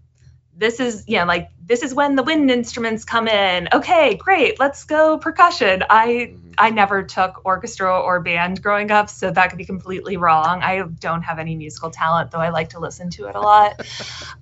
this 0.56 0.80
is 0.80 1.04
you 1.06 1.18
know 1.18 1.24
like 1.24 1.50
this 1.64 1.82
is 1.82 1.94
when 1.94 2.14
the 2.16 2.22
wind 2.22 2.50
instruments 2.50 3.04
come 3.04 3.28
in. 3.28 3.68
Okay 3.72 4.16
great 4.16 4.58
let's 4.60 4.84
go 4.84 5.18
percussion. 5.18 5.82
I 5.88 6.08
mm-hmm. 6.08 6.52
i 6.58 6.70
never 6.70 7.02
took 7.02 7.44
orchestra 7.44 8.00
or 8.00 8.20
band 8.20 8.62
growing 8.62 8.90
up 8.90 9.08
so 9.08 9.30
that 9.30 9.48
could 9.48 9.58
be 9.58 9.64
completely 9.64 10.16
wrong. 10.16 10.62
I 10.62 10.82
don't 10.82 11.22
have 11.22 11.38
any 11.38 11.56
musical 11.56 11.90
talent 11.90 12.30
though 12.30 12.38
i 12.38 12.50
like 12.50 12.70
to 12.70 12.80
listen 12.80 13.10
to 13.10 13.26
it 13.26 13.34
a 13.34 13.40
lot. 13.40 13.80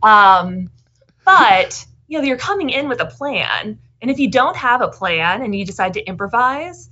Um, 0.03 0.71
but 1.25 1.85
you 2.09 2.19
know 2.19 2.25
you're 2.25 2.39
coming 2.39 2.71
in 2.71 2.89
with 2.89 3.01
a 3.01 3.07
plan 3.07 3.79
and 4.01 4.11
if 4.11 4.19
you 4.19 4.31
don't 4.31 4.57
have 4.57 4.81
a 4.81 4.89
plan 4.89 5.43
and 5.43 5.55
you 5.55 5.65
decide 5.65 5.95
to 5.95 6.05
improvise 6.05 6.89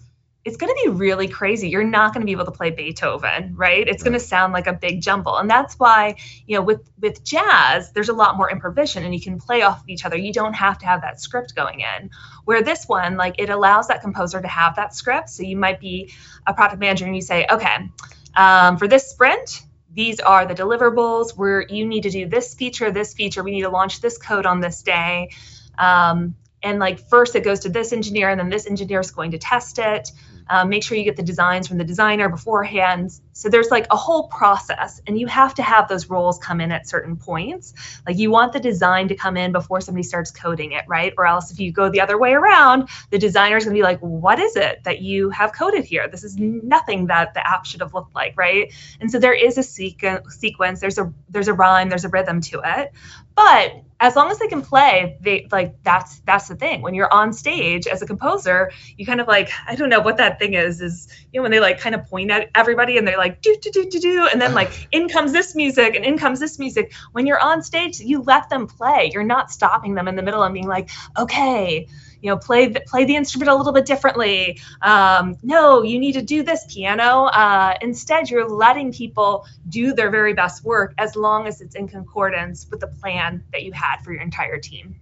it's 0.49 0.57
going 0.57 0.75
to 0.75 0.81
be 0.83 0.89
really 0.89 1.29
crazy. 1.29 1.69
You're 1.69 1.85
not 1.85 2.15
going 2.15 2.23
to 2.23 2.25
be 2.25 2.33
able 2.33 2.47
to 2.47 2.51
play 2.51 2.71
Beethoven, 2.71 3.55
right? 3.55 3.87
It's 3.87 4.03
right. 4.03 4.11
going 4.11 4.19
to 4.19 4.25
sound 4.25 4.55
like 4.55 4.67
a 4.67 4.73
big 4.73 5.03
jumble. 5.03 5.37
And 5.37 5.49
that's 5.49 5.75
why, 5.75 6.17
you 6.47 6.57
know, 6.57 6.63
with 6.63 6.91
with 6.99 7.23
jazz, 7.23 7.93
there's 7.93 8.09
a 8.09 8.15
lot 8.15 8.39
more 8.39 8.51
improvisation 8.51 9.05
and 9.05 9.15
you 9.15 9.21
can 9.21 9.39
play 9.39 9.61
off 9.61 9.83
of 9.83 9.89
each 9.91 10.07
other. 10.07 10.17
You 10.17 10.33
don't 10.33 10.55
have 10.55 10.79
to 10.79 10.87
have 10.87 11.03
that 11.03 11.21
script 11.21 11.55
going 11.55 11.81
in. 11.81 12.09
Where 12.47 12.63
this 12.63 12.89
one, 12.89 13.19
like 13.19 13.35
it 13.39 13.51
allows 13.51 13.89
that 13.89 14.01
composer 14.01 14.41
to 14.41 14.49
have 14.49 14.77
that 14.77 14.95
script. 14.95 15.29
So 15.29 15.43
you 15.43 15.59
might 15.59 15.81
be 15.81 16.15
a 16.47 16.55
project 16.55 16.81
manager 16.81 17.05
and 17.05 17.15
you 17.15 17.21
say, 17.21 17.47
okay, 17.51 17.91
um, 18.35 18.79
for 18.79 18.89
this 18.89 19.11
sprint, 19.11 19.61
these 19.93 20.19
are 20.19 20.47
the 20.47 20.55
deliverables 20.55 21.37
where 21.37 21.61
you 21.61 21.87
need 21.87 22.05
to 22.05 22.11
do 22.11 22.27
this 22.27 22.55
feature, 22.55 22.91
this 22.91 23.13
feature. 23.13 23.43
We 23.43 23.51
need 23.51 23.63
to 23.63 23.71
launch 23.71 24.01
this 24.01 24.17
code 24.17 24.47
on 24.47 24.61
this 24.61 24.83
day. 24.83 25.29
Um, 25.77 26.37
and 26.63 26.79
like 26.79 26.99
first 27.09 27.37
it 27.37 27.45
goes 27.45 27.61
to 27.61 27.69
this 27.69 27.93
engineer 27.93 28.29
and 28.29 28.41
then 28.41 28.49
this 28.49 28.67
engineer 28.67 29.01
is 29.01 29.11
going 29.11 29.33
to 29.33 29.39
test 29.39 29.79
it 29.79 30.11
um, 30.51 30.69
make 30.69 30.83
sure 30.83 30.97
you 30.97 31.05
get 31.05 31.17
the 31.17 31.23
designs 31.23 31.69
from 31.69 31.79
the 31.79 31.85
designer 31.85 32.29
beforehand 32.29 33.11
so 33.39 33.49
there's 33.49 33.71
like 33.71 33.87
a 33.93 33.97
whole 33.97 34.27
process 34.27 35.01
and 35.07 35.17
you 35.17 35.29
have 35.29 35.55
to 35.55 35.63
have 35.63 35.87
those 35.87 36.11
roles 36.11 36.39
come 36.41 36.61
in 36.61 36.73
at 36.73 36.89
certain 36.89 37.15
points. 37.17 37.73
Like 38.05 38.19
you 38.19 38.33
want 38.33 38.53
the 38.53 38.59
design 38.59 39.07
to 39.09 39.15
come 39.15 39.37
in 39.37 39.53
before 39.53 39.81
somebody 39.81 40.03
starts 40.03 40.33
coding 40.33 40.73
it 40.73 40.85
right? 40.89 41.15
Or 41.17 41.25
else 41.25 41.53
if 41.53 41.61
you 41.61 41.71
go 41.71 41.89
the 41.89 42.01
other 42.01 42.19
way 42.19 42.33
around 42.33 42.89
the 43.11 43.19
designer's 43.19 43.65
to 43.65 43.71
be 43.71 43.83
like 43.83 44.01
what 44.01 44.41
is 44.41 44.57
it 44.57 44.83
that 44.83 45.03
you 45.03 45.31
have 45.31 45.53
coded 45.53 45.85
here? 45.85 46.09
This 46.09 46.25
is 46.25 46.37
nothing 46.37 47.07
that 47.07 47.33
the 47.35 47.47
app 47.47 47.65
should 47.65 47.81
have 47.81 47.95
looked 47.95 48.13
like 48.13 48.37
right? 48.37 48.73
And 49.01 49.09
so 49.09 49.21
there 49.21 49.35
is 49.35 49.57
a 49.57 49.61
sequ- 49.61 50.29
sequence 50.33 50.81
there's 50.81 50.99
a 50.99 51.13
there's 51.29 51.47
a 51.47 51.55
rhyme 51.55 51.89
there's 51.89 52.05
a 52.05 52.09
rhythm 52.09 52.41
to 52.41 52.61
it. 52.65 52.93
But 53.37 53.85
as 54.01 54.17
long 54.17 54.33
as 54.33 54.41
they 54.41 54.49
can 54.49 54.63
play 54.63 55.17
they 55.21 55.47
like 55.53 55.77
that's 55.85 56.19
that's 56.21 56.49
the 56.49 56.57
thing. 56.57 56.83
When 56.83 56.95
you're 56.95 57.13
on 57.13 57.33
stage 57.33 57.87
as 57.87 58.03
a 58.03 58.07
composer 58.07 58.73
you 58.97 59.07
kind 59.07 59.21
of 59.21 59.29
like 59.29 59.51
i 59.67 59.75
don't 59.75 59.89
know 59.89 60.01
what 60.01 60.17
that 60.17 60.39
thing 60.39 60.55
is 60.55 60.81
is 60.81 61.09
you 61.33 61.39
know 61.39 61.43
when 61.43 61.51
they 61.51 61.61
like 61.61 61.79
kind 61.79 61.95
of 61.95 62.05
point 62.07 62.31
at 62.31 62.51
everybody 62.55 62.99
and 62.99 63.07
they're 63.07 63.19
like 63.19 63.28
do 63.29 63.57
do 63.61 63.71
do 63.71 63.89
do 63.91 64.01
do 64.01 64.29
and 64.31 64.41
then 64.41 64.55
like 64.55 64.89
in 64.93 65.09
comes 65.09 65.33
this 65.33 65.55
music 65.55 65.95
and 65.95 66.05
in 66.05 66.19
comes 66.19 66.41
this 66.41 66.59
music. 66.59 66.93
When 67.13 67.27
you're 67.27 67.41
on 67.41 67.63
stage 67.63 68.01
you 68.01 68.23
let 68.23 68.49
them 68.49 68.67
play. 68.67 69.11
You're 69.13 69.25
not 69.25 69.51
stopping 69.51 69.95
them 69.95 70.09
in 70.09 70.17
the 70.17 70.23
middle 70.23 70.43
and 70.43 70.55
being 70.55 70.69
like 70.69 70.91
okay 71.19 71.87
you 72.21 72.31
know 72.31 72.37
play 72.37 72.73
play 72.87 73.05
the 73.05 73.17
instrument 73.17 73.51
a 73.51 73.55
little 73.55 73.73
bit 73.73 73.87
differently. 73.87 74.61
Um, 74.83 75.37
no 75.43 75.83
you 75.83 75.99
need 75.99 76.13
to 76.13 76.23
do 76.23 76.43
this 76.43 76.65
piano. 76.73 77.25
Uh, 77.25 77.75
instead 77.81 78.31
you're 78.31 78.49
letting 78.49 78.93
people 78.93 79.47
do 79.69 79.95
their 79.95 80.11
very 80.11 80.35
best 80.35 80.65
work 80.65 80.95
as 80.99 81.17
long 81.17 81.47
as 81.47 81.61
it's 81.61 81.75
in 81.75 81.89
concordance 81.89 82.67
with 82.71 82.81
the 82.81 82.89
plan 82.89 83.45
that 83.53 83.63
you 83.63 83.73
had 83.73 83.99
for 84.03 84.13
your 84.13 84.23
entire 84.23 84.59
team. 84.59 84.97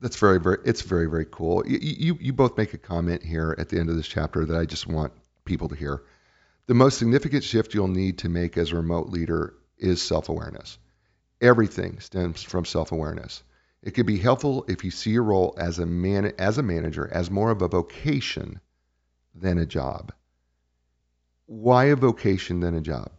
That's 0.00 0.16
very 0.16 0.38
very 0.38 0.58
it's 0.64 0.82
very 0.82 1.06
very 1.06 1.26
cool. 1.30 1.66
You, 1.66 1.78
you 1.80 2.18
you 2.20 2.32
both 2.32 2.56
make 2.56 2.74
a 2.74 2.78
comment 2.78 3.22
here 3.22 3.54
at 3.58 3.68
the 3.68 3.78
end 3.78 3.88
of 3.88 3.96
this 3.96 4.06
chapter 4.06 4.44
that 4.44 4.56
i 4.56 4.64
just 4.64 4.86
want 4.86 5.12
people 5.44 5.68
to 5.68 5.74
hear 5.74 6.02
the 6.66 6.74
most 6.74 6.98
significant 6.98 7.44
shift 7.44 7.74
you'll 7.74 7.88
need 7.88 8.18
to 8.18 8.28
make 8.28 8.56
as 8.56 8.72
a 8.72 8.76
remote 8.76 9.08
leader 9.08 9.54
is 9.78 10.00
self-awareness 10.00 10.78
everything 11.40 11.98
stems 12.00 12.42
from 12.42 12.64
self-awareness 12.64 13.42
it 13.84 13.92
could 13.92 14.06
be 14.06 14.16
helpful 14.16 14.64
if 14.66 14.82
you 14.82 14.90
see 14.90 15.10
your 15.10 15.24
role 15.24 15.54
as 15.58 15.78
a 15.78 15.84
man 15.84 16.32
as 16.38 16.56
a 16.56 16.62
manager 16.62 17.06
as 17.12 17.30
more 17.30 17.50
of 17.50 17.60
a 17.60 17.68
vocation 17.68 18.60
than 19.34 19.58
a 19.58 19.66
job. 19.66 20.10
Why 21.44 21.86
a 21.86 21.96
vocation 21.96 22.60
than 22.60 22.74
a 22.74 22.80
job? 22.80 23.10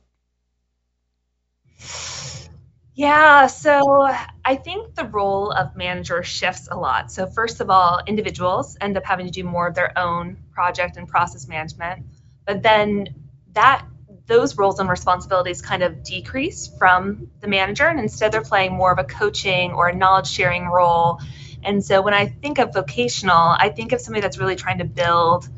Yeah, 2.96 3.46
so 3.46 4.08
I 4.44 4.56
think 4.56 4.96
the 4.96 5.06
role 5.06 5.52
of 5.52 5.76
manager 5.76 6.24
shifts 6.24 6.68
a 6.72 6.78
lot. 6.78 7.12
So, 7.12 7.28
first 7.28 7.62
of 7.62 7.70
all, 7.70 8.02
individuals 8.08 8.76
end 8.82 8.98
up 8.98 9.06
having 9.06 9.28
to 9.28 9.32
do 9.32 9.44
more 9.44 9.68
of 9.68 9.76
their 9.76 9.96
own 10.00 10.38
project 10.52 10.98
and 10.98 11.08
process 11.08 11.48
management. 11.48 12.06
But 12.46 12.64
then 12.64 13.08
that 13.56 13.86
those 14.28 14.58
roles 14.58 14.80
and 14.80 14.90
responsibilities 14.90 15.62
kind 15.62 15.84
of 15.84 16.04
decrease 16.04 16.72
from 16.80 17.30
the 17.42 17.48
manager 17.48 17.88
and 17.88 18.00
instead 18.00 18.32
they're 18.32 18.42
playing 18.42 18.74
more 18.74 18.92
of 18.92 19.00
a 19.00 19.04
coaching 19.04 19.72
or 19.72 19.90
a 19.90 19.96
knowledge 19.96 20.28
sharing 20.28 20.66
role. 20.66 21.20
And 21.64 21.84
so 21.84 22.02
when 22.02 22.14
i 22.14 22.28
think 22.28 22.60
of 22.60 22.74
vocational 22.74 23.56
i 23.60 23.70
think 23.70 23.92
of 23.92 24.00
somebody 24.00 24.22
that's 24.22 24.38
really 24.38 24.56
trying 24.56 24.78
to 24.80 24.86
build 24.86 25.50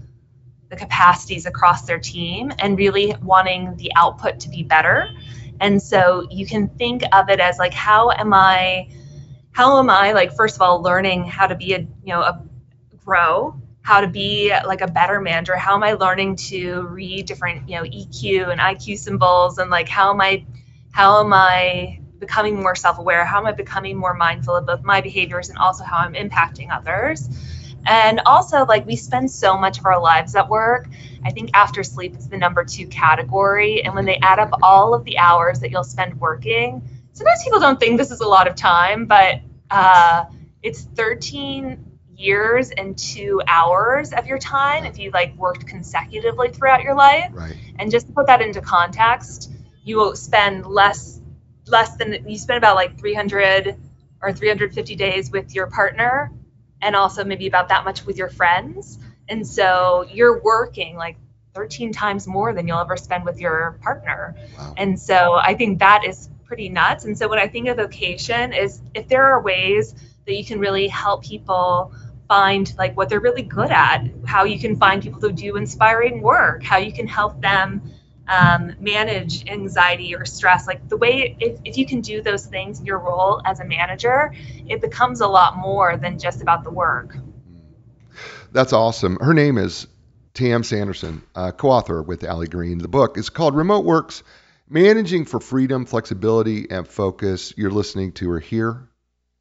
the 0.69 0.75
capacities 0.75 1.45
across 1.45 1.83
their 1.83 1.99
team 1.99 2.51
and 2.59 2.77
really 2.77 3.15
wanting 3.21 3.75
the 3.77 3.91
output 3.95 4.41
to 4.41 4.49
be 4.49 4.63
better. 4.63 5.09
And 5.59 5.81
so 5.81 6.27
you 6.29 6.45
can 6.45 6.67
think 6.67 7.03
of 7.13 7.29
it 7.29 7.39
as 7.39 7.57
like 7.57 7.73
how 7.73 8.11
am 8.11 8.33
i 8.33 8.89
how 9.51 9.79
am 9.79 9.89
i 9.89 10.11
like 10.11 10.33
first 10.33 10.55
of 10.55 10.61
all 10.61 10.81
learning 10.81 11.25
how 11.25 11.47
to 11.47 11.55
be 11.55 11.73
a 11.73 11.79
you 11.79 11.87
know 12.05 12.21
a 12.21 12.43
grow 13.03 13.59
how 13.87 14.01
to 14.01 14.07
be 14.07 14.51
like 14.65 14.81
a 14.81 14.87
better 14.87 15.21
manager. 15.21 15.55
How 15.55 15.73
am 15.73 15.81
i 15.81 15.93
learning 15.93 16.35
to 16.51 16.81
read 16.89 17.25
different 17.25 17.69
you 17.69 17.77
know 17.77 17.83
eq 17.83 18.51
and 18.51 18.59
iq 18.59 18.97
symbols? 18.97 19.59
And 19.59 19.69
like 19.71 19.87
how 19.87 20.11
am 20.11 20.19
i 20.19 20.45
how 20.91 21.23
am 21.23 21.31
i 21.31 22.01
becoming 22.19 22.61
more 22.61 22.75
self-aware? 22.75 23.23
How 23.23 23.37
am 23.39 23.45
i 23.47 23.53
becoming 23.53 23.95
more 23.95 24.13
mindful 24.13 24.57
of 24.57 24.65
both 24.65 24.83
my 24.83 24.99
behaviors 24.99 25.47
and 25.47 25.57
also 25.57 25.85
how 25.85 25.99
i'm 25.99 26.15
impacting 26.15 26.69
others? 26.69 27.29
And 27.85 28.19
also 28.25 28.65
like 28.65 28.85
we 28.85 28.97
spend 28.97 29.31
so 29.31 29.57
much 29.57 29.79
of 29.79 29.85
our 29.85 30.01
lives 30.01 30.35
at 30.35 30.49
work. 30.49 30.89
I 31.23 31.31
think 31.31 31.51
after 31.53 31.81
sleep 31.81 32.17
is 32.17 32.27
the 32.27 32.37
number 32.37 32.65
two 32.65 32.87
category. 32.87 33.83
And 33.83 33.95
when 33.95 34.03
they 34.03 34.17
add 34.17 34.39
up 34.39 34.49
all 34.61 34.93
of 34.93 35.05
the 35.05 35.17
hours 35.17 35.61
that 35.61 35.71
you'll 35.71 35.85
spend 35.85 36.19
working 36.19 36.81
sometimes 37.13 37.41
people 37.41 37.61
don't 37.61 37.79
think 37.79 37.97
this 37.97 38.11
is 38.11 38.19
a 38.19 38.27
lot 38.27 38.47
of 38.49 38.55
time 38.55 39.05
but 39.05 39.39
uh, 39.71 40.25
it's 40.61 40.83
13 40.83 41.96
years 42.17 42.71
and 42.71 42.97
two 42.97 43.41
hours 43.47 44.11
of 44.11 44.25
your 44.25 44.39
time 44.39 44.85
if 44.85 44.97
you 44.97 45.11
like 45.11 45.35
worked 45.37 45.67
consecutively 45.67 46.49
throughout 46.49 46.81
your 46.81 46.95
life. 46.95 47.29
Right. 47.31 47.55
And 47.77 47.91
just 47.91 48.07
to 48.07 48.13
put 48.13 48.27
that 48.27 48.41
into 48.41 48.59
context, 48.59 49.51
you 49.83 49.97
will 49.97 50.15
spend 50.15 50.65
less 50.65 51.21
less 51.67 51.95
than 51.97 52.27
you 52.27 52.37
spend 52.37 52.57
about 52.57 52.75
like 52.75 52.97
300 52.97 53.75
or 54.21 54.33
350 54.33 54.95
days 54.95 55.31
with 55.31 55.53
your 55.53 55.67
partner 55.67 56.31
and 56.81 56.95
also 56.95 57.23
maybe 57.23 57.47
about 57.47 57.69
that 57.69 57.83
much 57.83 58.05
with 58.05 58.17
your 58.17 58.29
friends. 58.29 58.99
And 59.27 59.45
so 59.45 60.05
you're 60.09 60.41
working 60.41 60.95
like 60.95 61.17
13 61.53 61.91
times 61.91 62.27
more 62.27 62.53
than 62.53 62.67
you'll 62.67 62.79
ever 62.79 62.97
spend 62.97 63.25
with 63.25 63.39
your 63.39 63.79
partner. 63.81 64.35
Wow. 64.57 64.73
And 64.77 64.99
so 64.99 65.33
I 65.33 65.55
think 65.55 65.79
that 65.79 66.03
is 66.05 66.29
pretty 66.45 66.69
nuts. 66.69 67.05
And 67.05 67.17
so 67.17 67.27
when 67.27 67.39
I 67.39 67.47
think 67.47 67.67
of 67.67 67.77
vocation 67.77 68.53
is 68.53 68.81
if 68.93 69.07
there 69.07 69.25
are 69.25 69.41
ways 69.41 69.93
that 70.25 70.35
you 70.35 70.45
can 70.45 70.59
really 70.59 70.87
help 70.87 71.23
people 71.23 71.93
find 72.27 72.73
like 72.77 72.95
what 72.97 73.09
they're 73.09 73.19
really 73.19 73.41
good 73.41 73.71
at, 73.71 74.05
how 74.25 74.43
you 74.43 74.59
can 74.59 74.75
find 74.75 75.01
people 75.01 75.19
who 75.19 75.31
do 75.31 75.55
inspiring 75.55 76.21
work, 76.21 76.63
how 76.63 76.77
you 76.77 76.91
can 76.91 77.07
help 77.07 77.41
them 77.41 77.81
um, 78.27 78.75
manage 78.79 79.47
anxiety 79.47 80.13
or 80.13 80.25
stress. 80.25 80.67
Like 80.67 80.87
the 80.89 80.97
way, 80.97 81.37
if, 81.39 81.59
if 81.63 81.77
you 81.77 81.85
can 81.85 82.01
do 82.01 82.21
those 82.21 82.45
things 82.45 82.79
in 82.79 82.85
your 82.85 82.99
role 82.99 83.41
as 83.45 83.59
a 83.59 83.65
manager, 83.65 84.33
it 84.67 84.81
becomes 84.81 85.21
a 85.21 85.27
lot 85.27 85.57
more 85.57 85.97
than 85.97 86.19
just 86.19 86.41
about 86.41 86.63
the 86.63 86.71
work. 86.71 87.15
That's 88.51 88.73
awesome. 88.73 89.17
Her 89.17 89.33
name 89.33 89.57
is 89.57 89.87
Tam 90.33 90.63
Sanderson, 90.63 91.23
uh, 91.35 91.51
co-author 91.51 92.01
with 92.01 92.23
Ali 92.23 92.47
Greene. 92.47 92.79
The 92.79 92.87
book 92.87 93.17
is 93.17 93.29
called 93.29 93.55
Remote 93.55 93.85
Works: 93.85 94.23
Managing 94.69 95.25
for 95.25 95.39
Freedom, 95.39 95.85
Flexibility, 95.85 96.69
and 96.69 96.87
Focus. 96.87 97.53
You're 97.55 97.71
listening 97.71 98.13
to 98.13 98.29
her 98.31 98.39
here 98.39 98.89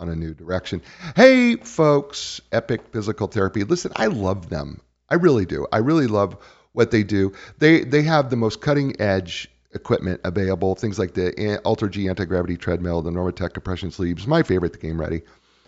on 0.00 0.08
a 0.08 0.16
new 0.16 0.34
direction. 0.34 0.82
Hey, 1.14 1.56
folks, 1.56 2.40
Epic 2.52 2.82
Physical 2.92 3.26
Therapy. 3.26 3.64
Listen, 3.64 3.92
I 3.96 4.06
love 4.06 4.48
them. 4.48 4.80
I 5.08 5.14
really 5.14 5.46
do. 5.46 5.66
I 5.72 5.78
really 5.78 6.06
love 6.06 6.36
what 6.72 6.90
they 6.90 7.02
do. 7.02 7.32
They 7.58 7.84
they 7.84 8.02
have 8.02 8.28
the 8.28 8.36
most 8.36 8.60
cutting 8.60 9.00
edge 9.00 9.48
equipment 9.72 10.20
available. 10.24 10.74
Things 10.74 10.98
like 10.98 11.14
the 11.14 11.32
AlterG 11.64 12.08
anti 12.08 12.24
gravity 12.24 12.56
treadmill, 12.56 13.02
the 13.02 13.10
Normatec 13.10 13.54
compression 13.54 13.90
sleeves. 13.90 14.26
My 14.26 14.42
favorite, 14.42 14.72
the 14.72 14.78
Game 14.78 15.00
Ready. 15.00 15.22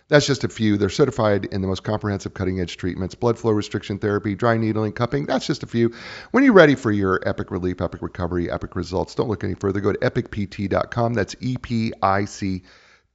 That's 0.09 0.27
just 0.27 0.43
a 0.43 0.49
few. 0.49 0.79
They're 0.79 0.89
certified 0.89 1.45
in 1.47 1.61
the 1.61 1.69
most 1.69 1.83
comprehensive 1.83 2.33
cutting 2.33 2.61
edge 2.61 2.79
treatments, 2.79 3.15
blood 3.15 3.39
flow 3.39 3.53
restriction 3.53 3.99
therapy, 3.99 4.35
dry 4.35 4.57
needling, 4.57 4.93
cupping. 4.93 5.27
That's 5.27 5.47
just 5.47 5.63
a 5.63 5.67
few. 5.67 5.95
When 6.31 6.45
you're 6.45 6.55
ready 6.55 6.75
for 6.75 6.91
your 6.91 7.21
epic 7.27 7.51
relief, 7.51 7.83
epic 7.83 8.01
recovery, 8.01 8.51
epic 8.51 8.75
results, 8.75 9.15
don't 9.15 9.29
look 9.29 9.45
any 9.45 9.55
further. 9.55 9.81
Go 9.81 9.93
to 9.93 9.99
epicpt.com. 9.99 11.15
That's 11.15 11.37
E 11.41 11.57
P 11.59 11.93
I 12.03 12.25
C 12.25 12.63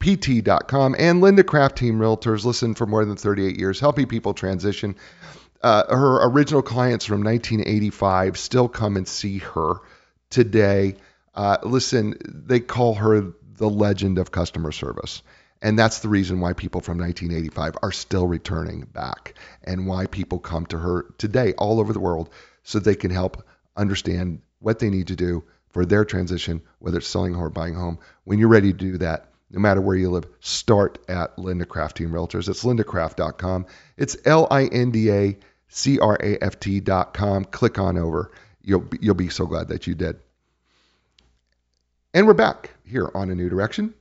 pt.com 0.04 0.97
and 0.99 1.22
Linda 1.22 1.45
Craft 1.45 1.78
Team 1.78 1.97
Realtors. 1.97 2.43
Listen 2.43 2.76
for 2.76 2.86
more 2.86 3.06
than 3.06 3.16
38 3.16 3.58
years, 3.58 3.80
helping 3.80 4.06
people 4.06 4.34
transition. 4.34 4.97
Uh, 5.62 5.95
her 5.95 6.28
original 6.28 6.62
clients 6.62 7.06
from 7.06 7.24
1985 7.24 8.38
still 8.38 8.68
come 8.68 8.97
and 8.97 9.08
see 9.08 9.38
her 9.38 9.76
today. 10.30 10.95
Uh, 11.34 11.56
listen, 11.64 12.16
they 12.26 12.60
call 12.60 12.95
her 12.95 13.32
the 13.56 13.70
legend 13.70 14.18
of 14.18 14.30
customer 14.30 14.74
service. 14.74 15.24
And 15.62 15.80
that's 15.80 15.99
the 15.99 16.10
reason 16.10 16.41
why 16.41 16.51
people 16.51 16.82
from 16.82 16.97
1985 16.97 17.78
are 17.82 17.93
still 17.93 18.28
returning 18.28 18.82
back 18.82 19.36
and 19.64 19.88
why 19.88 20.08
people 20.08 20.39
come 20.39 20.66
to 20.66 20.78
her 20.78 21.06
today 21.18 21.54
all 21.54 21.80
over 21.80 21.93
the 21.93 22.01
world 22.01 22.30
so 22.64 22.80
they 22.80 22.95
can 22.95 23.12
help 23.12 23.47
understand 23.78 24.41
what 24.60 24.80
they 24.80 24.89
need 24.89 25.08
to 25.08 25.16
do 25.16 25.45
for 25.70 25.86
their 25.86 26.04
transition, 26.04 26.62
whether 26.80 26.97
it's 26.97 27.08
selling 27.08 27.38
or 27.38 27.49
buying 27.49 27.74
home. 27.74 27.99
When 28.26 28.38
you're 28.38 28.49
ready 28.49 28.74
to 28.74 28.78
do 28.78 28.97
that, 28.97 29.30
no 29.54 29.60
matter 29.60 29.80
where 29.80 29.95
you 29.95 30.10
live, 30.10 30.26
start 30.39 30.97
at 31.08 31.38
Linda 31.38 31.66
Craft 31.66 31.97
Team 31.97 32.10
Realtors. 32.10 32.49
It's 32.49 32.64
lindacraft.com. 32.64 33.68
It's 33.95 34.18
L 34.26 34.47
I 34.49 34.66
N 34.66 34.89
D 34.89 35.12
A 35.12 35.38
C 35.68 35.99
R 35.99 36.18
A 36.20 36.43
F 36.43 36.60
T.com. 36.60 37.45
Click 37.45 37.78
on 37.78 37.97
over. 37.97 38.32
You'll, 38.64 38.86
you'll 38.99 39.14
be 39.14 39.30
so 39.30 39.45
glad 39.45 39.68
that 39.68 39.86
you 39.86 39.93
did. 39.93 40.18
And 42.16 42.26
we're 42.26 42.34
back 42.34 42.72
here 42.84 43.12
on 43.14 43.30
A 43.30 43.36
New 43.36 43.49
Direction 43.49 43.93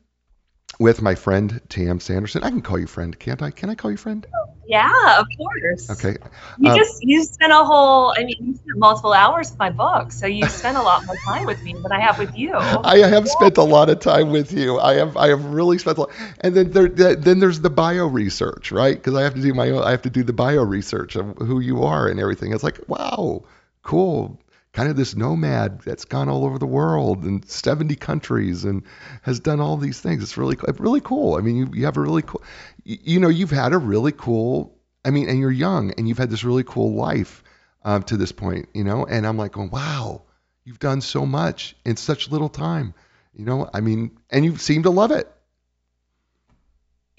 with 0.81 1.03
my 1.03 1.15
friend 1.15 1.61
Tam 1.69 2.01
Sanderson. 2.01 2.43
I 2.43 2.49
can 2.49 2.63
call 2.63 2.79
you 2.79 2.87
friend, 2.87 3.17
can't 3.19 3.43
I? 3.43 3.51
Can 3.51 3.69
I 3.69 3.75
call 3.75 3.91
you 3.91 3.99
friend? 3.99 4.27
Yeah, 4.67 5.21
of 5.21 5.27
course. 5.37 5.91
Okay. 5.91 6.17
You 6.57 6.71
Um, 6.71 6.79
just 6.79 6.99
you 7.03 7.25
spent 7.25 7.53
a 7.53 7.65
whole 7.65 8.15
I 8.17 8.25
mean 8.25 8.37
you 8.41 8.55
spent 8.55 8.79
multiple 8.79 9.13
hours 9.13 9.51
with 9.51 9.59
my 9.59 9.71
book, 9.71 10.13
so 10.13 10.27
you 10.27 10.49
spent 10.49 10.77
a 10.77 10.83
lot 10.83 11.05
more 11.07 11.17
time 11.29 11.47
with 11.47 11.63
me 11.63 11.75
than 11.83 11.93
I 11.93 12.01
have 12.01 12.19
with 12.19 12.31
you. 12.35 12.55
I 12.85 12.99
have 12.99 13.29
spent 13.29 13.57
a 13.59 13.63
lot 13.63 13.91
of 13.91 13.99
time 14.01 14.31
with 14.31 14.53
you. 14.53 14.79
I 14.79 14.95
have 14.95 15.17
I 15.17 15.29
have 15.29 15.45
really 15.47 15.79
spent 15.79 15.99
a 15.99 16.03
lot. 16.03 16.11
And 16.41 16.55
then 16.55 16.71
there 16.71 16.89
then 16.89 17.41
there's 17.41 17.61
the 17.61 17.71
bio 17.71 18.07
research, 18.07 18.71
right? 18.71 18.95
Because 18.97 19.15
I 19.15 19.23
have 19.23 19.35
to 19.35 19.43
do 19.43 19.53
my 19.55 19.71
own 19.71 19.83
I 19.83 19.91
have 19.91 20.03
to 20.03 20.11
do 20.11 20.23
the 20.23 20.33
bio 20.33 20.63
research 20.63 21.17
of 21.17 21.37
who 21.39 21.61
you 21.61 21.83
are 21.83 22.09
and 22.09 22.21
everything. 22.21 22.53
It's 22.53 22.63
like, 22.63 22.79
wow, 22.89 23.45
cool. 23.83 24.39
Kind 24.73 24.89
of 24.89 24.97
this 24.97 25.15
nomad 25.15 25.83
that's 25.83 26.07
gone 26.07 26.29
all 26.29 26.45
over 26.47 26.59
the 26.59 26.67
world 26.67 27.25
in 27.25 27.43
70 27.43 27.95
countries 27.97 28.65
and 28.65 28.85
has 29.21 29.39
done 29.39 29.61
all 29.61 29.77
these 29.77 30.01
things. 30.01 30.23
It's 30.23 30.39
really 30.39 30.57
really 30.79 31.03
cool. 31.03 31.37
I 31.37 31.41
mean, 31.41 31.57
you 31.57 31.71
you 31.75 31.85
have 31.85 31.97
a 31.97 32.01
really 32.01 32.23
cool 32.23 32.43
you, 32.85 32.99
you 33.03 33.21
know, 33.21 33.29
you've 33.29 33.51
had 33.51 33.73
a 33.73 33.79
really 33.79 34.13
cool 34.13 34.79
I 35.05 35.11
mean, 35.11 35.29
and 35.29 35.39
you're 35.39 35.51
young 35.51 35.93
and 35.93 36.09
you've 36.09 36.19
had 36.19 36.31
this 36.31 36.45
really 36.45 36.65
cool 36.65 36.95
life 36.95 37.43
um, 37.85 38.03
to 38.05 38.17
this 38.17 38.33
point, 38.33 38.69
you 38.75 38.85
know, 38.85 39.05
and 39.05 39.27
I'm 39.27 39.37
like, 39.37 39.53
going, 39.53 39.71
wow, 39.71 40.23
you've 40.65 40.79
done 40.79 41.01
so 41.01 41.27
much 41.27 41.75
in 41.85 41.97
such 41.97 42.31
little 42.31 42.49
time, 42.49 42.95
you 43.35 43.45
know, 43.45 43.69
I 43.73 43.81
mean, 43.81 44.19
and 44.31 44.45
you 44.45 44.57
seem 44.57 44.85
to 44.85 44.91
love 44.91 45.11
it. 45.11 45.31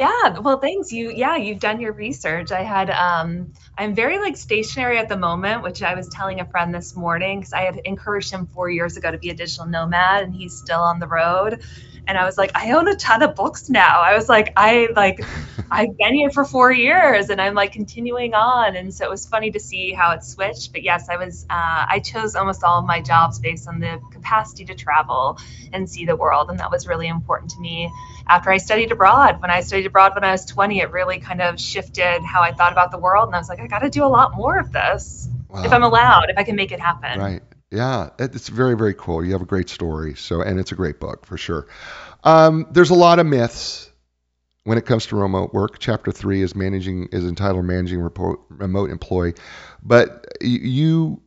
Yeah, 0.04 0.40
well, 0.40 0.60
thanks. 0.60 0.92
You, 0.92 1.14
yeah, 1.16 1.38
you've 1.38 1.62
done 1.62 1.80
your 1.80 1.94
research. 1.94 2.52
I 2.52 2.62
had, 2.62 2.90
um, 2.90 3.54
I'm 3.78 3.96
very 3.96 4.20
like 4.20 4.36
stationary 4.36 4.98
at 4.98 5.08
the 5.08 5.16
moment, 5.16 5.64
which 5.64 5.82
I 5.82 5.96
was 5.96 6.10
telling 6.10 6.42
a 6.42 6.46
friend 6.46 6.76
this 6.76 6.94
morning 6.94 7.40
because 7.40 7.54
I 7.54 7.62
had 7.62 7.80
encouraged 7.86 8.30
him 8.30 8.48
four 8.48 8.70
years 8.70 8.98
ago 8.98 9.12
to 9.12 9.18
be 9.18 9.30
a 9.30 9.34
digital 9.34 9.66
nomad, 9.66 10.24
and 10.24 10.36
he's 10.36 10.58
still 10.58 10.82
on 10.82 11.00
the 11.00 11.08
road. 11.08 11.64
And 12.08 12.18
I 12.18 12.26
was 12.26 12.38
like, 12.38 12.52
I 12.56 12.72
own 12.72 12.88
a 12.88 12.96
ton 12.96 13.22
of 13.24 13.36
books 13.36 13.70
now. 13.70 14.02
I 14.02 14.16
was 14.16 14.28
like, 14.28 14.54
I 14.58 14.90
like, 14.96 15.24
I've 15.72 15.98
been 15.98 16.14
here 16.14 16.30
for 16.30 16.46
four 16.46 16.72
years, 16.72 17.30
and 17.30 17.42
I'm 17.42 17.54
like 17.54 17.72
continuing 17.72 18.34
on. 18.34 18.76
And 18.76 18.94
so 18.94 19.06
it 19.06 19.10
was 19.10 19.26
funny 19.26 19.52
to 19.52 19.60
see 19.60 19.92
how 19.94 20.12
it 20.12 20.24
switched. 20.24 20.72
But 20.72 20.84
yes, 20.84 21.10
I 21.10 21.18
was, 21.18 21.46
uh, 21.50 21.86
I 21.88 22.02
chose 22.04 22.36
almost 22.36 22.64
all 22.64 22.80
of 22.80 22.86
my 22.86 23.02
jobs 23.02 23.40
based 23.40 23.68
on 23.68 23.80
the 23.80 24.02
capacity 24.12 24.66
to 24.66 24.76
travel 24.76 25.40
and 25.72 25.90
see 25.90 26.06
the 26.06 26.16
world, 26.16 26.50
and 26.50 26.60
that 26.60 26.72
was 26.72 26.88
really 26.88 27.08
important 27.08 27.52
to 27.52 27.60
me 27.60 27.92
after 28.28 28.52
I 28.52 28.58
studied 28.58 28.92
abroad. 28.92 29.42
When 29.42 29.52
I 29.52 29.62
studied 29.62 29.86
abroad 29.86 30.14
when 30.16 30.24
I 30.24 30.32
was 30.32 30.46
20, 30.46 30.80
it 30.80 30.92
really 30.92 31.20
kind 31.20 31.42
of 31.42 31.60
shifted 31.60 32.22
how 32.24 32.42
I 32.42 32.52
thought 32.52 32.72
about 32.72 32.92
the 32.92 33.00
world. 33.00 33.28
And 33.28 33.36
I 33.36 33.40
was 33.40 33.50
like, 33.50 33.60
I 33.60 33.68
got 33.68 33.80
to 33.80 33.90
do 33.90 34.04
a 34.04 34.08
lot 34.08 34.36
more 34.36 34.60
of 34.60 34.72
this 34.72 35.30
Wow. 35.54 35.64
if 35.64 35.72
I'm 35.72 35.84
allowed, 35.84 36.30
if 36.30 36.38
I 36.38 36.44
can 36.44 36.56
make 36.56 36.72
it 36.72 36.80
happen. 36.80 37.20
Right. 37.20 37.44
Yeah, 37.74 38.12
it's 38.20 38.50
very, 38.50 38.78
very 38.78 38.94
cool. 38.94 39.26
You 39.26 39.32
have 39.32 39.42
a 39.42 39.48
great 39.48 39.68
story. 39.68 40.14
So, 40.14 40.42
and 40.42 40.60
it's 40.60 40.72
a 40.72 40.76
great 40.76 41.00
book 41.00 41.26
for 41.26 41.38
sure. 41.38 41.66
Um, 42.24 42.68
there's 42.70 42.92
a 42.92 42.96
lot 42.96 43.18
of 43.18 43.26
myths 43.26 43.92
when 44.64 44.78
it 44.78 44.86
comes 44.86 45.08
to 45.08 45.16
remote 45.16 45.56
work. 45.56 45.80
Chapter 45.80 46.12
three 46.12 46.44
is 46.44 46.56
managing 46.56 47.10
is 47.12 47.26
entitled 47.26 47.66
"Managing 47.66 48.00
Repo- 48.00 48.40
Remote 48.50 48.92
Employee," 48.92 49.34
but 49.82 50.28
you 50.40 51.24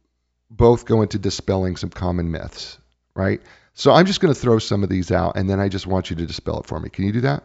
both 0.48 0.84
go 0.84 1.02
into 1.02 1.18
dispelling 1.18 1.74
some 1.74 1.90
common 1.90 2.30
myths, 2.30 2.78
right? 3.16 3.40
So 3.74 3.90
I'm 3.92 4.06
just 4.06 4.20
going 4.20 4.32
to 4.32 4.40
throw 4.40 4.60
some 4.60 4.84
of 4.84 4.88
these 4.88 5.10
out, 5.10 5.36
and 5.36 5.50
then 5.50 5.58
I 5.58 5.68
just 5.68 5.88
want 5.88 6.10
you 6.10 6.16
to 6.16 6.26
dispel 6.26 6.60
it 6.60 6.66
for 6.66 6.78
me. 6.78 6.90
Can 6.90 7.06
you 7.06 7.12
do 7.12 7.22
that? 7.22 7.42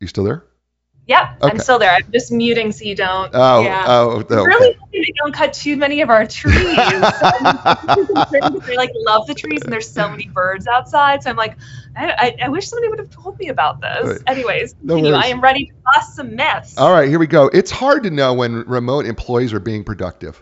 You 0.00 0.06
still 0.06 0.24
there? 0.24 0.44
Yep, 1.06 1.38
Okay. 1.42 1.50
I'm 1.50 1.58
still 1.58 1.80
there. 1.80 1.90
I'm 1.90 2.12
just 2.12 2.30
muting 2.30 2.70
so 2.70 2.84
you 2.84 2.94
don't. 2.94 3.30
Oh, 3.34 3.62
yeah. 3.62 3.84
oh, 3.88 4.10
okay. 4.20 4.36
Really 4.36 4.76
hoping 4.78 5.02
they 5.02 5.12
don't 5.18 5.34
cut 5.34 5.52
too 5.52 5.76
many 5.76 6.00
of 6.00 6.10
our 6.10 6.24
trees. 6.26 6.76
So 6.76 7.00
I'm 7.02 8.06
concerned 8.06 8.54
because 8.54 8.70
I 8.70 8.74
like 8.76 8.90
love 8.94 9.26
the 9.26 9.34
trees 9.34 9.62
and 9.62 9.72
there's 9.72 9.90
so 9.90 10.08
many 10.08 10.28
birds 10.28 10.68
outside. 10.68 11.24
So 11.24 11.30
I'm 11.30 11.36
like, 11.36 11.56
I, 11.96 12.10
I, 12.12 12.36
I 12.44 12.48
wish 12.50 12.68
somebody 12.68 12.88
would 12.88 13.00
have 13.00 13.10
told 13.10 13.36
me 13.40 13.48
about 13.48 13.80
this. 13.80 14.04
Right. 14.04 14.20
Anyways, 14.28 14.76
No 14.80 14.94
continue. 14.94 15.18
I 15.18 15.26
am 15.26 15.40
ready 15.40 15.66
to 15.66 15.72
bust 15.84 16.14
some 16.14 16.36
myths. 16.36 16.78
All 16.78 16.92
right, 16.92 17.08
here 17.08 17.18
we 17.18 17.26
go. 17.26 17.48
It's 17.52 17.72
hard 17.72 18.04
to 18.04 18.10
know 18.10 18.34
when 18.34 18.62
remote 18.68 19.04
employees 19.04 19.52
are 19.52 19.60
being 19.60 19.82
productive. 19.82 20.40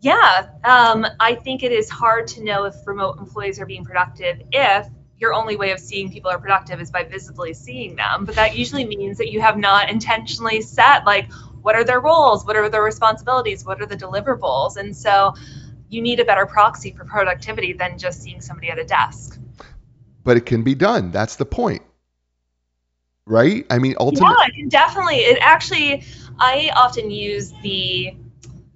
Yeah, 0.00 0.48
um, 0.64 1.06
I 1.20 1.36
think 1.36 1.62
it 1.62 1.72
is 1.72 1.88
hard 1.88 2.26
to 2.28 2.44
know 2.44 2.64
if 2.64 2.74
remote 2.86 3.18
employees 3.18 3.58
are 3.60 3.66
being 3.66 3.84
productive 3.84 4.42
if 4.52 4.86
your 5.24 5.32
only 5.32 5.56
way 5.56 5.72
of 5.72 5.80
seeing 5.80 6.12
people 6.12 6.30
are 6.30 6.38
productive 6.38 6.82
is 6.82 6.90
by 6.90 7.02
visibly 7.02 7.54
seeing 7.54 7.96
them. 7.96 8.26
But 8.26 8.34
that 8.34 8.54
usually 8.58 8.84
means 8.84 9.16
that 9.16 9.32
you 9.32 9.40
have 9.40 9.56
not 9.56 9.88
intentionally 9.88 10.60
set 10.60 11.06
like 11.06 11.32
what 11.62 11.74
are 11.74 11.84
their 11.84 12.00
roles, 12.00 12.44
what 12.44 12.56
are 12.56 12.68
their 12.68 12.82
responsibilities, 12.82 13.64
what 13.64 13.80
are 13.80 13.86
the 13.86 13.96
deliverables, 13.96 14.76
and 14.76 14.94
so 14.94 15.34
you 15.88 16.02
need 16.02 16.20
a 16.20 16.26
better 16.26 16.44
proxy 16.44 16.92
for 16.92 17.06
productivity 17.06 17.72
than 17.72 17.96
just 17.96 18.20
seeing 18.22 18.42
somebody 18.42 18.68
at 18.68 18.78
a 18.78 18.84
desk. 18.84 19.38
but 20.24 20.36
it 20.36 20.44
can 20.44 20.62
be 20.62 20.74
done. 20.74 21.10
That's 21.10 21.36
the 21.36 21.46
point. 21.46 21.82
Right? 23.26 23.64
I 23.70 23.78
mean, 23.78 23.94
ultimately, 23.98 24.36
Yeah, 24.56 24.68
definitely. 24.68 25.16
It 25.16 25.38
actually, 25.40 26.04
I 26.38 26.70
often 26.76 27.10
use 27.10 27.52
the 27.62 28.14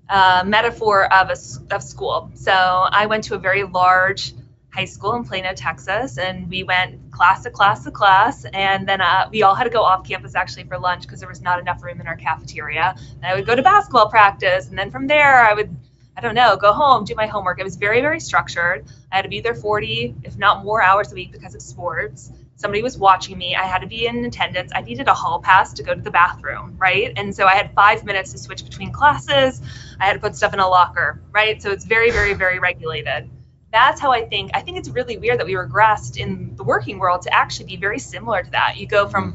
uh, 0.09 0.43
metaphor 0.47 1.13
of 1.13 1.29
a 1.29 1.37
of 1.75 1.83
school. 1.83 2.31
So 2.35 2.53
I 2.53 3.05
went 3.07 3.25
to 3.25 3.35
a 3.35 3.39
very 3.39 3.65
large 3.65 4.33
high 4.71 4.85
school 4.85 5.15
in 5.15 5.25
Plano, 5.25 5.53
Texas, 5.55 6.19
and 6.19 6.49
we 6.49 6.63
went 6.63 7.11
class 7.11 7.43
to 7.43 7.51
class 7.51 7.85
to 7.85 7.91
class, 7.91 8.45
and 8.53 8.89
then 8.89 9.01
uh, 9.01 9.29
we 9.31 9.43
all 9.43 9.55
had 9.55 9.65
to 9.65 9.71
go 9.71 9.83
off 9.83 10.07
campus 10.07 10.35
actually 10.35 10.65
for 10.65 10.79
lunch 10.79 11.03
because 11.03 11.21
there 11.21 11.29
was 11.29 11.41
not 11.41 11.59
enough 11.59 11.83
room 11.83 12.01
in 12.01 12.07
our 12.07 12.17
cafeteria. 12.17 12.95
And 13.17 13.27
I 13.27 13.35
would 13.35 13.47
go 13.47 13.55
to 13.55 13.63
basketball 13.63 14.09
practice, 14.09 14.69
and 14.69 14.79
then 14.79 14.91
from 14.91 15.07
there 15.07 15.43
I 15.45 15.55
would. 15.55 15.75
I 16.17 16.21
don't 16.21 16.35
know, 16.35 16.57
go 16.57 16.73
home, 16.73 17.05
do 17.05 17.15
my 17.15 17.29
homework. 17.29 17.61
It 17.61 17.63
was 17.63 17.77
very, 17.77 18.01
very 18.01 18.19
structured. 18.19 18.87
I 19.13 19.15
had 19.15 19.23
to 19.23 19.29
be 19.29 19.39
there 19.39 19.55
40, 19.55 20.17
if 20.25 20.37
not 20.37 20.65
more 20.65 20.83
hours 20.83 21.13
a 21.13 21.15
week 21.15 21.31
because 21.31 21.55
of 21.55 21.63
sports 21.63 22.33
somebody 22.59 22.83
was 22.83 22.99
watching 22.99 23.39
me. 23.39 23.55
I 23.55 23.63
had 23.63 23.79
to 23.83 23.87
be 23.87 24.07
in 24.07 24.25
attendance. 24.25 24.73
I 24.75 24.81
needed 24.81 25.07
a 25.07 25.15
hall 25.15 25.41
pass 25.41 25.73
to 25.75 25.83
go 25.85 25.95
to 25.95 26.01
the 26.01 26.11
bathroom, 26.11 26.77
right? 26.77 27.13
And 27.17 27.35
so 27.35 27.47
I 27.47 27.55
had 27.55 27.73
five 27.73 28.05
minutes 28.05 28.33
to 28.33 28.39
switch 28.39 28.65
between 28.65 28.93
classes. 28.93 29.63
I 30.01 30.07
had 30.07 30.15
to 30.15 30.19
put 30.19 30.35
stuff 30.35 30.53
in 30.53 30.61
a 30.61 30.69
locker, 30.69 31.23
right? 31.31 31.63
So 31.63 31.71
it's 31.71 31.85
very, 31.85 32.11
very, 32.11 32.35
very 32.35 32.59
regulated. 32.59 33.31
That's 33.71 34.01
how 34.01 34.11
I 34.11 34.25
think. 34.27 34.51
I 34.55 34.61
think 34.61 34.79
it's 34.79 34.89
really 34.89 35.19
weird 35.19 35.39
that 35.41 35.47
we 35.47 35.53
regressed 35.53 36.17
in 36.17 36.57
the 36.57 36.65
working 36.65 36.99
world 36.99 37.23
to 37.23 37.35
actually 37.35 37.67
be 37.67 37.77
very 37.77 37.99
similar 37.99 38.43
to 38.43 38.51
that. 38.51 38.79
You 38.79 38.87
go 38.87 39.07
from, 39.09 39.35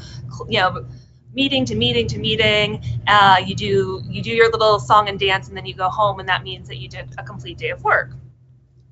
you 0.50 0.60
know, 0.60 0.86
meeting 1.34 1.66
to 1.66 1.76
meeting 1.76 2.08
to 2.08 2.18
meeting. 2.18 2.84
Uh, 3.08 3.38
you 3.46 3.56
do 3.56 4.02
you 4.06 4.22
do 4.24 4.32
your 4.32 4.50
little 4.52 4.80
song 4.80 5.08
and 5.08 5.20
dance, 5.20 5.48
and 5.48 5.58
then 5.58 5.66
you 5.66 5.76
go 5.76 5.90
home, 5.90 6.20
and 6.20 6.28
that 6.30 6.44
means 6.44 6.68
that 6.68 6.78
you 6.78 6.90
did 6.90 7.14
a 7.18 7.24
complete 7.24 7.58
day 7.58 7.70
of 7.70 7.84
work. 7.84 8.12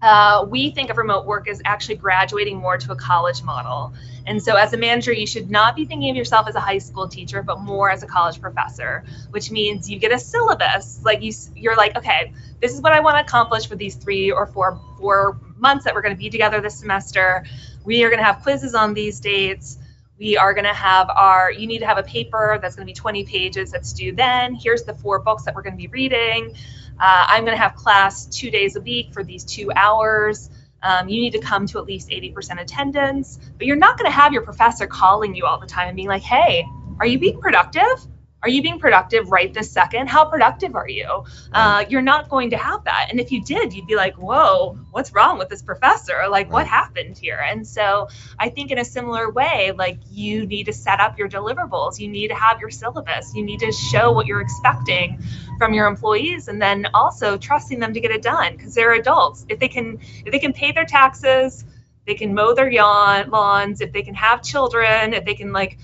Uh, 0.01 0.45
we 0.49 0.71
think 0.71 0.89
of 0.89 0.97
remote 0.97 1.25
work 1.25 1.47
as 1.47 1.61
actually 1.63 1.95
graduating 1.95 2.57
more 2.57 2.77
to 2.77 2.91
a 2.91 2.95
college 2.95 3.43
model. 3.43 3.93
And 4.25 4.41
so, 4.41 4.55
as 4.55 4.73
a 4.73 4.77
manager, 4.77 5.11
you 5.11 5.27
should 5.27 5.51
not 5.51 5.75
be 5.75 5.85
thinking 5.85 6.09
of 6.09 6.15
yourself 6.15 6.47
as 6.47 6.55
a 6.55 6.59
high 6.59 6.79
school 6.79 7.07
teacher, 7.07 7.43
but 7.43 7.59
more 7.59 7.89
as 7.89 8.01
a 8.01 8.07
college 8.07 8.41
professor, 8.41 9.03
which 9.29 9.51
means 9.51 9.89
you 9.89 9.99
get 9.99 10.11
a 10.11 10.19
syllabus. 10.19 11.01
Like 11.03 11.21
you, 11.21 11.31
you're 11.55 11.75
like, 11.75 11.95
okay, 11.97 12.33
this 12.59 12.73
is 12.73 12.81
what 12.81 12.93
I 12.93 12.99
want 13.01 13.17
to 13.17 13.21
accomplish 13.21 13.67
for 13.67 13.75
these 13.75 13.95
three 13.95 14.31
or 14.31 14.47
four 14.47 14.79
four 14.99 15.39
months 15.57 15.85
that 15.85 15.93
we're 15.93 16.01
going 16.01 16.15
to 16.15 16.19
be 16.19 16.29
together 16.29 16.61
this 16.61 16.79
semester. 16.79 17.45
We 17.83 18.03
are 18.03 18.09
going 18.09 18.19
to 18.19 18.25
have 18.25 18.41
quizzes 18.41 18.73
on 18.75 18.93
these 18.93 19.19
dates. 19.19 19.77
We 20.17 20.37
are 20.37 20.53
going 20.53 20.65
to 20.65 20.73
have 20.73 21.09
our, 21.09 21.51
you 21.51 21.65
need 21.65 21.79
to 21.79 21.87
have 21.87 21.97
a 21.97 22.03
paper 22.03 22.59
that's 22.61 22.75
going 22.75 22.85
to 22.85 22.91
be 22.91 22.95
20 22.95 23.23
pages 23.23 23.71
that's 23.71 23.91
due 23.93 24.11
then. 24.11 24.53
Here's 24.53 24.83
the 24.83 24.93
four 24.93 25.17
books 25.19 25.45
that 25.45 25.55
we're 25.55 25.63
going 25.63 25.73
to 25.73 25.81
be 25.81 25.87
reading. 25.87 26.55
Uh, 26.99 27.25
I'm 27.27 27.45
going 27.45 27.55
to 27.55 27.61
have 27.61 27.75
class 27.75 28.25
two 28.25 28.51
days 28.51 28.75
a 28.75 28.81
week 28.81 29.13
for 29.13 29.23
these 29.23 29.43
two 29.43 29.71
hours. 29.75 30.49
Um, 30.83 31.09
you 31.09 31.21
need 31.21 31.33
to 31.33 31.39
come 31.39 31.67
to 31.67 31.79
at 31.79 31.85
least 31.85 32.09
80% 32.09 32.59
attendance, 32.59 33.39
but 33.57 33.67
you're 33.67 33.75
not 33.75 33.97
going 33.97 34.09
to 34.09 34.15
have 34.15 34.33
your 34.33 34.41
professor 34.41 34.87
calling 34.87 35.35
you 35.35 35.45
all 35.45 35.59
the 35.59 35.67
time 35.67 35.87
and 35.87 35.95
being 35.95 36.07
like, 36.07 36.23
hey, 36.23 36.65
are 36.99 37.05
you 37.05 37.19
being 37.19 37.39
productive? 37.39 38.07
Are 38.43 38.49
you 38.49 38.63
being 38.63 38.79
productive 38.79 39.31
right 39.31 39.53
this 39.53 39.69
second? 39.69 40.09
How 40.09 40.25
productive 40.25 40.75
are 40.75 40.89
you? 40.89 41.25
Uh, 41.53 41.85
you're 41.87 42.01
not 42.01 42.27
going 42.27 42.49
to 42.49 42.57
have 42.57 42.83
that. 42.85 43.07
And 43.09 43.19
if 43.19 43.31
you 43.31 43.43
did, 43.43 43.71
you'd 43.71 43.85
be 43.85 43.95
like, 43.95 44.15
whoa, 44.15 44.77
what's 44.89 45.13
wrong 45.13 45.37
with 45.37 45.49
this 45.49 45.61
professor? 45.61 46.27
Like, 46.27 46.51
what 46.51 46.65
happened 46.65 47.19
here? 47.19 47.39
And 47.47 47.67
so 47.67 48.07
I 48.39 48.49
think 48.49 48.71
in 48.71 48.79
a 48.79 48.85
similar 48.85 49.29
way, 49.29 49.73
like, 49.77 49.99
you 50.09 50.47
need 50.47 50.63
to 50.65 50.73
set 50.73 50.99
up 50.99 51.19
your 51.19 51.29
deliverables. 51.29 51.99
You 51.99 52.07
need 52.07 52.29
to 52.29 52.35
have 52.35 52.59
your 52.59 52.71
syllabus. 52.71 53.35
You 53.35 53.43
need 53.43 53.59
to 53.59 53.71
show 53.71 54.11
what 54.11 54.25
you're 54.25 54.41
expecting 54.41 55.21
from 55.59 55.75
your 55.75 55.85
employees 55.85 56.47
and 56.47 56.59
then 56.59 56.87
also 56.95 57.37
trusting 57.37 57.79
them 57.79 57.93
to 57.93 57.99
get 57.99 58.09
it 58.09 58.23
done 58.23 58.57
because 58.57 58.73
they're 58.73 58.93
adults. 58.93 59.45
If 59.49 59.59
they 59.59 59.67
can, 59.67 59.99
if 60.25 60.31
they 60.31 60.39
can 60.39 60.53
pay 60.53 60.71
their 60.71 60.85
taxes, 60.85 61.63
they 62.07 62.15
can 62.15 62.33
mow 62.33 62.55
their 62.55 62.71
yawn, 62.71 63.29
lawns, 63.29 63.81
if 63.81 63.91
they 63.91 64.01
can 64.01 64.15
have 64.15 64.41
children, 64.41 65.13
if 65.13 65.25
they 65.25 65.35
can 65.35 65.53
like 65.53 65.77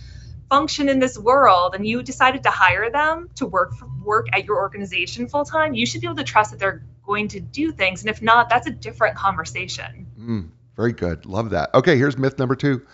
function 0.49 0.89
in 0.89 0.99
this 0.99 1.17
world 1.17 1.75
and 1.75 1.85
you 1.85 2.01
decided 2.01 2.43
to 2.43 2.49
hire 2.49 2.89
them 2.89 3.29
to 3.35 3.45
work 3.45 3.73
for, 3.75 3.89
work 4.03 4.27
at 4.33 4.45
your 4.45 4.57
organization 4.57 5.27
full 5.27 5.45
time, 5.45 5.73
you 5.73 5.85
should 5.85 6.01
be 6.01 6.07
able 6.07 6.15
to 6.15 6.23
trust 6.23 6.51
that 6.51 6.59
they're 6.59 6.83
going 7.05 7.27
to 7.29 7.39
do 7.39 7.71
things. 7.71 8.01
And 8.01 8.09
if 8.09 8.21
not, 8.21 8.49
that's 8.49 8.67
a 8.67 8.71
different 8.71 9.15
conversation. 9.15 10.07
Mm, 10.19 10.49
very 10.75 10.93
good. 10.93 11.25
Love 11.25 11.51
that. 11.51 11.73
Okay, 11.73 11.97
here's 11.97 12.17
myth 12.17 12.39
number 12.39 12.55
two 12.55 12.85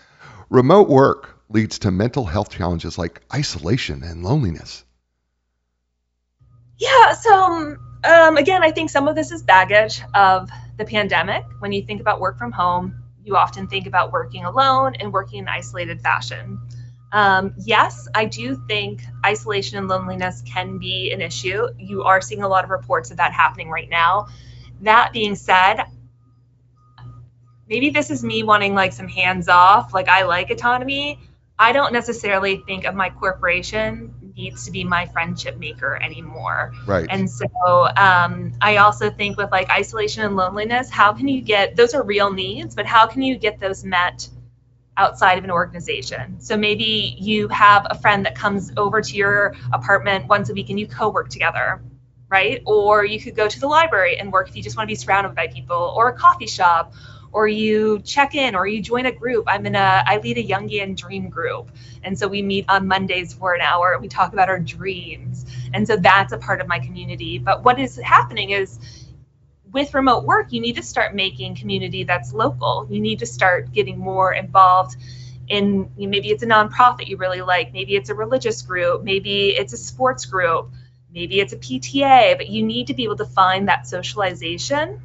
remote 0.50 0.88
work 0.88 1.40
leads 1.48 1.80
to 1.80 1.90
mental 1.90 2.24
health 2.24 2.50
challenges 2.50 2.98
like 2.98 3.20
isolation 3.32 4.02
and 4.02 4.22
loneliness. 4.22 4.84
Yeah, 6.78 7.12
so 7.12 7.76
um, 8.04 8.36
again, 8.36 8.62
I 8.62 8.70
think 8.70 8.90
some 8.90 9.08
of 9.08 9.14
this 9.14 9.30
is 9.30 9.42
baggage 9.42 10.02
of 10.14 10.50
the 10.76 10.84
pandemic. 10.84 11.44
When 11.60 11.72
you 11.72 11.82
think 11.82 12.00
about 12.00 12.20
work 12.20 12.36
from 12.36 12.52
home, 12.52 13.02
you 13.22 13.36
often 13.36 13.68
think 13.68 13.86
about 13.86 14.12
working 14.12 14.44
alone 14.44 14.96
and 14.96 15.12
working 15.12 15.40
in 15.40 15.48
isolated 15.48 16.02
fashion. 16.02 16.58
Um, 17.14 17.54
yes, 17.56 18.08
I 18.12 18.24
do 18.24 18.60
think 18.66 19.04
isolation 19.24 19.78
and 19.78 19.86
loneliness 19.86 20.42
can 20.44 20.78
be 20.78 21.12
an 21.12 21.20
issue. 21.20 21.68
You 21.78 22.02
are 22.02 22.20
seeing 22.20 22.42
a 22.42 22.48
lot 22.48 22.64
of 22.64 22.70
reports 22.70 23.12
of 23.12 23.18
that 23.18 23.32
happening 23.32 23.70
right 23.70 23.88
now. 23.88 24.26
That 24.80 25.12
being 25.12 25.36
said, 25.36 25.84
maybe 27.68 27.90
this 27.90 28.10
is 28.10 28.24
me 28.24 28.42
wanting 28.42 28.74
like 28.74 28.92
some 28.92 29.06
hands 29.06 29.48
off, 29.48 29.94
like 29.94 30.08
I 30.08 30.24
like 30.24 30.50
autonomy. 30.50 31.20
I 31.56 31.72
don't 31.72 31.92
necessarily 31.92 32.64
think 32.66 32.84
of 32.84 32.96
my 32.96 33.10
corporation 33.10 34.32
needs 34.36 34.64
to 34.64 34.72
be 34.72 34.82
my 34.82 35.06
friendship 35.06 35.56
maker 35.56 35.96
anymore. 36.02 36.72
Right. 36.84 37.06
And 37.08 37.30
so 37.30 37.46
um, 37.96 38.54
I 38.60 38.78
also 38.78 39.08
think 39.08 39.36
with 39.36 39.52
like 39.52 39.70
isolation 39.70 40.24
and 40.24 40.34
loneliness, 40.34 40.90
how 40.90 41.12
can 41.12 41.28
you 41.28 41.40
get 41.40 41.76
those 41.76 41.94
are 41.94 42.02
real 42.02 42.32
needs, 42.32 42.74
but 42.74 42.86
how 42.86 43.06
can 43.06 43.22
you 43.22 43.38
get 43.38 43.60
those 43.60 43.84
met 43.84 44.28
outside 44.96 45.38
of 45.38 45.44
an 45.44 45.50
organization. 45.50 46.40
So 46.40 46.56
maybe 46.56 47.16
you 47.18 47.48
have 47.48 47.86
a 47.90 47.98
friend 47.98 48.24
that 48.26 48.34
comes 48.34 48.72
over 48.76 49.00
to 49.00 49.16
your 49.16 49.54
apartment 49.72 50.26
once 50.28 50.50
a 50.50 50.54
week 50.54 50.70
and 50.70 50.78
you 50.78 50.86
co 50.86 51.08
work 51.08 51.28
together, 51.28 51.82
right? 52.28 52.62
Or 52.66 53.04
you 53.04 53.20
could 53.20 53.36
go 53.36 53.48
to 53.48 53.60
the 53.60 53.66
library 53.66 54.18
and 54.18 54.32
work 54.32 54.48
if 54.48 54.56
you 54.56 54.62
just 54.62 54.76
want 54.76 54.88
to 54.88 54.92
be 54.92 54.96
surrounded 54.96 55.34
by 55.34 55.48
people, 55.48 55.94
or 55.96 56.08
a 56.08 56.12
coffee 56.12 56.46
shop, 56.46 56.94
or 57.32 57.48
you 57.48 58.00
check 58.04 58.36
in, 58.36 58.54
or 58.54 58.66
you 58.66 58.80
join 58.80 59.06
a 59.06 59.12
group. 59.12 59.44
I'm 59.48 59.66
in 59.66 59.74
a, 59.74 60.04
I 60.06 60.18
lead 60.18 60.38
a 60.38 60.44
Jungian 60.44 60.96
dream 60.96 61.28
group. 61.28 61.70
And 62.04 62.16
so 62.16 62.28
we 62.28 62.42
meet 62.42 62.64
on 62.68 62.86
Mondays 62.86 63.32
for 63.32 63.54
an 63.54 63.60
hour 63.60 63.98
we 63.98 64.08
talk 64.08 64.32
about 64.32 64.48
our 64.48 64.60
dreams. 64.60 65.44
And 65.72 65.86
so 65.86 65.96
that's 65.96 66.32
a 66.32 66.38
part 66.38 66.60
of 66.60 66.68
my 66.68 66.78
community. 66.78 67.38
But 67.38 67.64
what 67.64 67.80
is 67.80 67.96
happening 67.96 68.50
is, 68.50 68.78
with 69.74 69.92
remote 69.92 70.24
work, 70.24 70.52
you 70.52 70.60
need 70.60 70.76
to 70.76 70.82
start 70.82 71.14
making 71.14 71.56
community 71.56 72.04
that's 72.04 72.32
local. 72.32 72.86
You 72.88 73.00
need 73.00 73.18
to 73.18 73.26
start 73.26 73.72
getting 73.72 73.98
more 73.98 74.32
involved 74.32 74.96
in 75.48 75.90
maybe 75.98 76.30
it's 76.30 76.42
a 76.42 76.46
nonprofit 76.46 77.08
you 77.08 77.18
really 77.18 77.42
like, 77.42 77.72
maybe 77.72 77.96
it's 77.96 78.08
a 78.08 78.14
religious 78.14 78.62
group, 78.62 79.02
maybe 79.02 79.48
it's 79.48 79.72
a 79.72 79.76
sports 79.76 80.24
group, 80.24 80.70
maybe 81.12 81.40
it's 81.40 81.52
a 81.52 81.56
PTA, 81.56 82.38
but 82.38 82.48
you 82.48 82.62
need 82.62 82.86
to 82.86 82.94
be 82.94 83.02
able 83.02 83.16
to 83.16 83.26
find 83.26 83.68
that 83.68 83.86
socialization 83.86 85.02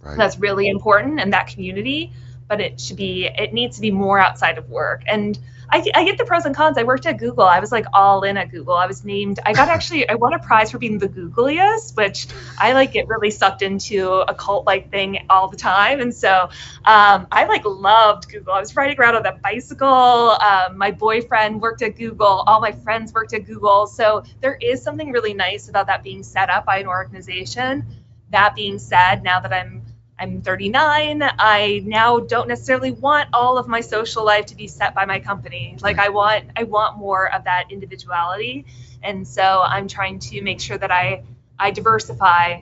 right. 0.00 0.16
that's 0.16 0.38
really 0.38 0.68
important 0.68 1.20
and 1.20 1.32
that 1.32 1.48
community. 1.48 2.12
But 2.46 2.60
it 2.60 2.80
should 2.80 2.96
be, 2.96 3.26
it 3.26 3.52
needs 3.52 3.76
to 3.76 3.82
be 3.82 3.90
more 3.90 4.18
outside 4.18 4.58
of 4.58 4.70
work. 4.70 5.02
And 5.06 5.38
I, 5.68 5.84
I 5.94 6.04
get 6.04 6.18
the 6.18 6.24
pros 6.24 6.44
and 6.44 6.54
cons. 6.54 6.78
I 6.78 6.82
worked 6.82 7.06
at 7.06 7.18
Google. 7.18 7.44
I 7.44 7.60
was 7.60 7.72
like 7.72 7.86
all 7.92 8.22
in 8.22 8.36
at 8.36 8.50
Google. 8.50 8.74
I 8.74 8.86
was 8.86 9.04
named. 9.04 9.40
I 9.44 9.52
got 9.52 9.68
actually. 9.68 10.08
I 10.08 10.14
won 10.14 10.34
a 10.34 10.38
prize 10.38 10.70
for 10.70 10.78
being 10.78 10.98
the 10.98 11.08
Googliest, 11.08 11.96
which 11.96 12.26
I 12.58 12.72
like 12.72 12.92
get 12.92 13.08
really 13.08 13.30
sucked 13.30 13.62
into 13.62 14.10
a 14.10 14.34
cult 14.34 14.66
like 14.66 14.90
thing 14.90 15.26
all 15.30 15.48
the 15.48 15.56
time. 15.56 16.00
And 16.00 16.14
so 16.14 16.48
um, 16.84 17.26
I 17.32 17.46
like 17.48 17.64
loved 17.64 18.28
Google. 18.28 18.52
I 18.52 18.60
was 18.60 18.74
riding 18.76 18.98
around 18.98 19.16
on 19.16 19.22
that 19.24 19.42
bicycle. 19.42 19.88
Um, 19.88 20.78
my 20.78 20.90
boyfriend 20.90 21.60
worked 21.60 21.82
at 21.82 21.96
Google. 21.96 22.44
All 22.46 22.60
my 22.60 22.72
friends 22.72 23.12
worked 23.12 23.32
at 23.34 23.46
Google. 23.46 23.86
So 23.86 24.24
there 24.40 24.54
is 24.60 24.82
something 24.82 25.12
really 25.12 25.34
nice 25.34 25.68
about 25.68 25.86
that 25.86 26.02
being 26.02 26.22
set 26.22 26.50
up 26.50 26.66
by 26.66 26.78
an 26.78 26.86
organization. 26.86 27.86
That 28.30 28.54
being 28.54 28.78
said, 28.78 29.22
now 29.22 29.40
that 29.40 29.52
I'm 29.52 29.83
I'm 30.18 30.42
39. 30.42 31.22
I 31.22 31.82
now 31.84 32.20
don't 32.20 32.48
necessarily 32.48 32.92
want 32.92 33.28
all 33.32 33.58
of 33.58 33.66
my 33.66 33.80
social 33.80 34.24
life 34.24 34.46
to 34.46 34.56
be 34.56 34.68
set 34.68 34.94
by 34.94 35.06
my 35.06 35.18
company. 35.18 35.76
Like 35.80 35.98
I 35.98 36.10
want 36.10 36.44
I 36.56 36.64
want 36.64 36.98
more 36.98 37.32
of 37.32 37.44
that 37.44 37.70
individuality. 37.70 38.64
And 39.02 39.26
so 39.26 39.42
I'm 39.42 39.88
trying 39.88 40.20
to 40.20 40.40
make 40.42 40.60
sure 40.60 40.78
that 40.78 40.90
I 40.90 41.24
I 41.58 41.72
diversify 41.72 42.60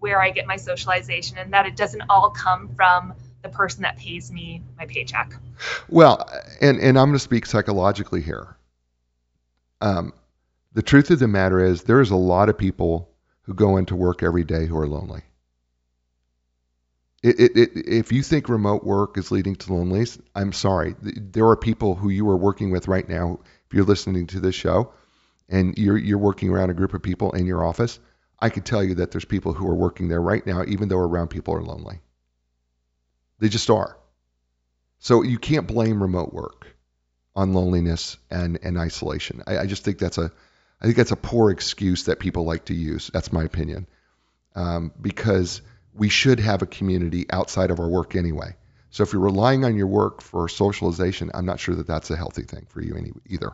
where 0.00 0.20
I 0.20 0.30
get 0.30 0.46
my 0.46 0.56
socialization 0.56 1.38
and 1.38 1.52
that 1.52 1.66
it 1.66 1.76
doesn't 1.76 2.02
all 2.08 2.30
come 2.30 2.68
from 2.74 3.14
the 3.42 3.48
person 3.48 3.82
that 3.82 3.96
pays 3.96 4.30
me 4.32 4.62
my 4.76 4.86
paycheck. 4.86 5.32
Well, 5.88 6.28
and 6.60 6.78
and 6.78 6.98
I'm 6.98 7.06
going 7.06 7.12
to 7.12 7.18
speak 7.18 7.46
psychologically 7.46 8.20
here. 8.20 8.56
Um, 9.80 10.12
the 10.72 10.82
truth 10.82 11.10
of 11.10 11.18
the 11.18 11.28
matter 11.28 11.60
is 11.60 11.84
there 11.84 12.00
is 12.00 12.10
a 12.10 12.16
lot 12.16 12.48
of 12.48 12.58
people 12.58 13.10
who 13.42 13.54
go 13.54 13.76
into 13.76 13.96
work 13.96 14.22
every 14.22 14.44
day 14.44 14.66
who 14.66 14.76
are 14.76 14.86
lonely. 14.86 15.22
It, 17.22 17.38
it, 17.38 17.56
it, 17.56 17.70
if 17.86 18.12
you 18.12 18.22
think 18.22 18.48
remote 18.48 18.82
work 18.82 19.18
is 19.18 19.30
leading 19.30 19.56
to 19.56 19.74
loneliness, 19.74 20.18
I'm 20.34 20.52
sorry. 20.52 20.94
There 21.00 21.48
are 21.48 21.56
people 21.56 21.94
who 21.94 22.08
you 22.08 22.28
are 22.30 22.36
working 22.36 22.70
with 22.70 22.88
right 22.88 23.06
now. 23.06 23.40
If 23.66 23.74
you're 23.74 23.84
listening 23.84 24.26
to 24.28 24.40
this 24.40 24.54
show, 24.54 24.92
and 25.48 25.76
you're 25.76 25.98
you're 25.98 26.18
working 26.18 26.48
around 26.48 26.70
a 26.70 26.74
group 26.74 26.94
of 26.94 27.02
people 27.02 27.32
in 27.32 27.46
your 27.46 27.64
office, 27.64 27.98
I 28.38 28.48
can 28.48 28.62
tell 28.62 28.82
you 28.82 28.96
that 28.96 29.10
there's 29.10 29.24
people 29.24 29.52
who 29.52 29.68
are 29.68 29.74
working 29.74 30.08
there 30.08 30.22
right 30.22 30.44
now, 30.46 30.64
even 30.66 30.88
though 30.88 30.98
around 30.98 31.28
people 31.28 31.54
are 31.54 31.62
lonely. 31.62 32.00
They 33.38 33.48
just 33.48 33.68
are. 33.68 33.96
So 34.98 35.22
you 35.22 35.38
can't 35.38 35.66
blame 35.66 36.02
remote 36.02 36.32
work 36.32 36.66
on 37.34 37.54
loneliness 37.54 38.16
and, 38.30 38.58
and 38.62 38.78
isolation. 38.78 39.42
I, 39.46 39.58
I 39.58 39.66
just 39.66 39.84
think 39.84 39.98
that's 39.98 40.18
a 40.18 40.30
I 40.80 40.84
think 40.84 40.96
that's 40.96 41.10
a 41.10 41.16
poor 41.16 41.50
excuse 41.50 42.04
that 42.04 42.18
people 42.18 42.44
like 42.44 42.66
to 42.66 42.74
use. 42.74 43.10
That's 43.12 43.32
my 43.32 43.44
opinion, 43.44 43.86
um, 44.54 44.92
because 45.00 45.60
we 45.94 46.08
should 46.08 46.40
have 46.40 46.62
a 46.62 46.66
community 46.66 47.26
outside 47.30 47.70
of 47.70 47.80
our 47.80 47.88
work 47.88 48.14
anyway. 48.16 48.54
So 48.90 49.02
if 49.02 49.12
you're 49.12 49.22
relying 49.22 49.64
on 49.64 49.76
your 49.76 49.86
work 49.86 50.20
for 50.20 50.48
socialization, 50.48 51.30
I'm 51.32 51.46
not 51.46 51.60
sure 51.60 51.74
that 51.76 51.86
that's 51.86 52.10
a 52.10 52.16
healthy 52.16 52.42
thing 52.42 52.66
for 52.68 52.80
you 52.80 52.96
any, 52.96 53.12
either. 53.26 53.52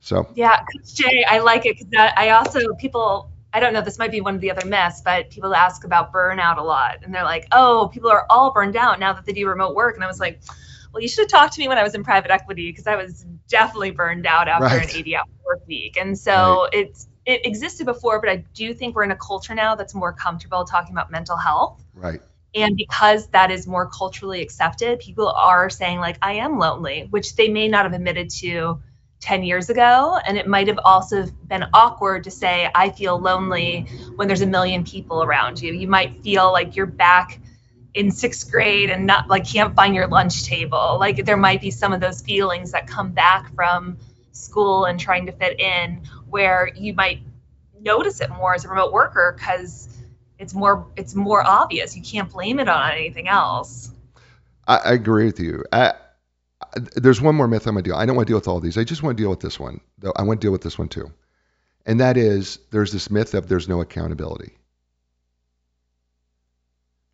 So 0.00 0.28
yeah, 0.34 0.60
Jay, 0.94 1.24
I 1.28 1.40
like 1.40 1.66
it 1.66 1.78
because 1.78 2.12
I 2.16 2.30
also 2.30 2.74
people. 2.74 3.30
I 3.50 3.60
don't 3.60 3.72
know. 3.72 3.80
This 3.80 3.98
might 3.98 4.10
be 4.10 4.20
one 4.20 4.34
of 4.34 4.42
the 4.42 4.50
other 4.50 4.66
myths, 4.66 5.00
but 5.00 5.30
people 5.30 5.54
ask 5.54 5.84
about 5.84 6.12
burnout 6.12 6.58
a 6.58 6.62
lot, 6.62 6.98
and 7.02 7.14
they're 7.14 7.24
like, 7.24 7.48
"Oh, 7.50 7.90
people 7.92 8.10
are 8.10 8.26
all 8.28 8.52
burned 8.52 8.76
out 8.76 9.00
now 9.00 9.14
that 9.14 9.24
they 9.24 9.32
do 9.32 9.48
remote 9.48 9.74
work." 9.74 9.94
And 9.94 10.04
I 10.04 10.06
was 10.06 10.20
like, 10.20 10.40
"Well, 10.92 11.02
you 11.02 11.08
should 11.08 11.22
have 11.22 11.30
talked 11.30 11.54
to 11.54 11.60
me 11.60 11.66
when 11.66 11.78
I 11.78 11.82
was 11.82 11.94
in 11.94 12.04
private 12.04 12.30
equity 12.30 12.70
because 12.70 12.86
I 12.86 12.96
was 12.96 13.24
definitely 13.48 13.90
burned 13.90 14.26
out 14.26 14.48
after 14.48 14.66
right. 14.66 14.94
an 14.94 15.02
80-hour 15.02 15.24
work 15.46 15.66
week." 15.66 15.96
And 15.96 16.16
so 16.18 16.64
right. 16.64 16.74
it's 16.74 17.08
it 17.28 17.44
existed 17.44 17.84
before, 17.84 18.20
but 18.20 18.30
I 18.30 18.36
do 18.54 18.72
think 18.72 18.96
we're 18.96 19.04
in 19.04 19.10
a 19.10 19.16
culture 19.16 19.54
now 19.54 19.74
that's 19.74 19.94
more 19.94 20.14
comfortable 20.14 20.64
talking 20.64 20.94
about 20.94 21.10
mental 21.10 21.36
health. 21.36 21.84
Right. 21.94 22.22
And 22.54 22.74
because 22.74 23.26
that 23.28 23.50
is 23.50 23.66
more 23.66 23.86
culturally 23.86 24.40
accepted, 24.40 24.98
people 24.98 25.28
are 25.28 25.68
saying 25.68 26.00
like 26.00 26.16
I 26.22 26.32
am 26.34 26.58
lonely, 26.58 27.06
which 27.10 27.36
they 27.36 27.50
may 27.50 27.68
not 27.68 27.84
have 27.84 27.92
admitted 27.92 28.30
to 28.40 28.80
10 29.20 29.42
years 29.42 29.68
ago. 29.68 30.18
And 30.26 30.38
it 30.38 30.46
might 30.46 30.68
have 30.68 30.78
also 30.82 31.26
been 31.46 31.66
awkward 31.74 32.24
to 32.24 32.30
say, 32.30 32.70
I 32.74 32.88
feel 32.88 33.20
lonely 33.20 33.82
when 34.16 34.26
there's 34.26 34.40
a 34.40 34.46
million 34.46 34.84
people 34.84 35.22
around 35.22 35.60
you. 35.60 35.74
You 35.74 35.86
might 35.86 36.22
feel 36.22 36.50
like 36.50 36.76
you're 36.76 36.86
back 36.86 37.40
in 37.92 38.10
sixth 38.10 38.50
grade 38.50 38.88
and 38.88 39.06
not 39.06 39.28
like 39.28 39.46
can't 39.46 39.76
find 39.76 39.94
your 39.94 40.06
lunch 40.06 40.44
table. 40.44 40.96
Like 40.98 41.26
there 41.26 41.36
might 41.36 41.60
be 41.60 41.70
some 41.70 41.92
of 41.92 42.00
those 42.00 42.22
feelings 42.22 42.72
that 42.72 42.86
come 42.86 43.12
back 43.12 43.54
from 43.54 43.98
school 44.32 44.86
and 44.86 44.98
trying 44.98 45.26
to 45.26 45.32
fit 45.32 45.60
in 45.60 46.00
where 46.30 46.70
you 46.74 46.94
might 46.94 47.20
notice 47.80 48.20
it 48.20 48.30
more 48.30 48.54
as 48.54 48.64
a 48.64 48.68
remote 48.68 48.92
worker 48.92 49.34
because 49.36 49.88
it's 50.38 50.54
more 50.54 50.86
it's 50.96 51.14
more 51.14 51.42
obvious. 51.46 51.96
You 51.96 52.02
can't 52.02 52.30
blame 52.30 52.60
it 52.60 52.68
on 52.68 52.92
anything 52.92 53.28
else. 53.28 53.90
I, 54.66 54.76
I 54.76 54.92
agree 54.92 55.26
with 55.26 55.40
you. 55.40 55.64
I, 55.72 55.94
there's 56.94 57.20
one 57.20 57.34
more 57.34 57.48
myth 57.48 57.66
I'm 57.66 57.74
gonna 57.74 57.82
deal. 57.82 57.96
I 57.96 58.06
don't 58.06 58.16
want 58.16 58.26
to 58.28 58.30
deal 58.30 58.38
with 58.38 58.48
all 58.48 58.60
these. 58.60 58.78
I 58.78 58.84
just 58.84 59.02
want 59.02 59.16
to 59.16 59.22
deal 59.22 59.30
with 59.30 59.40
this 59.40 59.58
one. 59.58 59.80
Though 59.98 60.12
I 60.14 60.22
want 60.22 60.40
to 60.40 60.44
deal 60.44 60.52
with 60.52 60.62
this 60.62 60.78
one 60.78 60.88
too, 60.88 61.12
and 61.86 62.00
that 62.00 62.16
is 62.16 62.58
there's 62.70 62.92
this 62.92 63.10
myth 63.10 63.34
of 63.34 63.48
there's 63.48 63.68
no 63.68 63.80
accountability. 63.80 64.56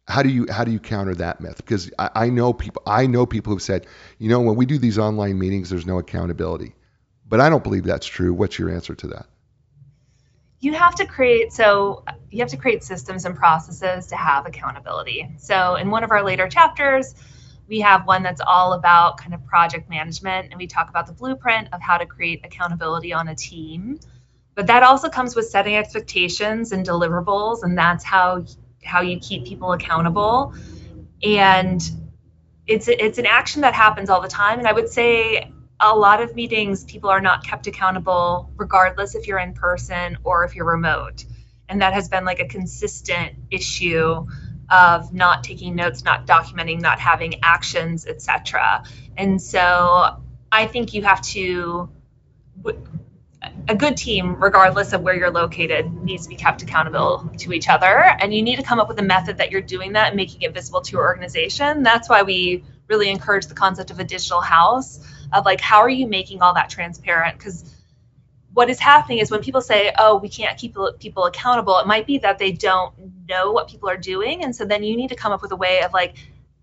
How 0.07 0.23
do 0.23 0.29
you 0.29 0.47
how 0.51 0.65
do 0.65 0.71
you 0.71 0.81
counter 0.81 1.15
that 1.15 1.41
myth? 1.41 1.57
Because 1.57 1.91
I, 1.99 2.11
I 2.15 2.31
know 2.31 2.53
people 2.53 2.83
I 2.87 3.07
know 3.07 3.25
people 3.27 3.53
who've 3.53 3.63
said, 3.63 3.87
you 4.19 4.29
know, 4.29 4.41
when 4.41 4.57
we 4.57 4.67
do 4.67 4.77
these 4.79 4.99
online 4.99 5.39
meetings, 5.39 5.71
there's 5.71 5.87
no 5.87 5.99
accountability, 5.99 6.75
but 7.29 7.41
I 7.41 7.49
don't 7.49 7.63
believe 7.63 7.85
that's 7.85 8.07
true. 8.07 8.33
What's 8.33 8.59
your 8.59 8.71
answer 8.71 8.95
to 8.95 9.07
that? 9.09 9.27
you 10.65 10.73
have 10.73 10.95
to 10.95 11.07
create 11.07 11.53
so 11.53 12.03
you 12.31 12.39
have 12.41 12.49
to 12.49 12.57
create 12.57 12.83
systems 12.83 13.27
and 13.27 13.37
processes 13.37 14.07
to 14.07 14.17
have 14.17 14.47
accountability 14.47 15.29
so 15.37 15.77
in 15.77 15.91
one 15.91 16.03
of 16.03 16.11
our 16.11 16.23
later 16.23 16.49
chapters 16.49 17.15
we 17.69 17.81
have 17.81 18.07
one 18.07 18.23
that's 18.23 18.41
all 18.41 18.73
about 18.73 19.19
kind 19.19 19.35
of 19.35 19.45
project 19.45 19.91
management 19.91 20.49
and 20.51 20.59
we 20.59 20.67
talk 20.67 20.89
about 20.89 21.07
the 21.07 21.13
blueprint 21.13 21.69
of 21.73 21.81
how 21.83 21.99
to 21.99 22.07
create 22.07 22.41
accountability 22.45 23.13
on 23.13 23.29
a 23.29 23.35
team 23.35 24.01
but 24.55 24.67
that 24.67 24.83
also 24.83 25.11
comes 25.11 25.37
with 25.37 25.47
setting 25.47 25.77
expectations 25.77 26.73
and 26.73 26.87
deliverables 26.87 27.63
and 27.63 27.77
that's 27.77 28.03
how 28.03 28.43
how 28.83 29.03
you 29.03 29.19
keep 29.21 29.45
people 29.45 29.73
accountable 29.73 30.55
and 31.23 31.91
it's 32.67 32.89
it's 32.89 33.19
an 33.19 33.27
action 33.27 33.61
that 33.61 33.75
happens 33.75 34.09
all 34.09 34.23
the 34.23 34.29
time 34.29 34.59
and 34.59 34.67
i 34.67 34.73
would 34.73 34.89
say 34.89 35.51
a 35.81 35.95
lot 35.95 36.23
of 36.23 36.35
meetings 36.35 36.85
people 36.85 37.11
are 37.11 37.21
not 37.21 37.45
kept 37.45 37.67
accountable 37.67 38.51
regardless 38.57 39.15
if 39.15 39.27
you're 39.27 39.39
in 39.39 39.53
person 39.53 40.17
or 40.25 40.45
if 40.45 40.55
you're 40.55 40.65
remote 40.65 41.25
and 41.69 41.83
that 41.83 41.93
has 41.93 42.09
been 42.09 42.25
like 42.25 42.41
a 42.41 42.47
consistent 42.47 43.35
issue 43.51 44.27
of 44.71 45.13
not 45.13 45.45
taking 45.45 45.75
notes, 45.75 46.05
not 46.05 46.27
documenting, 46.27 46.81
not 46.81 46.99
having 46.99 47.41
actions, 47.43 48.07
etc. 48.07 48.85
And 49.17 49.41
so 49.41 50.21
I 50.51 50.67
think 50.67 50.95
you 50.95 51.03
have 51.03 51.21
to 51.23 51.91
a 53.69 53.75
good 53.75 53.97
team, 53.97 54.37
regardless 54.43 54.93
of 54.93 55.03
where 55.03 55.15
you're 55.15 55.31
located, 55.31 55.93
needs 56.03 56.25
to 56.25 56.29
be 56.29 56.37
kept 56.37 56.63
accountable 56.63 57.31
to 57.39 57.53
each 57.53 57.69
other. 57.69 57.87
And 57.87 58.35
you 58.35 58.43
need 58.43 58.57
to 58.57 58.63
come 58.63 58.81
up 58.81 58.89
with 58.89 58.99
a 58.99 59.03
method 59.03 59.39
that 59.39 59.51
you're 59.51 59.61
doing 59.61 59.93
that 59.93 60.09
and 60.09 60.17
making 60.17 60.43
it 60.43 60.55
visible 60.55 60.81
to 60.81 60.93
your 60.93 61.03
organization. 61.03 61.83
That's 61.83 62.09
why 62.09 62.23
we 62.23 62.65
really 62.89 63.11
encourage 63.11 63.47
the 63.47 63.55
concept 63.55 63.91
of 63.91 63.99
a 63.99 64.05
digital 64.05 64.41
house 64.41 65.01
of 65.33 65.45
like, 65.45 65.61
how 65.61 65.79
are 65.79 65.89
you 65.89 66.07
making 66.07 66.43
all 66.43 66.55
that 66.55 66.71
transparent? 66.71 67.39
Because 67.39 67.65
what 68.53 68.71
is 68.71 68.79
happening 68.79 69.19
is 69.19 69.31
when 69.31 69.41
people 69.41 69.61
say, 69.61 69.93
"Oh, 69.99 70.19
we 70.19 70.29
can't 70.29 70.57
keep 70.57 70.77
people 71.01 71.25
accountable," 71.25 71.79
it 71.79 71.87
might 71.87 72.07
be 72.07 72.19
that 72.19 72.39
they 72.39 72.53
don't 72.53 72.95
know 73.29 73.51
what 73.53 73.69
people 73.69 73.89
are 73.89 73.97
doing, 73.97 74.45
and 74.45 74.55
so 74.55 74.65
then 74.65 74.85
you 74.85 74.97
need 74.97 75.09
to 75.09 75.17
come 75.17 75.33
up 75.33 75.43
with 75.43 75.51
a 75.53 75.57
way 75.57 75.83
of 75.83 75.93
like, 75.93 76.15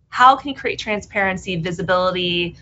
how 0.08 0.36
can 0.36 0.50
you 0.50 0.56
create 0.56 0.80
transparency, 0.80 1.58
visibility, 1.58 2.56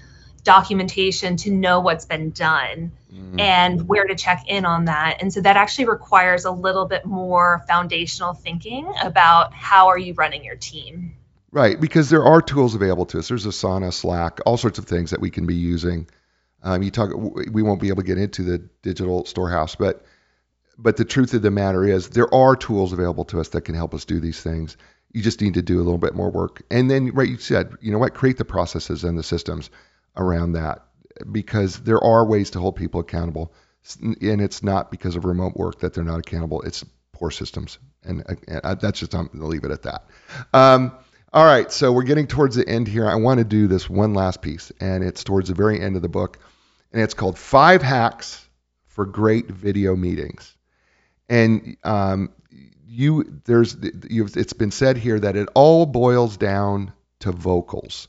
documentation 0.43 1.35
to 1.37 1.51
know 1.51 1.79
what's 1.79 2.05
been 2.05 2.31
done 2.31 2.91
mm. 3.13 3.39
and 3.39 3.87
where 3.87 4.05
to 4.05 4.15
check 4.15 4.45
in 4.47 4.65
on 4.65 4.85
that. 4.85 5.17
And 5.21 5.31
so 5.31 5.41
that 5.41 5.57
actually 5.57 5.85
requires 5.85 6.45
a 6.45 6.51
little 6.51 6.85
bit 6.85 7.05
more 7.05 7.63
foundational 7.67 8.33
thinking 8.33 8.91
about 9.03 9.53
how 9.53 9.87
are 9.87 9.97
you 9.97 10.13
running 10.13 10.43
your 10.43 10.55
team. 10.55 11.15
Right, 11.51 11.81
because 11.81 12.09
there 12.09 12.23
are 12.23 12.41
tools 12.43 12.75
available 12.75 13.07
to 13.07 13.19
us. 13.19 13.27
There's 13.27 13.45
Asana, 13.45 13.91
Slack, 13.91 14.39
all 14.45 14.57
sorts 14.57 14.77
of 14.77 14.85
things 14.85 15.11
that 15.11 15.19
we 15.19 15.31
can 15.31 15.47
be 15.47 15.55
using 15.55 16.07
um, 16.61 16.83
you 16.83 16.91
talk, 16.91 17.11
we 17.51 17.63
won't 17.63 17.81
be 17.81 17.87
able 17.87 18.01
to 18.01 18.07
get 18.07 18.17
into 18.17 18.43
the 18.43 18.57
digital 18.81 19.25
storehouse, 19.25 19.75
but 19.75 20.05
but 20.77 20.95
the 20.95 21.05
truth 21.05 21.33
of 21.33 21.41
the 21.41 21.51
matter 21.51 21.83
is 21.83 22.09
there 22.09 22.33
are 22.33 22.55
tools 22.55 22.93
available 22.93 23.25
to 23.25 23.39
us 23.41 23.49
that 23.49 23.61
can 23.61 23.75
help 23.75 23.93
us 23.93 24.05
do 24.05 24.19
these 24.19 24.41
things. 24.41 24.77
You 25.11 25.21
just 25.21 25.41
need 25.41 25.55
to 25.55 25.61
do 25.61 25.77
a 25.77 25.83
little 25.83 25.97
bit 25.97 26.15
more 26.15 26.29
work, 26.29 26.61
and 26.69 26.89
then 26.89 27.11
right, 27.13 27.27
you 27.27 27.37
said, 27.37 27.73
you 27.81 27.91
know 27.91 27.97
what, 27.97 28.13
create 28.13 28.37
the 28.37 28.45
processes 28.45 29.03
and 29.03 29.17
the 29.17 29.23
systems 29.23 29.69
around 30.15 30.53
that 30.53 30.85
because 31.31 31.79
there 31.79 32.03
are 32.03 32.25
ways 32.25 32.51
to 32.51 32.59
hold 32.59 32.75
people 32.75 32.99
accountable, 32.99 33.53
and 34.01 34.41
it's 34.41 34.61
not 34.61 34.91
because 34.91 35.15
of 35.15 35.25
remote 35.25 35.55
work 35.55 35.79
that 35.79 35.93
they're 35.93 36.03
not 36.03 36.19
accountable. 36.19 36.61
It's 36.61 36.85
poor 37.13 37.31
systems, 37.31 37.79
and, 38.03 38.23
and 38.47 38.79
that's 38.79 38.99
just 38.99 39.15
I'm 39.15 39.29
to 39.29 39.45
leave 39.45 39.63
it 39.63 39.71
at 39.71 39.83
that. 39.83 40.05
Um, 40.53 40.91
all 41.31 41.45
right, 41.45 41.71
so 41.71 41.91
we're 41.91 42.03
getting 42.03 42.27
towards 42.27 42.55
the 42.55 42.67
end 42.67 42.87
here. 42.87 43.07
I 43.07 43.15
want 43.15 43.37
to 43.37 43.43
do 43.43 43.67
this 43.67 43.89
one 43.89 44.13
last 44.13 44.41
piece, 44.41 44.71
and 44.79 45.03
it's 45.03 45.23
towards 45.23 45.49
the 45.49 45.55
very 45.55 45.79
end 45.79 45.95
of 45.95 46.01
the 46.01 46.09
book, 46.09 46.39
and 46.91 47.01
it's 47.01 47.13
called 47.13 47.37
Five 47.37 47.81
Hacks 47.83 48.47
for 48.87 49.05
Great 49.05 49.47
Video 49.47 49.95
Meetings. 49.95 50.55
And 51.29 51.77
um, 51.83 52.31
you, 52.87 53.41
there's, 53.45 53.75
it's 53.75 54.53
been 54.53 54.71
said 54.71 54.97
here 54.97 55.19
that 55.19 55.35
it 55.35 55.49
all 55.53 55.85
boils 55.85 56.35
down 56.35 56.93
to 57.19 57.31
vocals, 57.31 58.07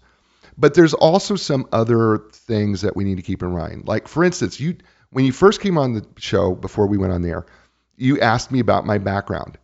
but 0.56 0.72
there's 0.72 0.94
also 0.94 1.36
some 1.36 1.68
other 1.72 2.22
things 2.32 2.80
that 2.82 2.96
we 2.96 3.04
need 3.04 3.16
to 3.16 3.22
keep 3.22 3.42
in 3.42 3.50
mind. 3.50 3.86
Like, 3.86 4.08
for 4.08 4.24
instance, 4.24 4.58
you 4.58 4.76
when 5.10 5.24
you 5.24 5.32
first 5.32 5.60
came 5.60 5.76
on 5.76 5.92
the 5.92 6.06
show 6.18 6.54
before 6.54 6.86
we 6.86 6.96
went 6.96 7.12
on 7.12 7.22
there, 7.22 7.44
you 7.96 8.20
asked 8.20 8.50
me 8.50 8.60
about 8.60 8.86
my 8.86 8.96
background 8.98 9.58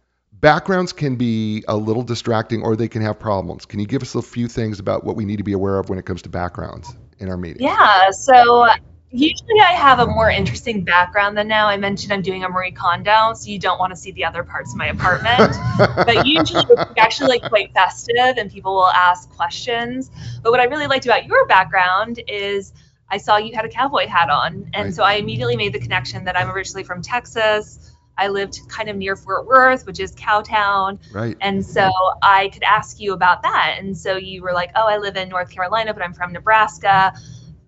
backgrounds 0.47 0.93
can 0.93 1.17
be 1.17 1.65
a 1.67 1.77
little 1.77 2.05
distracting 2.05 2.63
or 2.63 2.77
they 2.77 2.87
can 2.87 3.03
have 3.03 3.19
problems. 3.19 3.67
Can 3.67 3.81
you 3.81 3.87
give 3.87 4.01
us 4.01 4.15
a 4.15 4.23
few 4.23 4.47
things 4.47 4.79
about 4.79 5.03
what 5.03 5.17
we 5.17 5.25
need 5.25 5.39
to 5.39 5.43
be 5.43 5.55
aware 5.55 5.77
of 5.81 5.89
when 5.89 5.99
it 5.99 6.05
comes 6.05 6.23
to 6.23 6.29
backgrounds 6.29 6.95
in 7.19 7.29
our 7.29 7.37
meetings? 7.37 7.63
Yeah. 7.63 8.13
So 8.13 8.69
usually 9.11 9.61
I 9.61 9.73
have 9.73 9.99
a 9.99 10.07
more 10.07 10.31
interesting 10.31 10.85
background 10.85 11.37
than 11.37 11.49
now. 11.49 11.67
I 11.67 11.77
mentioned 11.79 12.13
I'm 12.13 12.23
doing 12.23 12.45
a 12.45 12.49
Marie 12.49 12.71
Kondo, 12.71 13.35
so 13.35 13.51
you 13.51 13.59
don't 13.59 13.81
want 13.81 13.91
to 13.91 13.97
see 13.97 14.13
the 14.13 14.25
other 14.25 14.45
parts 14.45 14.71
of 14.71 14.77
my 14.77 14.87
apartment. 14.87 15.53
but 15.97 16.25
usually 16.25 16.63
it's 16.69 16.93
actually 16.97 17.41
like 17.41 17.49
quite 17.49 17.73
festive 17.73 18.37
and 18.37 18.49
people 18.49 18.73
will 18.73 18.87
ask 18.87 19.29
questions. 19.31 20.13
But 20.45 20.53
what 20.53 20.61
I 20.61 20.67
really 20.67 20.87
liked 20.87 21.07
about 21.07 21.27
your 21.27 21.45
background 21.49 22.21
is 22.29 22.73
I 23.11 23.17
saw 23.17 23.37
you 23.37 23.53
had 23.53 23.65
a 23.65 23.69
cowboy 23.69 24.07
hat 24.07 24.31
on. 24.31 24.71
And 24.75 24.85
right. 24.85 24.95
so 24.95 25.03
I 25.03 25.15
immediately 25.15 25.57
made 25.57 25.73
the 25.73 25.81
connection 25.81 26.25
that 26.27 26.39
I'm 26.39 26.49
originally 26.53 26.85
from 26.85 27.03
Texas 27.03 27.96
I 28.19 28.29
lived 28.29 28.61
kind 28.69 28.89
of 28.89 28.97
near 28.97 29.17
Fort 29.17 29.47
Worth, 29.47 29.87
which 29.87 30.01
is 30.01 30.13
Cowtown. 30.15 30.99
Right. 31.13 31.37
And 31.41 31.65
so 31.65 31.91
I 32.23 32.49
could 32.49 32.63
ask 32.63 32.99
you 33.01 33.13
about 33.13 33.43
that. 33.43 33.77
And 33.79 33.97
so 33.97 34.17
you 34.17 34.43
were 34.43 34.53
like, 34.53 34.71
oh, 34.75 34.87
I 34.87 34.99
live 34.99 35.17
in 35.17 35.29
North 35.29 35.51
Carolina, 35.51 35.93
but 35.93 36.03
I'm 36.03 36.15
from 36.15 36.33
Nebraska. 36.33 37.13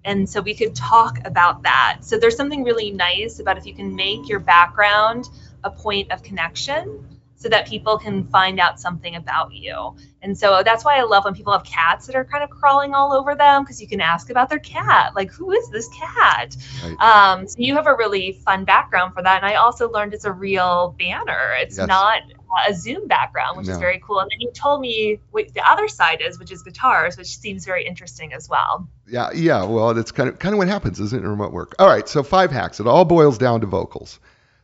And 0.05 0.29
so 0.29 0.41
we 0.41 0.55
could 0.55 0.75
talk 0.75 1.19
about 1.27 1.63
that. 1.65 1.99
So 2.01 2.19
there's 2.19 2.37
something 2.37 2.65
really 2.65 2.91
nice 2.91 3.41
about 3.41 3.59
if 3.59 3.67
you 3.67 3.75
can 3.75 3.95
make 3.95 4.29
your 4.29 4.41
background 4.41 5.29
a 5.65 5.71
point 5.71 6.11
of 6.13 6.23
connection 6.23 7.18
so 7.39 7.49
that 7.49 7.67
people 7.69 7.99
can 7.99 8.25
find 8.25 8.59
out 8.59 8.81
something 8.81 9.15
about 9.15 9.55
you. 9.55 9.95
And 10.21 10.37
so 10.37 10.63
that's 10.65 10.85
why 10.85 10.99
I 10.99 11.05
love 11.05 11.25
when 11.25 11.35
people 11.35 11.53
have 11.53 11.63
cats 11.63 12.07
that 12.09 12.17
are 12.17 12.25
kind 12.25 12.43
of 12.43 12.51
crawling 12.51 12.95
all 12.95 13.13
over 13.13 13.37
them 13.37 13.63
because 13.63 13.81
you 13.81 13.87
can 13.87 14.01
ask 14.01 14.29
about 14.29 14.51
their 14.51 14.59
cat. 14.59 15.15
Like, 15.15 15.31
who 15.31 15.53
is 15.53 15.71
this 15.71 15.89
cat? 15.97 16.57
Right. 16.83 17.01
Um, 17.01 17.47
so 17.47 17.55
you 17.59 17.77
have 17.77 17.87
a 17.87 17.95
really 17.95 18.33
fun 18.33 18.65
background 18.65 19.15
for 19.15 19.23
that. 19.23 19.43
And 19.43 19.47
I 19.47 19.55
also 19.55 19.89
learned 19.89 20.15
it's 20.15 20.25
a 20.25 20.33
real 20.33 20.97
banner, 20.99 21.55
it's 21.61 21.79
yes. 21.79 21.87
not 21.87 22.23
a 22.69 22.75
Zoom 22.75 23.07
background, 23.07 23.57
which 23.57 23.69
no. 23.69 23.75
is 23.75 23.79
very 23.79 24.03
cool. 24.05 24.19
And 24.19 24.29
then 24.33 24.41
you 24.41 24.51
told 24.53 24.81
me 24.81 25.21
what 25.31 25.55
the 25.55 25.63
other 25.69 25.87
side 25.87 26.21
is, 26.21 26.41
which 26.41 26.51
is 26.51 26.65
guitars, 26.65 27.17
which 27.17 27.39
seems 27.39 27.65
very 27.65 27.87
interesting 27.87 28.33
as 28.33 28.49
well. 28.49 28.89
Yeah, 29.07 29.31
yeah. 29.33 29.65
Well, 29.65 29.95
that's 29.95 30.11
kind 30.11 30.29
of 30.29 30.41
kind 30.41 30.55
of 30.55 30.59
what 30.59 30.67
happens, 30.67 30.99
isn't 30.99 31.17
it, 31.17 31.23
in 31.23 31.31
remote 31.31 31.53
work? 31.53 31.77
All 31.79 31.87
right, 31.87 32.09
so 32.09 32.25
five 32.25 32.51
hacks. 32.51 32.81
It 32.81 32.89
all 32.89 33.05
boils 33.05 33.39
down 33.39 33.61
to 33.61 33.69
vocals. 33.69 34.19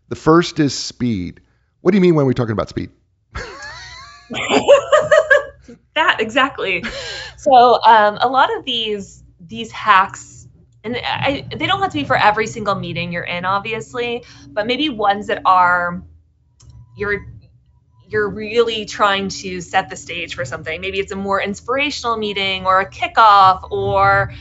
The 0.09 0.17
first 0.17 0.59
is 0.59 0.77
speed. 0.77 1.41
What 1.85 1.91
do 1.91 1.99
you 1.99 2.01
mean 2.01 2.15
when 2.15 2.25
we're 2.25 2.33
talking 2.33 2.53
about 2.53 2.71
speed? 2.71 2.89
that 5.95 6.17
exactly. 6.19 6.83
So 7.37 7.79
um, 7.83 8.17
a 8.23 8.27
lot 8.27 8.57
of 8.57 8.65
these 8.65 9.23
these 9.39 9.71
hacks, 9.71 10.49
and 10.83 10.97
I, 10.97 11.47
they 11.55 11.67
don't 11.67 11.83
have 11.83 11.93
to 11.93 11.99
be 11.99 12.05
for 12.05 12.17
every 12.17 12.47
single 12.47 12.75
meeting 12.75 13.13
you're 13.13 13.23
in, 13.23 13.45
obviously, 13.45 14.25
but 14.49 14.67
maybe 14.67 14.89
ones 14.89 15.27
that 15.27 15.43
are 15.45 16.03
you're 16.97 17.27
you're 18.09 18.31
really 18.31 18.87
trying 18.87 19.29
to 19.29 19.61
set 19.61 19.91
the 19.91 19.97
stage 19.97 20.37
for 20.37 20.47
something. 20.47 20.81
Maybe 20.81 21.01
it's 21.01 21.13
a 21.13 21.17
more 21.17 21.43
inspirational 21.43 22.17
meeting 22.17 22.65
or 22.65 22.81
a 22.81 22.91
kickoff 22.91 23.71
or 23.71 24.33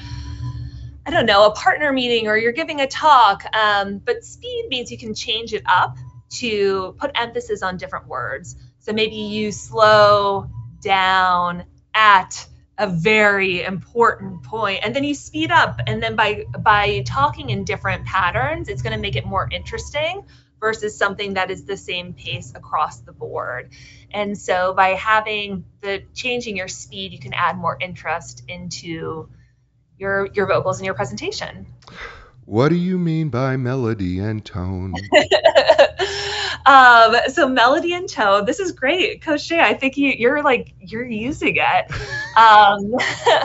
I 1.06 1.12
don't 1.12 1.26
know, 1.26 1.48
a 1.48 1.52
partner 1.52 1.92
meeting 1.92 2.30
or 2.30 2.38
you're 2.38 2.54
giving 2.54 2.80
a 2.80 2.88
talk. 2.88 3.44
Um, 3.54 3.98
but 3.98 4.24
speed 4.24 4.68
means 4.70 4.90
you 4.92 4.98
can 4.98 5.14
change 5.14 5.54
it 5.54 5.64
up 5.66 5.98
to 6.40 6.96
put 7.00 7.12
emphasis 7.16 7.64
on 7.64 7.78
different 7.78 8.08
words. 8.08 8.56
So 8.80 8.94
maybe 8.94 9.16
you 9.16 9.52
slow 9.52 10.50
down 10.82 11.66
at 11.94 12.48
a 12.78 12.88
very 12.88 13.64
important 13.64 14.44
point 14.44 14.80
and 14.84 14.96
then 14.96 15.04
you 15.04 15.14
speed 15.14 15.52
up 15.52 15.80
and 15.86 16.02
then 16.02 16.16
by 16.16 16.46
by 16.60 17.04
talking 17.06 17.52
in 17.52 17.64
different 17.66 18.04
patterns 18.04 18.68
it's 18.68 18.82
going 18.82 18.96
to 18.96 19.00
make 19.00 19.16
it 19.16 19.28
more 19.28 19.48
interesting 19.52 20.26
versus 20.64 20.98
something 20.98 21.34
that 21.34 21.52
is 21.52 21.66
the 21.66 21.76
same 21.76 22.14
pace 22.14 22.54
across 22.56 23.02
the 23.02 23.12
board. 23.12 23.72
And 24.12 24.38
so 24.38 24.74
by 24.74 24.92
having 24.92 25.66
the 25.82 26.04
changing 26.14 26.56
your 26.56 26.70
speed, 26.70 27.12
you 27.12 27.20
can 27.20 27.34
add 27.34 27.58
more 27.58 27.78
interest 27.80 28.44
into 28.48 29.28
your 29.98 30.28
your 30.28 30.48
vocals 30.48 30.80
and 30.80 30.86
your 30.86 30.96
presentation. 30.96 31.68
What 32.46 32.70
do 32.70 32.76
you 32.76 32.98
mean 32.98 33.30
by 33.30 33.56
melody 33.56 34.20
and 34.20 34.44
tone? 34.44 34.94
um, 36.66 37.16
so 37.30 37.48
melody 37.48 37.94
and 37.94 38.10
tone. 38.10 38.46
This 38.46 38.60
is 38.60 38.74
great, 38.74 39.22
Coach 39.22 39.48
Jay. 39.48 39.62
I 39.62 39.74
think 39.74 39.96
you, 39.96 40.10
you're 40.10 40.44
like 40.44 40.74
you're 40.80 41.06
using 41.06 41.56
it. 41.58 41.92
Um, 42.36 42.96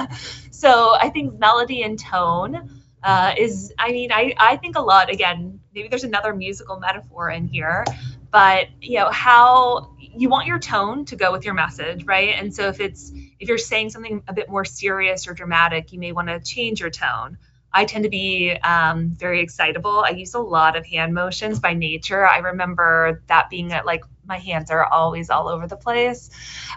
so 0.50 0.96
I 0.98 1.10
think 1.10 1.38
melody 1.38 1.82
and 1.82 1.98
tone 1.98 2.80
uh, 3.02 3.34
is. 3.36 3.70
I 3.78 3.92
mean, 3.92 4.10
I 4.10 4.32
I 4.38 4.56
think 4.56 4.78
a 4.78 4.80
lot. 4.80 5.10
Again, 5.12 5.60
maybe 5.74 5.88
there's 5.88 6.04
another 6.04 6.34
musical 6.34 6.80
metaphor 6.80 7.28
in 7.28 7.48
here, 7.48 7.84
but 8.30 8.68
you 8.80 8.98
know 8.98 9.10
how 9.10 9.94
you 9.98 10.30
want 10.30 10.46
your 10.46 10.58
tone 10.58 11.04
to 11.04 11.16
go 11.16 11.32
with 11.32 11.44
your 11.44 11.52
message, 11.52 12.06
right? 12.06 12.30
And 12.30 12.54
so 12.54 12.68
if 12.68 12.80
it's 12.80 13.12
if 13.38 13.50
you're 13.50 13.58
saying 13.58 13.90
something 13.90 14.22
a 14.26 14.32
bit 14.32 14.48
more 14.48 14.64
serious 14.64 15.28
or 15.28 15.34
dramatic, 15.34 15.92
you 15.92 16.00
may 16.00 16.12
want 16.12 16.28
to 16.28 16.40
change 16.40 16.80
your 16.80 16.90
tone. 16.90 17.36
I 17.72 17.84
tend 17.84 18.04
to 18.04 18.10
be 18.10 18.52
um, 18.52 19.10
very 19.10 19.40
excitable. 19.40 20.02
I 20.04 20.10
use 20.10 20.34
a 20.34 20.40
lot 20.40 20.76
of 20.76 20.86
hand 20.86 21.14
motions 21.14 21.60
by 21.60 21.74
nature. 21.74 22.26
I 22.26 22.38
remember 22.38 23.22
that 23.26 23.50
being 23.50 23.72
at 23.72 23.84
like 23.84 24.04
my 24.28 24.38
hands 24.38 24.70
are 24.70 24.84
always 24.84 25.30
all 25.30 25.48
over 25.48 25.66
the 25.66 25.76
place. 25.76 26.30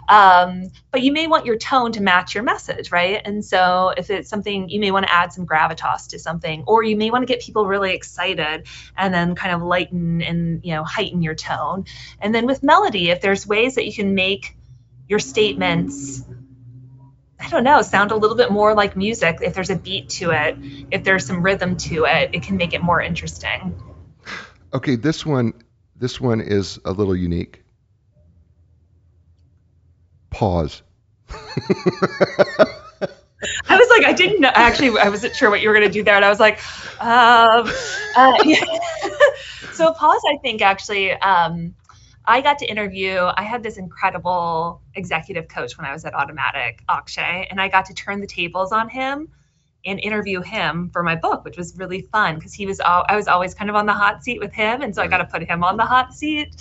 Um, 0.07 0.71
but 0.89 1.01
you 1.01 1.11
may 1.11 1.27
want 1.27 1.45
your 1.45 1.57
tone 1.57 1.91
to 1.93 2.01
match 2.01 2.33
your 2.33 2.43
message, 2.43 2.91
right? 2.91 3.21
And 3.23 3.43
so 3.43 3.93
if 3.95 4.09
it's 4.09 4.29
something, 4.29 4.69
you 4.69 4.79
may 4.79 4.91
want 4.91 5.05
to 5.05 5.13
add 5.13 5.33
some 5.33 5.45
gravitas 5.45 6.07
to 6.09 6.19
something, 6.19 6.63
or 6.65 6.83
you 6.83 6.95
may 6.95 7.11
want 7.11 7.23
to 7.23 7.25
get 7.25 7.41
people 7.41 7.65
really 7.67 7.93
excited 7.93 8.67
and 8.97 9.13
then 9.13 9.35
kind 9.35 9.53
of 9.53 9.61
lighten 9.61 10.21
and, 10.21 10.63
you 10.63 10.73
know, 10.73 10.83
heighten 10.83 11.21
your 11.21 11.35
tone. 11.35 11.85
And 12.19 12.33
then 12.33 12.45
with 12.45 12.63
melody, 12.63 13.09
if 13.09 13.21
there's 13.21 13.45
ways 13.45 13.75
that 13.75 13.85
you 13.85 13.93
can 13.93 14.15
make 14.15 14.55
your 15.07 15.19
statements 15.19 16.23
I 17.41 17.49
don't 17.49 17.63
know, 17.63 17.81
sound 17.81 18.11
a 18.11 18.15
little 18.15 18.37
bit 18.37 18.51
more 18.51 18.75
like 18.75 18.95
music. 18.95 19.39
If 19.41 19.53
there's 19.53 19.69
a 19.69 19.75
beat 19.75 20.09
to 20.09 20.31
it, 20.31 20.57
if 20.91 21.03
there's 21.03 21.25
some 21.25 21.41
rhythm 21.43 21.75
to 21.77 22.05
it, 22.05 22.29
it 22.33 22.43
can 22.43 22.55
make 22.55 22.73
it 22.73 22.83
more 22.83 23.01
interesting. 23.01 23.81
Okay, 24.73 24.95
this 24.95 25.25
one 25.25 25.53
this 25.95 26.19
one 26.21 26.41
is 26.41 26.79
a 26.85 26.91
little 26.91 27.15
unique. 27.15 27.63
Pause. 30.29 30.81
I 33.69 33.77
was 33.77 33.89
like, 33.89 34.05
I 34.05 34.13
didn't 34.13 34.41
know. 34.41 34.51
Actually, 34.53 34.99
I 34.99 35.09
wasn't 35.09 35.35
sure 35.35 35.49
what 35.49 35.61
you 35.61 35.69
were 35.69 35.75
going 35.75 35.87
to 35.87 35.93
do 35.93 36.03
there, 36.03 36.15
and 36.15 36.23
I 36.23 36.29
was 36.29 36.39
like, 36.39 36.59
um, 37.01 37.69
uh, 38.15 38.37
yeah. 38.45 38.63
so 39.73 39.93
pause. 39.93 40.21
I 40.27 40.37
think 40.41 40.61
actually, 40.61 41.11
um, 41.13 41.75
I 42.25 42.41
got 42.41 42.59
to 42.59 42.65
interview, 42.65 43.17
I 43.35 43.43
had 43.43 43.63
this 43.63 43.77
incredible 43.77 44.81
executive 44.95 45.47
coach 45.47 45.77
when 45.77 45.85
I 45.85 45.93
was 45.93 46.05
at 46.05 46.13
Automattic, 46.13 46.79
Akshay, 46.87 47.47
and 47.49 47.59
I 47.59 47.67
got 47.67 47.85
to 47.85 47.93
turn 47.93 48.21
the 48.21 48.27
tables 48.27 48.71
on 48.71 48.89
him 48.89 49.29
and 49.85 49.99
interview 49.99 50.41
him 50.41 50.91
for 50.93 51.01
my 51.01 51.15
book, 51.15 51.43
which 51.43 51.57
was 51.57 51.75
really 51.77 52.01
fun 52.01 52.35
because 52.35 52.53
he 52.53 52.67
was 52.67 52.79
all, 52.79 53.03
I 53.09 53.15
was 53.15 53.27
always 53.27 53.55
kind 53.55 53.69
of 53.69 53.75
on 53.75 53.87
the 53.87 53.93
hot 53.93 54.23
seat 54.23 54.39
with 54.39 54.53
him, 54.53 54.81
and 54.81 54.93
so 54.93 55.01
I 55.01 55.07
got 55.07 55.17
to 55.17 55.25
put 55.25 55.43
him 55.43 55.63
on 55.63 55.77
the 55.77 55.85
hot 55.85 56.13
seat. 56.13 56.55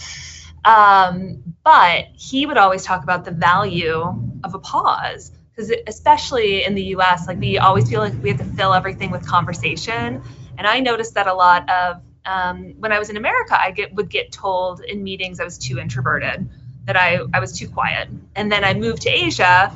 Um, 0.65 1.43
but 1.63 2.07
he 2.15 2.47
would 2.47 2.57
always 2.57 2.85
talk 2.85 3.03
about 3.03 3.25
the 3.25 3.31
value 3.31 4.03
of 4.45 4.55
a 4.55 4.59
pause 4.59 5.33
because 5.51 5.73
especially 5.87 6.65
in 6.65 6.75
the 6.75 6.85
U.S., 6.85 7.27
like 7.27 7.39
we 7.39 7.59
always 7.59 7.89
feel 7.89 8.01
like 8.01 8.15
we 8.23 8.31
have 8.31 8.39
to 8.39 8.45
fill 8.45 8.73
everything 8.73 9.11
with 9.11 9.27
conversation, 9.27 10.23
and 10.57 10.67
I 10.67 10.81
noticed 10.81 11.15
that 11.15 11.27
a 11.27 11.35
lot 11.35 11.69
of 11.69 12.01
um, 12.25 12.75
when 12.79 12.93
I 12.93 12.99
was 12.99 13.11
in 13.11 13.17
America, 13.17 13.61
I 13.61 13.71
get 13.71 13.95
would 13.95 14.11
get 14.11 14.33
told 14.33 14.81
in 14.81 15.03
meetings 15.03 15.41
I 15.41 15.45
was 15.45 15.59
too 15.59 15.79
introverted, 15.79 16.49
that 16.87 16.97
I 16.97 17.21
I 17.33 17.41
was 17.41 17.59
too 17.59 17.69
quiet, 17.69 18.09
and 18.35 18.51
then 18.51 18.65
I 18.65 18.75
moved 18.75 19.03
to 19.03 19.11
Asia, 19.11 19.73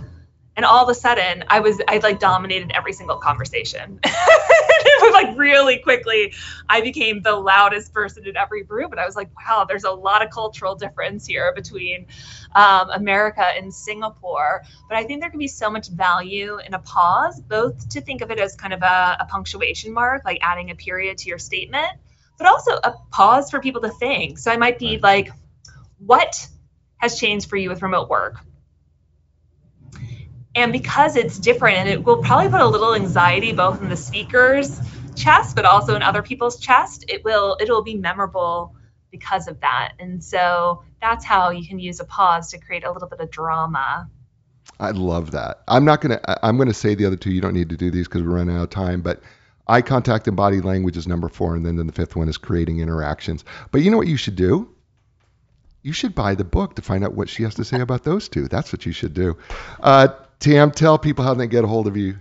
and 0.57 0.65
all 0.65 0.85
of 0.85 0.89
a 0.89 0.95
sudden 0.95 1.45
I 1.49 1.61
was 1.61 1.81
I 1.89 1.99
like 1.99 2.21
dominated 2.21 2.73
every 2.75 2.93
single 2.93 3.17
conversation. 3.17 3.99
it 4.05 5.03
was 5.03 5.15
like 5.15 5.37
really 5.39 5.79
quickly 5.79 6.35
I 6.69 6.83
became 6.83 7.23
the 7.23 7.35
loudest 7.35 7.95
person 7.95 8.27
in 8.27 8.37
every 8.37 8.63
group, 8.63 8.91
and 8.91 9.01
I 9.01 9.07
was 9.07 9.17
like, 9.17 9.31
wow, 9.41 9.65
there's 9.67 9.85
a 9.85 9.91
lot 9.91 10.23
of 10.23 10.31
cultural 10.31 10.75
difference 10.75 11.27
here 11.27 11.53
between 11.55 12.07
um, 12.55 12.91
America 12.91 13.43
and 13.43 13.73
Singapore. 13.73 14.63
But 14.89 14.99
I 14.99 15.05
think 15.05 15.23
there 15.23 15.31
can 15.31 15.39
be 15.39 15.49
so 15.49 15.71
much 15.71 15.89
value 15.89 16.59
in 16.59 16.75
a 16.75 16.79
pause, 16.79 17.41
both 17.41 17.89
to 17.91 18.03
think 18.03 18.21
of 18.21 18.31
it 18.31 18.39
as 18.39 18.55
kind 18.55 18.75
of 18.75 18.83
a, 18.83 19.17
a 19.21 19.27
punctuation 19.29 19.93
mark, 19.93 20.27
like 20.27 20.39
adding 20.43 20.71
a 20.71 20.75
period 20.75 21.19
to 21.19 21.29
your 21.29 21.39
statement 21.39 21.93
but 22.39 22.47
also 22.47 22.73
a 22.73 22.95
pause 23.11 23.51
for 23.51 23.61
people 23.61 23.81
to 23.83 23.91
think. 23.91 24.39
So 24.39 24.51
I 24.51 24.57
might 24.57 24.79
be 24.79 24.99
like, 24.99 25.31
what 25.99 26.47
has 26.99 27.19
changed 27.19 27.49
for 27.49 27.57
you 27.57 27.69
with 27.69 27.83
remote 27.83 28.09
work? 28.09 28.37
And 30.57 30.73
because 30.73 31.17
it's 31.17 31.39
different, 31.39 31.79
and 31.79 31.89
it 31.89 32.05
will 32.05 32.23
probably 32.23 32.49
put 32.49 32.61
a 32.61 32.67
little 32.67 32.95
anxiety 32.95 33.53
both 33.53 33.83
in 33.83 33.89
the 33.89 33.97
speaker's 33.97 34.81
chest, 35.17 35.57
but 35.57 35.65
also 35.65 35.97
in 35.97 36.03
other 36.03 36.23
people's 36.23 36.59
chest, 36.61 37.05
it 37.09 37.25
will 37.25 37.57
it 37.61 37.69
will 37.69 37.83
be 37.83 37.97
memorable 37.97 38.75
because 39.11 39.49
of 39.49 39.61
that. 39.61 39.93
And 39.99 40.23
so 40.23 40.83
that's 41.01 41.25
how 41.25 41.51
you 41.51 41.67
can 41.67 41.79
use 41.79 42.01
a 42.01 42.05
pause 42.05 42.51
to 42.51 42.59
create 42.59 42.85
a 42.85 42.91
little 42.93 43.09
bit 43.09 43.21
of 43.21 43.31
drama. 43.31 44.09
I 44.81 44.91
love 44.91 45.31
that. 45.33 45.63
I'm 45.69 45.85
not 45.85 46.01
gonna. 46.01 46.21
I'm 46.43 46.57
gonna 46.57 46.75
say 46.75 46.95
the 46.95 47.07
other 47.07 47.17
two. 47.17 47.31
You 47.31 47.41
don't 47.41 47.55
need 47.55 47.69
to 47.69 47.77
do 47.77 47.91
these 47.91 48.09
because 48.09 48.23
we're 48.23 48.35
running 48.35 48.57
out 48.57 48.65
of 48.65 48.71
time. 48.71 49.03
But 49.03 49.23
Eye 49.67 49.83
contact 49.83 50.29
and 50.29 50.37
body 50.37 50.61
language 50.61 50.97
is 50.97 51.07
number 51.07 51.29
four, 51.29 51.57
and 51.57 51.65
then, 51.65 51.77
then 51.77 51.87
the 51.87 51.93
fifth 51.93 52.17
one 52.17 52.29
is 52.29 52.37
creating 52.37 52.81
interactions. 52.81 53.45
But 53.71 53.83
you 53.83 53.91
know 53.91 53.97
what 53.97 54.07
you 54.07 54.17
should 54.17 54.37
do? 54.37 54.75
You 55.83 55.93
should 55.93 56.15
buy 56.15 56.35
the 56.35 56.45
book 56.45 56.77
to 56.77 56.83
find 56.83 57.05
out 57.05 57.15
what 57.15 57.29
she 57.29 57.43
has 57.43 57.55
to 57.57 57.65
say 57.65 57.81
about 57.81 58.05
those 58.05 58.29
two. 58.29 58.49
That's 58.49 58.73
what 58.73 58.85
you 58.87 58.93
should 58.93 59.15
do. 59.15 59.37
Uh, 59.81 60.09
Tam, 60.39 60.71
tell 60.71 60.99
people 60.99 61.25
how 61.25 61.35
they 61.35 61.47
get 61.47 61.65
a 61.65 61.67
hold 61.67 61.87
of 61.87 61.97
you. 61.97 62.17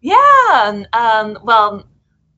Yeah. 0.00 0.84
Um, 0.92 1.38
well, 1.42 1.86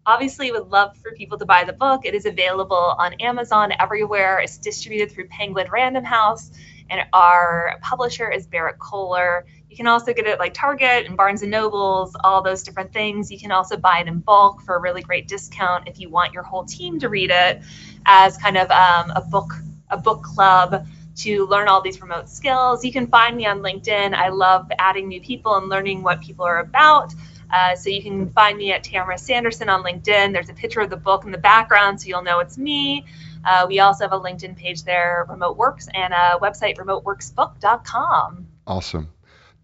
obviously 0.06 0.52
would 0.52 0.68
love 0.68 0.96
for 0.98 1.12
people 1.12 1.36
to 1.38 1.44
buy 1.44 1.64
the 1.64 1.72
book. 1.72 2.04
It 2.04 2.14
is 2.14 2.26
available 2.26 2.94
on 2.98 3.14
Amazon 3.14 3.72
everywhere. 3.78 4.38
It's 4.38 4.58
distributed 4.58 5.12
through 5.12 5.28
Penguin 5.28 5.66
Random 5.70 6.04
House, 6.04 6.52
and 6.88 7.00
our 7.12 7.78
publisher 7.82 8.30
is 8.30 8.46
Berrett 8.46 8.78
Koehler. 8.78 9.42
You 9.76 9.84
can 9.84 9.88
also 9.88 10.14
get 10.14 10.26
it 10.26 10.38
like 10.38 10.54
Target 10.54 11.04
and 11.04 11.18
Barnes 11.18 11.42
and 11.42 11.50
Nobles, 11.50 12.16
all 12.24 12.40
those 12.40 12.62
different 12.62 12.94
things. 12.94 13.30
You 13.30 13.38
can 13.38 13.50
also 13.50 13.76
buy 13.76 13.98
it 13.98 14.08
in 14.08 14.20
bulk 14.20 14.62
for 14.62 14.74
a 14.74 14.80
really 14.80 15.02
great 15.02 15.28
discount 15.28 15.86
if 15.86 16.00
you 16.00 16.08
want 16.08 16.32
your 16.32 16.44
whole 16.44 16.64
team 16.64 16.98
to 17.00 17.10
read 17.10 17.30
it 17.30 17.60
as 18.06 18.38
kind 18.38 18.56
of 18.56 18.70
um, 18.70 19.10
a 19.10 19.20
book 19.20 19.52
a 19.90 19.98
book 19.98 20.22
club 20.22 20.86
to 21.16 21.46
learn 21.48 21.68
all 21.68 21.82
these 21.82 22.00
remote 22.00 22.30
skills. 22.30 22.86
You 22.86 22.90
can 22.90 23.06
find 23.08 23.36
me 23.36 23.44
on 23.44 23.60
LinkedIn. 23.60 24.14
I 24.14 24.30
love 24.30 24.72
adding 24.78 25.08
new 25.08 25.20
people 25.20 25.56
and 25.56 25.68
learning 25.68 26.02
what 26.02 26.22
people 26.22 26.46
are 26.46 26.60
about. 26.60 27.12
Uh, 27.52 27.76
so 27.76 27.90
you 27.90 28.02
can 28.02 28.30
find 28.30 28.56
me 28.56 28.72
at 28.72 28.82
Tamara 28.82 29.18
Sanderson 29.18 29.68
on 29.68 29.84
LinkedIn. 29.84 30.32
There's 30.32 30.48
a 30.48 30.54
picture 30.54 30.80
of 30.80 30.88
the 30.88 30.96
book 30.96 31.26
in 31.26 31.32
the 31.32 31.38
background, 31.38 32.00
so 32.00 32.08
you'll 32.08 32.22
know 32.22 32.38
it's 32.38 32.56
me. 32.56 33.04
Uh, 33.44 33.66
we 33.68 33.80
also 33.80 34.04
have 34.04 34.12
a 34.14 34.20
LinkedIn 34.20 34.56
page 34.56 34.84
there, 34.84 35.26
Remote 35.28 35.58
Works, 35.58 35.86
and 35.92 36.14
a 36.14 36.38
website, 36.40 36.78
remoteworksbook.com. 36.78 38.46
Awesome. 38.66 39.08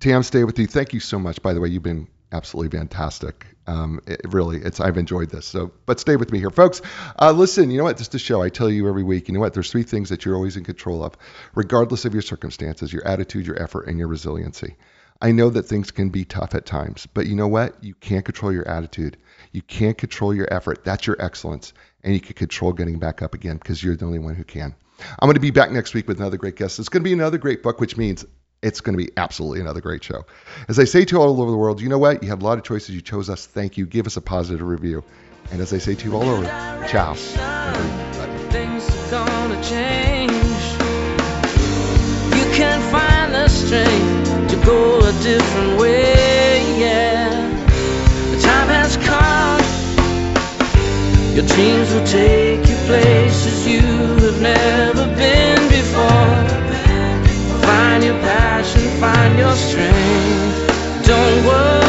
Tam, 0.03 0.25
stay 0.25 0.43
with 0.43 0.59
you. 0.59 0.67
Thank 0.67 0.95
you 0.95 0.99
so 0.99 1.17
much. 1.17 1.41
By 1.43 1.53
the 1.53 1.61
way, 1.61 1.69
you've 1.69 1.85
been 1.85 2.09
absolutely 2.33 2.77
fantastic. 2.77 3.47
Um, 3.69 4.01
it 4.09 4.21
really, 4.31 4.57
it's 4.57 4.81
I've 4.81 4.97
enjoyed 4.97 5.31
this. 5.31 5.47
So, 5.47 5.71
but 5.87 6.01
stay 6.01 6.17
with 6.17 6.33
me 6.33 6.41
here, 6.41 6.51
folks. 6.51 6.83
Uh, 7.21 7.31
listen, 7.31 7.71
you 7.71 7.79
know 7.79 7.85
what? 7.85 7.99
This 7.99 8.09
is 8.09 8.09
the 8.09 8.19
show. 8.19 8.43
I 8.43 8.49
tell 8.49 8.69
you 8.69 8.89
every 8.89 9.05
week. 9.05 9.29
You 9.29 9.35
know 9.35 9.39
what? 9.39 9.55
There's 9.55 9.71
three 9.71 9.85
things 9.85 10.09
that 10.09 10.25
you're 10.25 10.35
always 10.35 10.57
in 10.57 10.65
control 10.65 11.05
of, 11.05 11.17
regardless 11.55 12.05
of 12.05 12.15
your 12.15 12.23
circumstances: 12.23 12.93
your 12.93 13.07
attitude, 13.07 13.47
your 13.47 13.63
effort, 13.63 13.87
and 13.87 13.97
your 13.97 14.09
resiliency. 14.09 14.75
I 15.21 15.31
know 15.31 15.51
that 15.51 15.67
things 15.67 15.93
can 15.93 16.09
be 16.09 16.25
tough 16.25 16.57
at 16.57 16.67
times, 16.67 17.07
but 17.07 17.29
you 17.29 17.37
know 17.37 17.47
what? 17.47 17.77
You 17.85 17.95
can't 17.95 18.25
control 18.25 18.53
your 18.53 18.67
attitude. 18.67 19.19
You 19.53 19.63
can't 19.63 19.97
control 19.97 20.35
your 20.35 20.53
effort. 20.53 20.83
That's 20.83 21.07
your 21.07 21.17
excellence, 21.21 21.75
and 22.03 22.13
you 22.13 22.19
can 22.19 22.35
control 22.35 22.73
getting 22.73 22.99
back 22.99 23.23
up 23.23 23.35
again 23.35 23.57
because 23.57 23.81
you're 23.81 23.95
the 23.95 24.07
only 24.07 24.19
one 24.19 24.35
who 24.35 24.43
can. 24.43 24.75
I'm 25.21 25.29
going 25.29 25.35
to 25.35 25.41
be 25.41 25.53
back 25.53 25.71
next 25.71 25.95
week 25.95 26.09
with 26.09 26.19
another 26.19 26.39
great 26.39 26.57
guest. 26.57 26.81
It's 26.81 26.89
going 26.89 27.03
to 27.05 27.09
be 27.09 27.13
another 27.13 27.39
great 27.39 27.63
book, 27.63 27.81
which 27.81 27.97
means 27.97 28.25
it's 28.63 28.81
going 28.81 28.97
to 28.97 29.05
be 29.05 29.11
absolutely 29.17 29.61
another 29.61 29.81
great 29.81 30.05
show. 30.05 30.25
As 30.69 30.79
I 30.79 30.85
say 30.85 31.05
to 31.07 31.21
all 31.21 31.41
over 31.43 31.51
the 31.51 31.57
world, 31.57 31.81
you 31.81 31.89
know 31.89 31.99
what? 31.99 32.23
You 32.23 32.29
had 32.29 32.41
a 32.43 32.45
lot 32.45 32.59
of 32.59 32.65
choices. 32.65 32.95
You 32.95 33.01
chose 33.01 33.29
us. 33.29 33.45
Thank 33.45 33.77
you. 33.77 33.87
Give 33.87 34.07
us 34.07 34.17
a 34.17 34.21
positive 34.21 34.63
review. 34.63 35.03
And 35.51 35.61
as 35.61 35.73
I 35.73 35.79
say 35.79 35.95
to 35.97 36.05
you 36.05 36.15
all 36.15 36.29
over, 36.29 36.45
ciao, 36.89 37.13
everybody. 37.13 38.39
Things 38.53 38.89
are 39.13 39.27
gonna 39.27 39.63
change. 39.63 40.33
You 42.37 42.45
can 42.55 42.81
find 42.93 43.35
the 43.35 43.49
strength 43.49 44.51
to 44.51 44.57
go 44.65 44.99
a 45.01 45.13
different 45.23 45.81
way. 45.81 46.79
Yeah, 46.79 47.31
the 48.31 48.41
time 48.41 48.69
has 48.69 48.97
come. 48.97 49.61
Your 51.35 51.47
dreams 51.47 51.93
will 51.93 52.07
take 52.07 52.69
you 52.69 52.77
places 52.87 53.67
you 53.67 53.81
have 53.81 54.41
never 54.41 55.07
been 55.17 55.52
Find 59.23 59.39
your 59.39 59.55
strength. 59.55 61.07
don't 61.07 61.47
worry 61.47 61.82